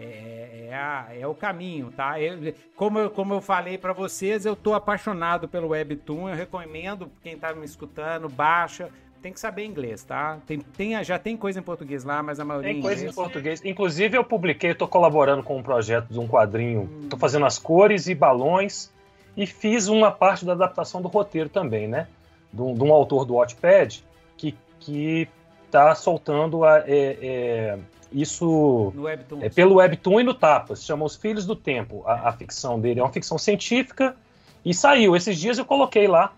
[0.00, 2.20] é, é, a, é, o caminho, tá?
[2.20, 6.28] Eu, como, eu, como eu falei para vocês, eu tô apaixonado pelo Webtoon.
[6.28, 8.90] Eu recomendo quem tá me escutando, baixa.
[9.20, 10.38] Tem que saber inglês, tá?
[10.46, 13.64] Tem, tem, já tem coisa em português lá, mas a maioria tem coisa em português.
[13.64, 16.82] Inclusive, eu publiquei, tô colaborando com um projeto de um quadrinho.
[16.82, 17.08] Hum.
[17.10, 18.92] Tô fazendo as cores e balões
[19.36, 22.06] e fiz uma parte da adaptação do roteiro também, né?
[22.52, 24.04] De um, de um autor do Watchpad
[24.36, 25.28] que que
[25.66, 27.78] está soltando a, é, é,
[28.12, 30.84] isso Webtoon, é, pelo Webtoon e no Tapas.
[30.84, 33.00] Chama Os Filhos do Tempo, a, a, ficção dele.
[33.00, 34.16] É uma ficção científica
[34.64, 35.14] e saiu.
[35.14, 36.32] Esses dias eu coloquei lá.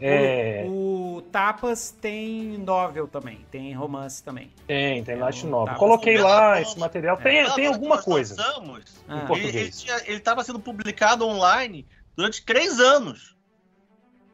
[0.00, 0.64] É.
[0.68, 4.52] O, o, Tapas tem novel também, tem romance também.
[4.66, 5.74] Tem, tem é, light novel.
[5.74, 7.16] Coloquei lá esse material.
[7.16, 8.36] Tem, tem alguma coisa
[9.08, 9.84] em português.
[10.06, 11.84] Ele estava sendo publicado online
[12.14, 13.37] durante três anos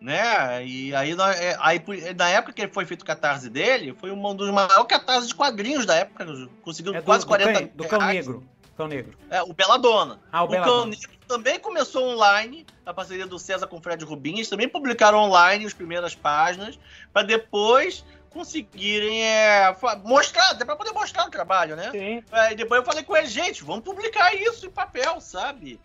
[0.05, 0.67] né?
[0.67, 1.83] E aí, é, aí,
[2.15, 5.35] na época que ele foi feito o catarse dele, foi um dos maiores catarses de
[5.35, 6.27] quadrinhos da época.
[6.61, 8.47] Conseguiu é do, quase 40 do, do Cão Negro.
[8.77, 9.17] Cão Negro.
[9.31, 10.21] É, o Belladonna.
[10.31, 14.05] Ah, o, o Cão Negro também começou online, a parceria do César com o Fred
[14.05, 14.35] Rubin.
[14.35, 16.79] Eles também publicaram online as primeiras páginas,
[17.11, 19.75] para depois conseguirem é,
[20.05, 21.91] mostrar, até para poder mostrar o trabalho, né?
[21.93, 22.23] Sim.
[22.31, 25.81] É, e depois eu falei com ele, gente, vamos publicar isso em papel, sabe?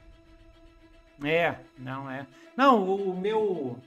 [1.24, 2.26] É, não é.
[2.57, 3.80] Não, o, o meu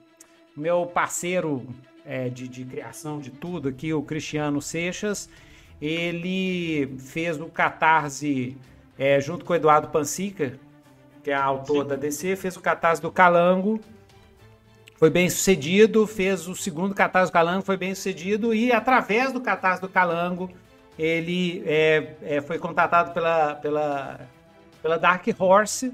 [0.57, 1.66] meu parceiro
[2.05, 5.28] é, de, de criação de tudo aqui, o Cristiano Seixas,
[5.80, 8.57] ele fez o Catarse
[8.98, 10.59] é, junto com o Eduardo Pansica,
[11.22, 11.88] que é autor Sim.
[11.88, 13.80] da DC, fez o Catarse do Calango,
[14.96, 19.40] foi bem sucedido, fez o segundo Catarse do Calango, foi bem sucedido, e através do
[19.40, 20.50] Catarse do Calango,
[20.98, 24.20] ele é, é, foi contatado pela, pela,
[24.80, 25.92] pela Dark Horse,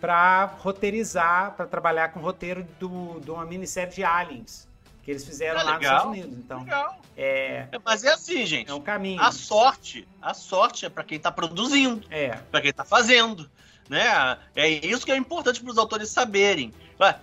[0.00, 4.70] para roteirizar, para trabalhar com o roteiro do, de uma minissérie de Aliens
[5.02, 6.38] que eles fizeram é lá legal, nos Estados Unidos.
[6.44, 7.00] Então, legal.
[7.16, 8.70] É, é, mas é assim, gente.
[8.70, 9.20] É um caminho.
[9.20, 12.28] A sorte, a sorte é para quem está produzindo, é.
[12.50, 13.50] para quem está fazendo,
[13.88, 14.38] né?
[14.54, 16.72] É isso que é importante para os autores saberem.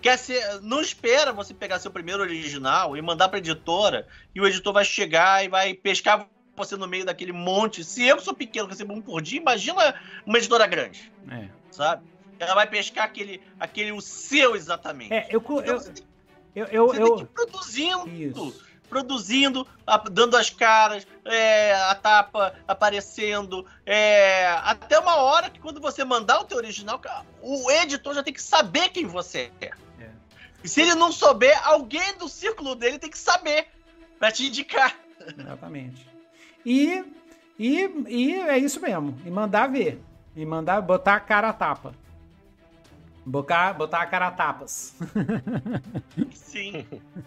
[0.02, 4.48] Quer ser, não espera você pegar seu primeiro original e mandar para editora e o
[4.48, 7.84] editor vai chegar e vai pescar você no meio daquele monte.
[7.84, 9.94] Se eu sou pequeno recebo um por dia, imagina
[10.26, 11.48] uma editora grande, é.
[11.70, 12.04] sabe?
[12.40, 15.14] Ela vai pescar aquele, aquele o seu exatamente.
[15.14, 15.40] É, eu.
[15.40, 16.06] Então, eu, você tem,
[16.56, 18.10] eu, eu, você eu, tem que ir produzindo.
[18.10, 18.68] Isso.
[18.90, 19.68] Produzindo,
[20.12, 23.66] dando as caras, é, a tapa aparecendo.
[23.86, 27.02] É, até uma hora que quando você mandar o teu original,
[27.42, 29.66] o editor já tem que saber quem você é.
[29.66, 30.10] é.
[30.64, 33.68] E se ele não souber, alguém do círculo dele tem que saber
[34.18, 34.96] para te indicar.
[35.38, 36.08] Exatamente.
[36.66, 37.04] E,
[37.60, 39.20] e, e é isso mesmo.
[39.26, 40.02] E mandar ver.
[40.36, 41.94] E mandar botar a cara a tapa.
[43.28, 44.96] Botar, botar a cara a tapas.
[46.32, 46.86] Sim.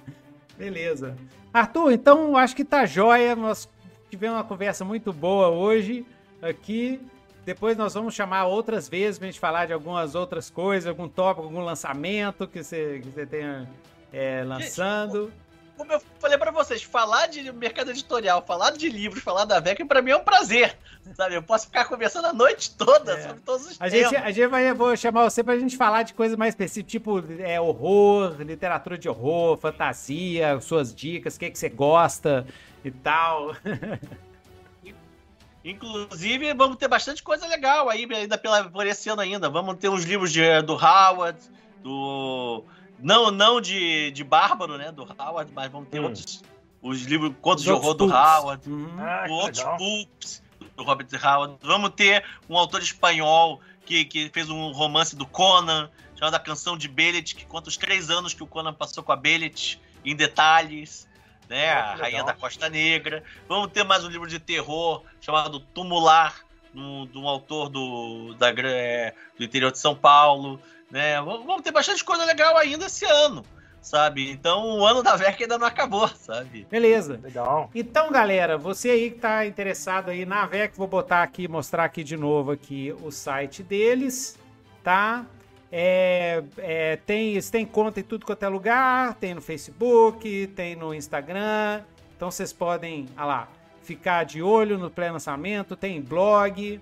[0.56, 1.14] Beleza.
[1.52, 3.36] Arthur, então acho que tá jóia.
[3.36, 3.68] Nós
[4.08, 6.06] tivemos uma conversa muito boa hoje
[6.40, 6.98] aqui.
[7.44, 11.46] Depois nós vamos chamar outras vezes pra gente falar de algumas outras coisas, algum tópico,
[11.46, 13.68] algum lançamento que você, que você tenha
[14.10, 15.24] é, lançando.
[15.24, 15.49] Gente,
[15.80, 19.82] como eu falei para vocês, falar de mercado editorial, falar de livros, falar da VEC,
[19.86, 20.76] para mim é um prazer.
[21.14, 21.36] Sabe?
[21.36, 23.22] Eu posso ficar conversando a noite toda é.
[23.22, 24.10] sobre todos os a temas.
[24.10, 27.24] Gente, a gente vai vou chamar você pra gente falar de coisas mais específicas, tipo
[27.38, 32.46] é, horror, literatura de horror, fantasia, suas dicas, o que, é que você gosta
[32.84, 33.56] e tal.
[35.64, 39.48] Inclusive, vamos ter bastante coisa legal aí, ainda pela, por esse ano ainda.
[39.48, 41.38] Vamos ter uns livros de, do Howard,
[41.82, 42.64] do
[43.02, 44.92] não, não de, de Bárbaro, né?
[44.92, 46.04] Do Howard, mas vamos ter hum.
[46.04, 46.42] outros.
[46.82, 48.96] Os livros Contos de Horror do Howard, uhum.
[48.98, 50.42] ah, outros books
[50.76, 51.56] do Robert Howard.
[51.60, 56.78] Vamos ter um autor espanhol que, que fez um romance do Conan, chamado A Canção
[56.78, 60.16] de Bellet, que conta os três anos que o Conan passou com a Bellet, em
[60.16, 61.08] detalhes.
[61.50, 63.24] Né, ah, a Rainha da Costa Negra.
[63.48, 69.12] Vamos ter mais um livro de terror chamado Tumular, de um autor do, da, é,
[69.36, 70.60] do interior de São Paulo.
[70.90, 71.20] Né?
[71.20, 73.44] Vamos ter bastante coisa legal ainda esse ano,
[73.80, 74.30] sabe?
[74.30, 76.66] Então o ano da VEC ainda não acabou, sabe?
[76.68, 77.20] Beleza.
[77.22, 77.70] Legal.
[77.74, 82.02] Então, galera, você aí que tá interessado aí na VEC, vou botar aqui, mostrar aqui
[82.02, 84.36] de novo aqui o site deles,
[84.82, 85.24] tá?
[85.72, 90.74] É, é, tem, eles têm conta em tudo quanto é lugar, tem no Facebook, tem
[90.74, 91.82] no Instagram.
[92.16, 93.48] Então vocês podem, ah lá,
[93.82, 96.80] ficar de olho no pré-lançamento, tem blog,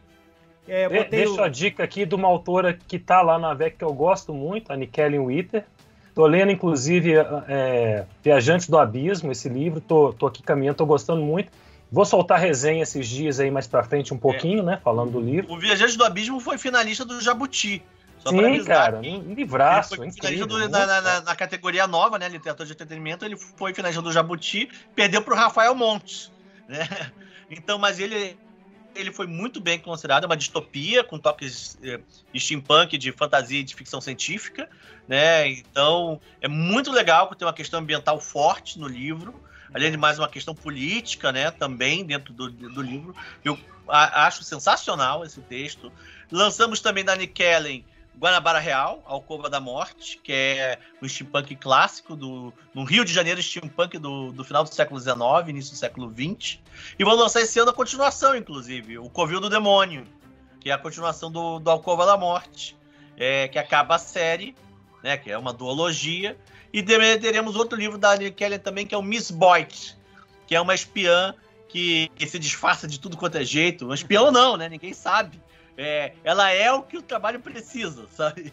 [0.68, 1.44] é, de, deixa o...
[1.44, 4.72] a dica aqui de uma autora que tá lá na VEC que eu gosto muito,
[4.72, 5.64] a Nikellen Witter.
[6.14, 7.14] Tô lendo, inclusive,
[7.48, 9.80] é, Viajantes do Abismo, esse livro.
[9.80, 11.52] Tô, tô aqui caminhando, tô gostando muito.
[11.90, 14.62] Vou soltar resenha esses dias aí mais pra frente um pouquinho, é.
[14.64, 14.80] né?
[14.82, 15.52] Falando do livro.
[15.52, 17.82] O Viajante do Abismo foi finalista do Jabuti.
[18.18, 20.46] Só Sim, cara, um livraço, ele foi incrível.
[20.46, 22.28] Do, na, na, na, categoria nova, né?
[22.28, 26.32] Literatura de entretenimento, ele foi finalista do Jabuti, perdeu pro Rafael Montes.
[26.68, 26.86] Né?
[27.50, 28.36] Então, mas ele
[28.98, 32.00] ele foi muito bem considerado, é uma distopia com toques eh,
[32.32, 34.68] de steampunk, de fantasia e de ficção científica,
[35.06, 35.48] né?
[35.48, 39.34] Então, é muito legal que tem uma questão ambiental forte no livro,
[39.72, 43.14] além de mais uma questão política, né, também dentro do, do livro.
[43.44, 45.92] Eu a, acho sensacional esse texto.
[46.30, 47.84] Lançamos também da Nick Kellen
[48.18, 53.40] Guanabara Real, Alcova da Morte, que é um steampunk clássico do no Rio de Janeiro
[53.40, 55.16] steampunk do, do final do século XIX,
[55.46, 56.58] início do século XX.
[56.98, 60.04] E vão lançar esse ano a continuação, inclusive, o Covil do Demônio,
[60.60, 62.76] que é a continuação do, do Alcova da Morte,
[63.16, 64.56] é, que acaba a série,
[65.02, 66.36] né, que é uma duologia.
[66.72, 69.96] E teremos outro livro da Annie Kelly também, que é o Miss Boyd,
[70.44, 71.34] que é uma espiã
[71.68, 73.94] que, que se disfarça de tudo quanto é jeito.
[73.94, 74.68] Espião não, né?
[74.68, 75.40] Ninguém sabe
[75.78, 78.52] é, ela é o que o trabalho precisa, sabe?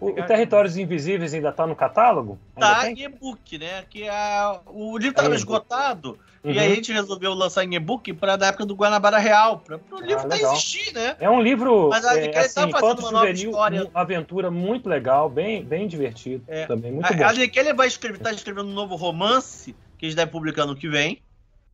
[0.00, 2.38] O, o Territórios Invisíveis ainda está no catálogo?
[2.58, 3.84] Tá em e-book, né?
[3.88, 6.18] Que a, o livro estava é esgotado.
[6.42, 6.50] Uhum.
[6.50, 9.76] E aí a gente resolveu lançar em e-book para da época do Guanabara Real, para
[9.76, 11.16] o ah, livro ah, existir, né?
[11.20, 13.84] É um livro, Mas a, é, assim, fazendo uma nova história.
[13.84, 16.66] Uma aventura muito legal, bem, bem divertido é.
[16.66, 17.24] também, muito a, bom.
[17.24, 20.74] A ele vai escrever, tá escrevendo um novo romance, que a gente deve publicar no
[20.74, 21.22] que vem,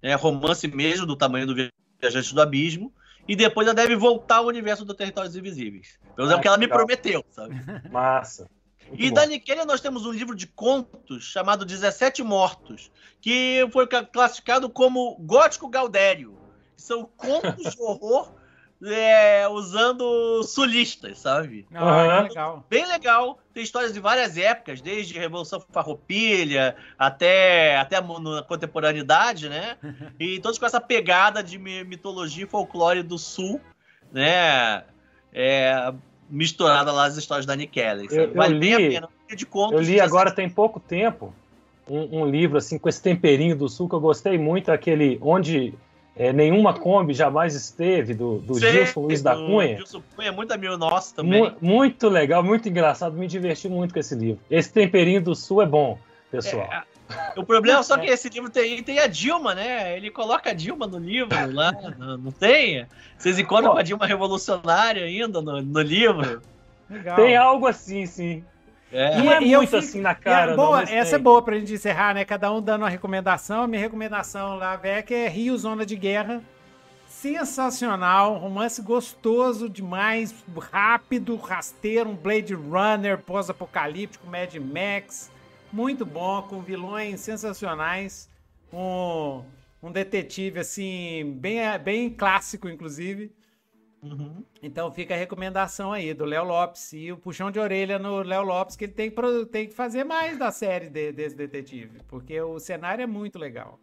[0.03, 1.55] é romance mesmo, do tamanho do
[1.99, 2.93] Viajante do Abismo,
[3.29, 5.99] e depois ela deve voltar ao universo do Territórios Invisíveis.
[6.17, 7.55] Pelo menos é o que ela me prometeu, sabe?
[7.93, 8.49] Massa.
[8.89, 9.15] Muito e bom.
[9.15, 12.91] da Nikenia nós temos um livro de contos chamado 17 Mortos,
[13.21, 16.39] que foi classificado como gótico gaudério.
[16.75, 18.33] São contos de horror
[18.85, 21.67] é, usando sulistas, sabe?
[21.75, 22.23] Ah, uhum.
[22.29, 22.67] legal.
[22.71, 23.39] Bem legal.
[23.53, 28.03] Tem histórias de várias épocas, desde Revolução Farroupilha até, até a
[28.47, 29.77] contemporaneidade, né?
[30.19, 33.61] E todos com essa pegada de mitologia e folclore do sul,
[34.13, 34.85] né?
[35.33, 35.93] É,
[36.31, 38.09] misturada lá às histórias da Nick Kelly.
[38.11, 39.09] Eu, vale eu li, bem a pena.
[39.37, 41.35] De contos, eu li agora tem pouco tempo
[41.89, 45.75] um, um, livro assim com esse temperinho do sul que eu gostei muito, aquele onde
[46.19, 49.77] é, nenhuma Kombi jamais esteve, do, do Sim, Gilson Luiz da Cunha.
[49.77, 51.43] Gilson Cunha é muito amigo nosso também.
[51.43, 54.41] Mu muito legal, muito engraçado, me diverti muito com esse livro.
[54.51, 55.97] Esse temperinho do sul é bom,
[56.29, 56.65] pessoal.
[56.65, 56.83] É,
[57.37, 59.97] o problema é só que esse livro tem, tem a Dilma, né?
[59.97, 62.85] Ele coloca a Dilma no livro lá, não, não tem?
[63.17, 63.79] Vocês encontram Pô.
[63.79, 66.43] a Dilma revolucionária ainda no, no livro?
[66.91, 67.15] Legal.
[67.15, 68.45] Tem algo assim, sim.
[68.93, 69.19] É.
[69.19, 70.53] Não é e, muito assim na cara.
[70.53, 72.25] É boa, não, essa é boa pra gente encerrar, né?
[72.25, 73.63] Cada um dando uma recomendação.
[73.63, 76.43] A minha recomendação lá, Vec, é Rio Zona de Guerra.
[77.07, 80.35] Sensacional, romance gostoso demais,
[80.71, 85.31] rápido, rasteiro, um Blade Runner, pós-apocalíptico, Mad Max.
[85.73, 88.29] Muito bom, com vilões sensacionais.
[88.73, 89.43] Um,
[89.83, 93.33] um detetive, assim, bem, bem clássico, inclusive.
[94.03, 94.45] Uhum.
[94.63, 98.43] Então fica a recomendação aí do Léo Lopes e o puxão de orelha no Léo
[98.43, 102.41] Lopes, que ele tem que, tem que fazer mais da série de, desse detetive, porque
[102.41, 103.81] o cenário é muito legal.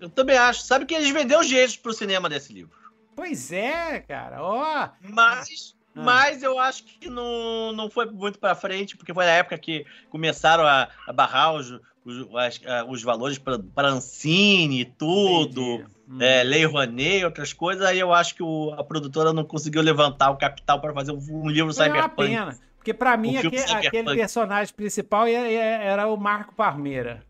[0.00, 0.62] Eu também acho.
[0.62, 2.78] Sabe que eles venderam jeitos pro cinema desse livro.
[3.14, 4.42] Pois é, cara.
[4.42, 4.86] Ó.
[4.86, 4.88] Oh.
[5.12, 6.02] Mas, ah.
[6.02, 9.84] mas eu acho que não, não foi muito para frente, porque foi na época que
[10.08, 15.84] começaram a, a barrar os, os, as, os valores para Ancine e tudo.
[16.08, 16.20] Hum.
[16.20, 20.30] É, Lei Rouanet, outras coisas, aí eu acho que o, a produtora não conseguiu levantar
[20.30, 22.30] o capital para fazer um, um livro Foi cyberpunk.
[22.30, 27.22] Uma pena, porque para mim um aquele, aquele, personagem principal era, era o Marco Palmeira.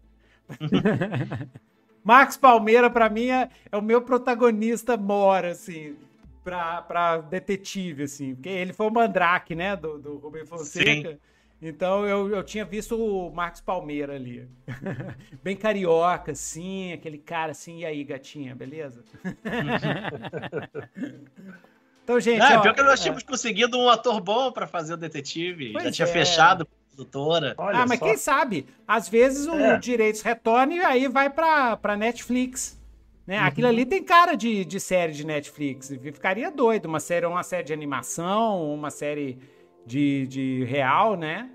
[2.02, 5.96] Marcos Palmeira, para mim, é, é, o meu protagonista mora, assim,
[6.42, 8.34] pra, pra detetive, assim.
[8.34, 11.10] Porque ele foi o Mandrake, né, do, do Rubem Fonseca.
[11.10, 11.18] Sim.
[11.62, 14.48] Então eu, eu tinha visto o Marcos Palmeira ali.
[15.44, 19.04] Bem carioca, assim, aquele cara assim, e aí, gatinha, beleza?
[22.02, 22.38] então, gente.
[22.38, 23.02] Não, ó, pior que nós é...
[23.02, 25.72] tínhamos conseguido um ator bom para fazer o detetive.
[25.72, 26.10] Pois Já tinha é.
[26.10, 27.54] fechado com a produtora.
[27.58, 28.06] ah, mas só.
[28.06, 28.66] quem sabe?
[28.88, 29.78] Às vezes o é.
[29.78, 32.80] direitos retorna e aí vai pra, pra Netflix.
[33.26, 33.38] Né?
[33.38, 33.46] Uhum.
[33.46, 35.88] Aquilo ali tem cara de, de série de Netflix.
[35.88, 36.86] Ficaria doido.
[36.86, 39.38] Uma série, uma série de animação, uma série
[39.86, 41.50] de, de real, né?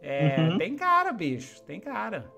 [0.00, 0.58] É, uhum.
[0.58, 2.30] Tem cara, bicho, tem cara.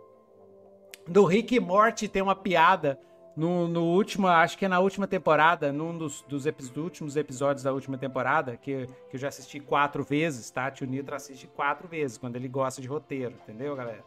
[1.06, 2.98] Do Rick e Morty tem uma piada
[3.36, 7.62] no, no último, acho que é na última temporada, num dos, dos, dos, últimos episódios
[7.62, 10.70] da última temporada, que, que eu já assisti quatro vezes, tá?
[10.70, 14.04] Tio Nitro assiste quatro vezes, quando ele gosta de roteiro, entendeu, galera?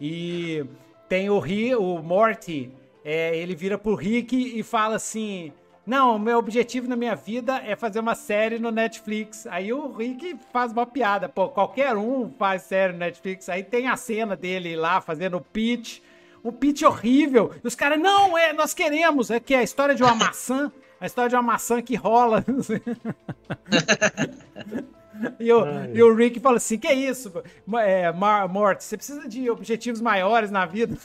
[0.00, 0.64] E
[1.08, 2.72] tem o, Rick, o Morty,
[3.04, 5.52] é, ele vira pro Rick e fala assim:
[5.88, 9.46] não, meu objetivo na minha vida é fazer uma série no Netflix.
[9.46, 11.30] Aí o Rick faz uma piada.
[11.30, 13.48] Pô, qualquer um faz série no Netflix.
[13.48, 16.00] Aí tem a cena dele lá fazendo o pitch.
[16.44, 17.54] Um pitch horrível.
[17.64, 19.30] E os caras, não, é, nós queremos.
[19.30, 20.70] É que é a história de uma maçã.
[21.00, 22.44] A história de uma maçã que rola.
[25.40, 27.32] e, o, e o Rick fala assim: que é isso?
[27.78, 30.94] É, Morte, você precisa de objetivos maiores na vida.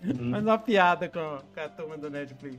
[0.00, 0.30] Uhum.
[0.30, 2.56] Mas uma piada com, com a turma do Netflix.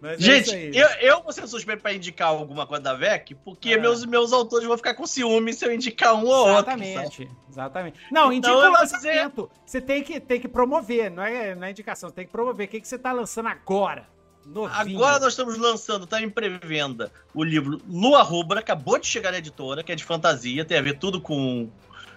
[0.00, 3.34] Mas é Gente, é eu, eu vou ser suspeito pra indicar alguma coisa da VEC,
[3.44, 3.78] porque é.
[3.78, 6.72] meus, meus autores vão ficar com ciúme se eu indicar um ou outro.
[6.72, 8.00] Exatamente, exatamente.
[8.10, 9.50] Não, então, indica o lançamento.
[9.50, 9.62] Dizer...
[9.66, 12.66] Você tem que, tem que promover, não é, não é indicação, tem que promover.
[12.66, 14.06] O que, que você tá lançando agora?
[14.46, 14.96] Novinho.
[14.96, 19.38] Agora nós estamos lançando, tá em pré-venda, o livro Lua Rubra, acabou de chegar na
[19.38, 21.68] editora, que é de fantasia, tem a ver tudo com,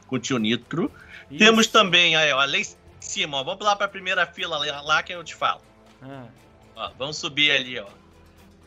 [0.08, 0.90] com o Tio Nitro.
[1.30, 1.40] Isso.
[1.40, 2.66] Temos também, aí, ó, lá em
[3.02, 5.62] cima, ó, vamos lá pra primeira fila lá que eu te falo.
[6.02, 6.26] Ah.
[6.76, 7.88] Ó, vamos subir ali, ó.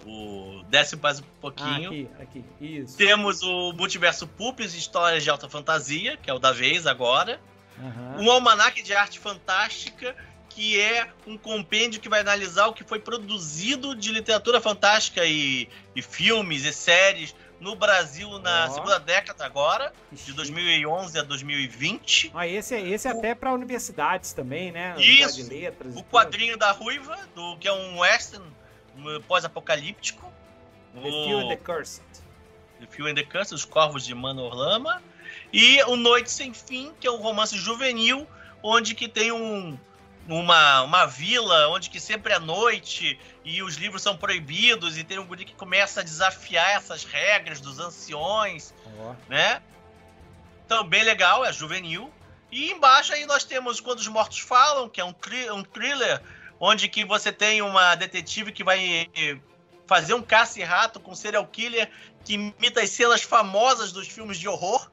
[0.06, 2.09] O desce mais um pouquinho.
[2.18, 2.97] Ah, aqui, aqui, isso.
[2.97, 7.40] Temos o Multiverso Pupils Histórias de Alta Fantasia, que é o da vez agora.
[7.78, 8.24] Uhum.
[8.24, 10.14] Um almanaque de arte fantástica,
[10.51, 15.68] que é um compêndio que vai analisar o que foi produzido de literatura fantástica e,
[15.97, 18.74] e filmes e séries no Brasil na oh.
[18.74, 22.32] segunda década agora, de 2011 a 2020.
[22.35, 24.94] Ah, esse, esse é até para universidades também, né?
[24.98, 25.48] Isso.
[25.48, 28.44] Letras, o quadrinho da Ruiva, do, que é um western
[29.26, 30.32] pós-apocalíptico.
[30.94, 32.05] The Few and the Cursed.
[32.81, 35.02] The Few and the Cursed, Os Corvos de Manorlama.
[35.52, 38.26] E O Noite Sem Fim, que é um romance juvenil,
[38.62, 39.78] onde que tem um
[40.28, 45.18] uma, uma vila onde que sempre é noite e os livros são proibidos e tem
[45.18, 49.14] um guri que começa a desafiar essas regras dos anciões, oh.
[49.28, 49.62] né?
[50.64, 52.10] Então, bem legal, é juvenil.
[52.51, 56.22] E embaixo aí nós temos Quando os Mortos Falam, que é um, tri um thriller
[56.59, 59.10] onde que você tem uma detetive que vai
[59.86, 61.90] fazer um caça-rato com serial killer
[62.24, 64.90] que imita as cenas famosas dos filmes de horror.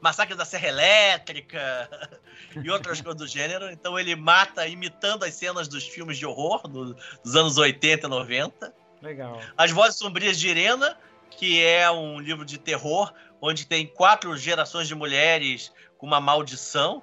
[0.00, 1.88] Massacre da Serra Elétrica
[2.62, 3.70] e outras coisas do gênero.
[3.70, 6.94] Então ele mata imitando as cenas dos filmes de horror do,
[7.24, 8.74] dos anos 80 e 90.
[9.02, 9.40] Legal.
[9.56, 10.96] As Vozes Sombrias de Irena,
[11.30, 17.02] que é um livro de terror onde tem quatro gerações de mulheres com uma maldição,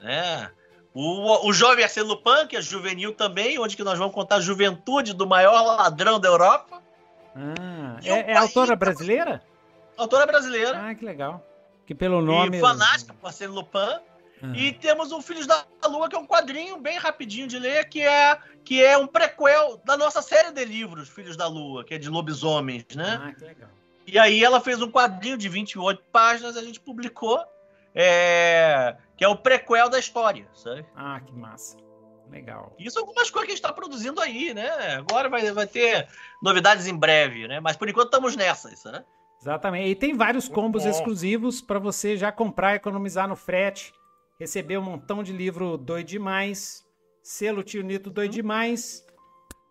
[0.00, 0.50] né?
[0.94, 4.40] O, o Jovem Arsène Lupin, que é juvenil também, onde que nós vamos contar a
[4.40, 6.82] juventude do maior ladrão da Europa.
[7.34, 9.42] Ah, é, é autora brasileira?
[9.96, 10.78] Autora brasileira.
[10.78, 11.42] Ah, que legal.
[11.92, 12.56] Que pelo nome.
[12.56, 14.00] E Fanática, parceiro Lupin.
[14.42, 14.54] Uhum.
[14.54, 18.00] E temos o Filhos da Lua, que é um quadrinho bem rapidinho de ler, que
[18.00, 21.98] é, que é um prequel da nossa série de livros, Filhos da Lua, que é
[21.98, 23.20] de lobisomens, né?
[23.22, 23.68] Ah, que legal.
[24.04, 27.40] E aí ela fez um quadrinho de 28 páginas, a gente publicou,
[27.94, 30.84] é, que é o prequel da história, sabe?
[30.96, 31.76] Ah, que massa.
[32.28, 32.74] Legal.
[32.78, 34.96] Isso algumas coisas que a gente está produzindo aí, né?
[34.96, 36.08] Agora vai, vai ter
[36.42, 37.60] novidades em breve, né?
[37.60, 39.04] Mas por enquanto estamos nessas, né?
[39.42, 39.90] Exatamente.
[39.90, 43.92] E tem vários combos exclusivos para você já comprar, economizar no frete,
[44.38, 46.84] receber um montão de livro doido demais,
[47.24, 48.36] selo Tio Nito doido uhum.
[48.36, 49.04] demais.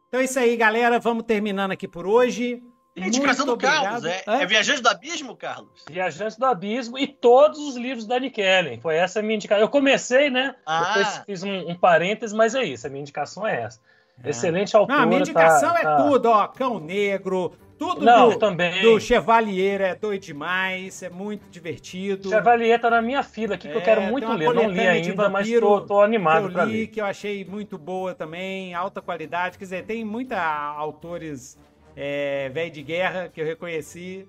[0.09, 0.99] Então é isso aí, galera.
[0.99, 2.61] Vamos terminando aqui por hoje.
[2.93, 5.85] E a indicação do Carlos, é, é Viajante do Abismo, Carlos?
[5.89, 8.81] Viajante do Abismo e todos os livros da Nick Ellen.
[8.81, 9.61] Foi essa a minha indicação.
[9.61, 10.53] Eu comecei, né?
[10.65, 10.93] Ah.
[10.93, 12.85] Depois fiz um, um parênteses, mas é isso.
[12.85, 13.79] A minha indicação é essa.
[14.21, 14.31] É.
[14.31, 14.93] Excelente autor.
[14.93, 15.95] Não, a minha indicação tá, é tá...
[16.03, 16.47] tudo, ó.
[16.49, 18.79] Cão Negro, tudo não, do, também.
[18.83, 22.29] do Chevalier é doido demais, é muito divertido.
[22.29, 24.53] Chevalier tá na minha fila aqui, que eu quero é, muito ler.
[24.53, 28.13] Não li ainda, mas tô, tô animado que eu li, que eu achei muito boa
[28.13, 29.57] também, alta qualidade.
[29.57, 31.57] Quer dizer, tem muita autores
[31.95, 34.27] é, velho de guerra que eu reconheci,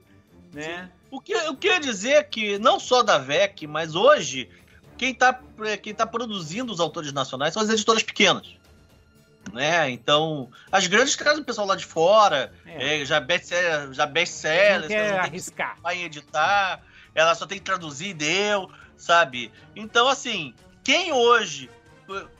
[0.54, 0.88] né?
[1.10, 4.48] O que eu queria dizer é que não só da VEC, mas hoje
[4.96, 5.38] quem está
[5.82, 8.61] quem tá produzindo os autores nacionais são as editoras pequenas
[9.52, 9.90] né?
[9.90, 13.02] Então, as grandes trazem o pessoal lá de fora, é.
[13.02, 15.78] É, já best-seller, já best-sellers, quer arriscar.
[15.82, 16.80] vai editar,
[17.14, 19.52] ela só tem que traduzir e deu, sabe?
[19.76, 21.70] Então, assim, quem hoje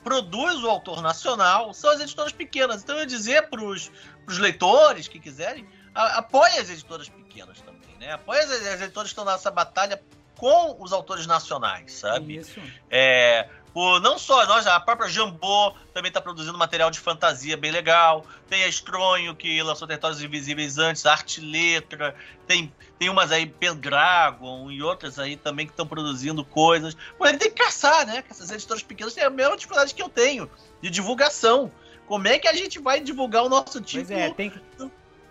[0.03, 2.83] produz o autor nacional são as editoras pequenas.
[2.83, 3.91] Então, eu ia dizer para os
[4.39, 8.13] leitores que quiserem, apoie as editoras pequenas também, né?
[8.13, 10.03] Apoie as, as editoras que estão nessa batalha
[10.37, 12.39] com os autores nacionais, sabe?
[12.39, 12.61] Isso.
[12.91, 17.71] É, o, não só nós, a própria Jambô também está produzindo material de fantasia bem
[17.71, 18.27] legal.
[18.49, 22.15] Tem a Estronho, que lançou Territórios Invisíveis antes, Arte Letra.
[22.47, 26.97] Tem, tem umas aí, Pendragon e outras aí também que estão produzindo coisas.
[27.19, 28.23] Mas ele tem que caçar, né?
[28.29, 30.51] Essas editoras pequenas têm a mesma dificuldade que eu tenho
[30.83, 31.73] de divulgação.
[32.07, 34.61] Como é que a gente vai divulgar o nosso título é, tem que...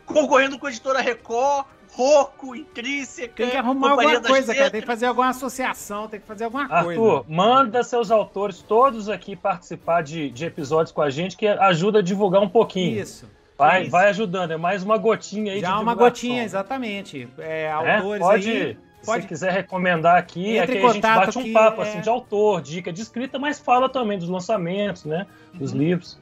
[0.05, 3.34] concorrendo com a editora Record, Roco, Intrínseca.
[3.35, 4.72] Tem que arrumar alguma coisa, cara.
[4.72, 7.01] Tem que fazer alguma associação, tem que fazer alguma Arthur, coisa.
[7.01, 11.99] Arthur, manda seus autores todos aqui participar de, de episódios com a gente, que ajuda
[11.99, 13.01] a divulgar um pouquinho.
[13.01, 13.30] Isso.
[13.57, 13.91] Vai, isso.
[13.91, 17.27] vai ajudando, é mais uma gotinha aí Já de uma gotinha, exatamente.
[17.38, 18.77] É, é autores é, pode, aí.
[19.05, 19.22] Pode...
[19.23, 21.89] Se quiser recomendar aqui, Entre aqui a gente bate um papo é...
[21.89, 25.27] assim, de autor, dica de escrita, mas fala também dos lançamentos, né?
[25.53, 25.80] Dos uhum.
[25.80, 26.20] livros.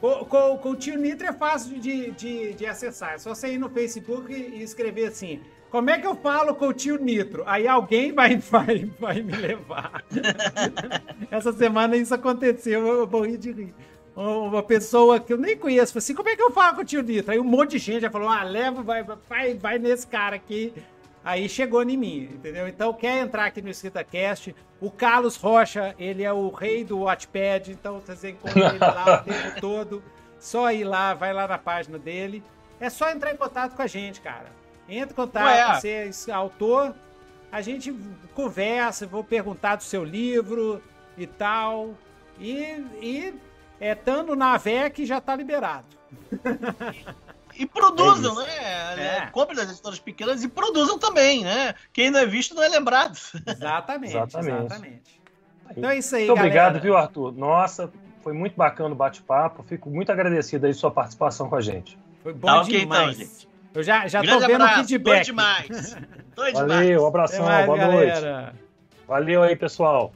[0.00, 3.14] Com, o tio Nitro é fácil de, de, de, acessar.
[3.14, 6.68] É só você ir no Facebook e escrever assim: Como é que eu falo com
[6.68, 7.42] o tio Nitro?
[7.46, 10.04] Aí alguém vai, vai, vai me levar.
[11.30, 13.74] Essa semana isso aconteceu, eu morri de rir.
[14.14, 16.84] Uma pessoa que eu nem conheço falou assim: Como é que eu falo com o
[16.84, 17.32] tio Nitro?
[17.32, 20.72] Aí um monte de gente já falou: Ah, leva, vai, vai, vai nesse cara aqui.
[21.28, 22.66] Aí chegou em mim, entendeu?
[22.66, 27.70] Então quer entrar aqui no EscritaCast, o Carlos Rocha, ele é o rei do Watchpad,
[27.70, 30.02] então você encontra ele lá o tempo todo.
[30.38, 32.42] Só ir lá, vai lá na página dele.
[32.80, 34.46] É só entrar em contato com a gente, cara.
[34.88, 35.74] Entra em contato, Ué.
[35.74, 36.94] você é autor,
[37.52, 37.94] a gente
[38.34, 40.82] conversa, vou perguntar do seu livro
[41.14, 41.90] e tal.
[42.40, 42.54] E,
[43.02, 43.34] e
[43.78, 45.84] é, estando na VEC já tá liberado.
[47.58, 49.18] E produzam, é né?
[49.24, 49.26] É.
[49.32, 51.74] Compre das editoras pequenas e produzam também, né?
[51.92, 53.18] Quem não é visto não é lembrado.
[53.46, 54.64] Exatamente, exatamente.
[54.64, 55.20] exatamente.
[55.76, 56.46] Então é isso aí, Muito galera.
[56.46, 57.32] obrigado, viu, Arthur?
[57.32, 59.62] Nossa, foi muito bacana o bate-papo.
[59.64, 61.98] Fico muito agradecido aí sua participação com a gente.
[62.22, 63.16] Foi bom tá demais.
[63.16, 65.18] Okay, então, Eu já, já tô vendo o feedback.
[65.18, 65.96] Tô demais.
[66.34, 66.68] Tô demais.
[66.68, 68.42] Valeu, um abração, mais, boa galera.
[68.42, 68.56] noite.
[69.06, 70.12] Valeu aí, pessoal.